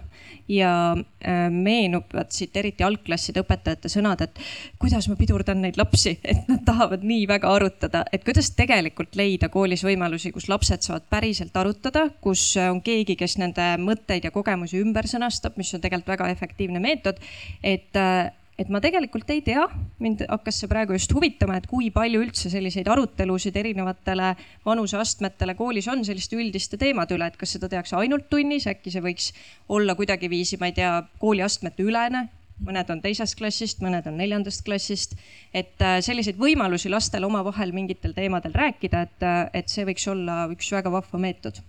ja 0.48 0.70
äh, 0.94 1.48
meenuvad 1.50 2.30
siit 2.34 2.56
eriti 2.56 2.86
algklasside 2.86 3.42
õpetajate 3.42 3.90
sõnad, 3.90 4.22
et 4.22 4.38
kuidas 4.78 5.08
ma 5.10 5.18
pidurdan 5.18 5.60
neid 5.64 5.78
lapsi, 5.80 6.16
et 6.32 6.46
nad 6.50 6.62
tahavad 6.66 7.02
nii 7.06 7.26
väga 7.30 7.50
arutada, 7.58 8.04
et 8.12 8.24
kuidas 8.26 8.52
tegelikult 8.56 9.18
leida 9.18 9.50
koolis 9.52 9.82
võimalusi, 9.86 10.30
kus 10.34 10.48
lapsed 10.52 10.86
saavad 10.86 11.08
päriselt 11.10 11.56
arutada, 11.58 12.06
kus 12.22 12.52
on 12.62 12.80
keegi, 12.86 13.18
kes 13.18 13.38
nende 13.42 13.74
mõtteid 13.82 14.28
ja 14.28 14.34
kogemusi 14.34 14.80
ümber 14.82 15.10
sõnastab, 15.10 15.58
mis 15.58 15.74
on 15.74 15.82
tegelikult 15.82 16.14
väga 16.14 16.30
efektiivne 16.36 16.82
meetod, 16.82 17.18
et 17.64 17.98
äh, 17.98 18.30
et 18.56 18.70
ma 18.72 18.80
tegelikult 18.80 19.28
ei 19.32 19.42
tea, 19.44 19.66
mind 20.00 20.24
hakkas 20.30 20.62
see 20.62 20.70
praegu 20.70 20.96
just 20.96 21.12
huvitama, 21.12 21.58
et 21.60 21.66
kui 21.68 21.90
palju 21.94 22.22
üldse 22.24 22.50
selliseid 22.52 22.88
arutelusid 22.88 23.56
erinevatele 23.60 24.32
vanuseastmetele 24.64 25.54
koolis 25.58 25.88
on 25.92 26.04
selliste 26.08 26.38
üldiste 26.40 26.80
teemade 26.80 27.16
üle, 27.18 27.28
et 27.28 27.36
kas 27.36 27.52
seda 27.56 27.68
tehakse 27.72 27.98
ainult 28.00 28.30
tunnis, 28.32 28.68
äkki 28.70 28.94
see 28.94 29.04
võiks 29.04 29.28
olla 29.68 29.96
kuidagiviisi, 29.98 30.60
ma 30.60 30.70
ei 30.70 30.76
tea, 30.78 30.94
kooliastmete 31.20 31.84
ülene, 31.84 32.26
mõned 32.64 32.88
on 32.92 33.02
teisest 33.04 33.36
klassist, 33.36 33.84
mõned 33.84 34.08
on 34.08 34.16
neljandast 34.16 34.64
klassist. 34.64 35.18
et 35.52 35.82
äh, 35.84 35.98
selliseid 36.00 36.40
võimalusi 36.40 36.88
lastel 36.88 37.28
omavahel 37.28 37.76
mingitel 37.76 38.16
teemadel 38.16 38.56
rääkida, 38.56 39.02
et, 39.02 39.20
äh, 39.22 39.42
et 39.52 39.68
see 39.68 39.84
võiks 39.84 40.08
olla 40.08 40.46
üks 40.48 40.72
väga 40.72 40.92
vahva 40.92 41.20
meetod. 41.20 41.60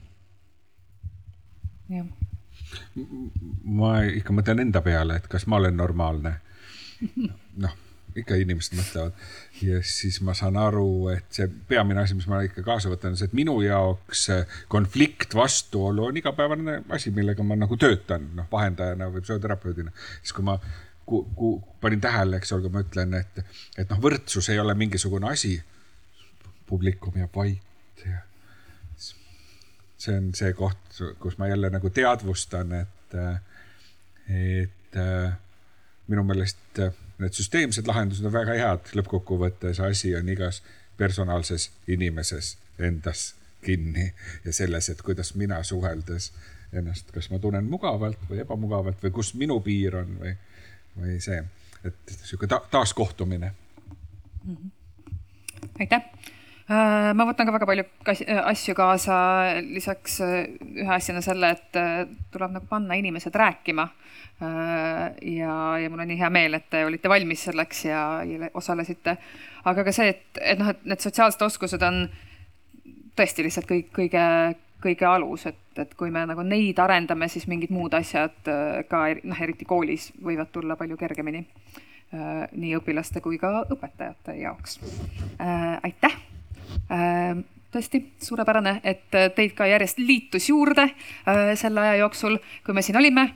jah. 1.92 2.08
ma 3.64 3.98
ikka 4.08 4.34
mõtlen 4.34 4.64
enda 4.64 4.82
peale, 4.82 5.20
et 5.20 5.28
kas 5.28 5.48
ma 5.48 5.60
olen 5.60 5.76
normaalne 5.76 6.38
noh, 7.64 7.76
ikka 8.18 8.38
inimesed 8.42 8.78
mõtlevad. 8.78 9.14
ja 9.62 9.82
siis 9.86 10.20
ma 10.26 10.34
saan 10.38 10.58
aru, 10.60 11.10
et 11.14 11.26
see 11.34 11.48
peamine 11.70 12.02
asi, 12.02 12.18
mis 12.18 12.28
ma 12.30 12.42
ikka 12.46 12.64
kaasa 12.66 12.92
võtan, 12.92 13.14
on 13.14 13.20
see, 13.20 13.30
et 13.30 13.38
minu 13.38 13.60
jaoks 13.66 14.28
konflikt, 14.72 15.36
vastuolu 15.38 16.08
on 16.10 16.20
igapäevane 16.22 16.82
asi, 16.96 17.14
millega 17.16 17.46
ma 17.46 17.58
nagu 17.60 17.78
töötan, 17.80 18.32
noh, 18.38 18.50
vahendajana 18.52 19.12
või 19.14 19.26
psühhoterapeudina. 19.26 19.94
siis 20.22 20.36
kui 20.38 20.48
ma 20.48 20.58
ku, 21.08 21.24
ku, 21.38 21.54
panin 21.82 22.02
tähele, 22.04 22.42
eks 22.42 22.54
ole, 22.58 22.72
ma 22.74 22.84
ütlen, 22.86 23.16
et, 23.22 23.44
et 23.78 23.90
noh, 23.90 24.02
võrdsus 24.04 24.50
ei 24.52 24.60
ole 24.60 24.76
mingisugune 24.78 25.30
asi. 25.32 25.58
publikum 26.68 27.16
jääb 27.16 27.36
vait 27.36 28.02
ja 28.04 28.18
see 29.98 30.18
on 30.18 30.34
see 30.36 30.52
koht, 30.54 30.98
kus 31.20 31.38
ma 31.40 31.48
jälle 31.48 31.70
nagu 31.74 31.90
teadvustan, 31.90 32.74
et, 32.82 33.16
et 34.28 35.00
minu 36.08 36.24
meelest 36.28 36.80
äh, 36.80 36.94
need 37.22 37.36
süsteemsed 37.38 37.88
lahendused 37.90 38.26
on 38.26 38.34
väga 38.34 38.56
head, 38.58 38.92
lõppkokkuvõttes 38.98 39.82
asi 39.84 40.14
on 40.16 40.30
igas 40.30 40.62
personaalses 40.98 41.70
inimeses 41.88 42.56
endas 42.80 43.34
kinni 43.66 44.12
ja 44.46 44.54
selles, 44.54 44.90
et 44.90 45.02
kuidas 45.02 45.34
mina 45.36 45.60
suheldes 45.64 46.32
ennast, 46.74 47.12
kas 47.16 47.30
ma 47.32 47.40
tunnen 47.40 47.66
mugavalt 47.70 48.22
või 48.30 48.42
ebamugavalt 48.44 49.04
või 49.04 49.14
kus 49.20 49.34
minu 49.40 49.60
piir 49.66 49.98
on 49.98 50.18
või, 50.22 50.34
või 50.98 51.20
see, 51.24 51.42
et 51.88 52.18
sihuke 52.24 52.48
ta 52.48 52.62
taaskohtumine 52.72 53.52
mm. 53.52 54.56
-hmm. 54.56 54.72
aitäh 55.80 56.04
Äh, 56.04 56.37
ma 56.68 57.26
võtan 57.28 57.48
ka 57.48 57.54
väga 57.56 57.68
palju 57.70 57.86
asju 58.52 58.76
kaasa, 58.76 59.18
lisaks 59.64 60.20
ühe 60.24 60.90
asjana 60.92 61.22
selle, 61.24 61.54
et 61.56 61.80
tuleb 62.34 62.58
nagu 62.58 62.68
panna 62.70 62.98
inimesed 63.00 63.36
rääkima. 63.36 63.88
ja, 64.42 65.54
ja 65.82 65.90
mul 65.90 66.04
on 66.04 66.12
nii 66.12 66.20
hea 66.20 66.30
meel, 66.30 66.60
et 66.60 66.68
te 66.70 66.84
olite 66.86 67.10
valmis 67.10 67.48
selleks 67.48 67.86
ja, 67.86 68.02
ja 68.28 68.50
osalesite. 68.54 69.18
aga 69.66 69.84
ka 69.88 69.96
see, 69.96 70.12
et, 70.14 70.42
et 70.42 70.60
noh, 70.60 70.70
et 70.70 70.86
need 70.86 71.02
sotsiaalsed 71.02 71.42
oskused 71.48 71.82
on 71.88 72.04
tõesti 73.18 73.48
lihtsalt 73.48 73.72
kõik 73.72 73.90
kõige, 73.96 74.28
kõige 74.84 75.08
alus, 75.10 75.48
et, 75.50 75.64
et 75.80 75.96
kui 75.98 76.12
me 76.12 76.28
nagu 76.30 76.44
neid 76.46 76.78
arendame, 76.84 77.32
siis 77.32 77.48
mingid 77.48 77.72
muud 77.74 77.96
asjad 77.98 78.38
ka 78.92 79.04
noh, 79.24 79.42
eriti 79.42 79.66
koolis 79.66 80.12
võivad 80.22 80.52
tulla 80.52 80.76
palju 80.78 81.00
kergemini 81.00 81.48
Äh, 82.08 82.46
nii 82.56 82.70
õpilaste 82.78 83.20
kui 83.20 83.36
ka 83.36 83.66
õpetajate 83.68 84.38
jaoks. 84.40 84.78
Äh, 85.44 85.76
aitäh! 85.84 86.16
Äh, 86.92 87.44
tõesti 87.72 88.00
suurepärane, 88.24 88.78
et 88.84 89.16
äh, 89.16 89.28
teid 89.36 89.52
ka 89.58 89.68
järjest 89.68 90.00
liitus 90.00 90.48
juurde 90.50 90.88
äh, 90.88 91.52
selle 91.60 91.82
aja 91.84 91.96
jooksul, 92.02 92.38
kui 92.66 92.74
me 92.74 92.82
siin 92.82 92.98
olime. 92.98 93.30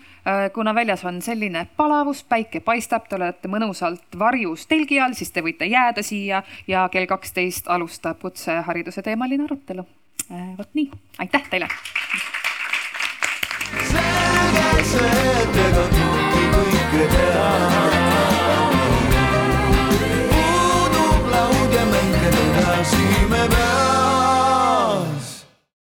kuna 0.53 0.75
väljas 0.75 1.01
on 1.09 1.15
selline 1.21 1.63
palavus, 1.77 2.19
päike 2.23 2.59
paistab, 2.61 3.07
te 3.09 3.15
olete 3.17 3.49
mõnusalt 3.49 4.19
varjus 4.19 4.67
telgi 4.69 4.99
all, 5.01 5.15
siis 5.17 5.31
te 5.33 5.41
võite 5.41 5.65
jääda 5.65 6.03
siia 6.05 6.43
ja 6.67 6.83
kell 6.93 7.09
kaksteist 7.09 7.65
alustab 7.67 8.21
kutsehariduse 8.21 9.01
teemaline 9.01 9.49
arutelu. 9.49 9.87
vot 10.57 10.69
nii, 10.73 10.91
aitäh 11.25 11.49
teile. 11.49 11.67
selge 13.89 14.85
see, 14.93 15.25
et 15.41 15.59
ega 15.65 15.87
kõike 15.95 17.09
teha. 17.15 18.00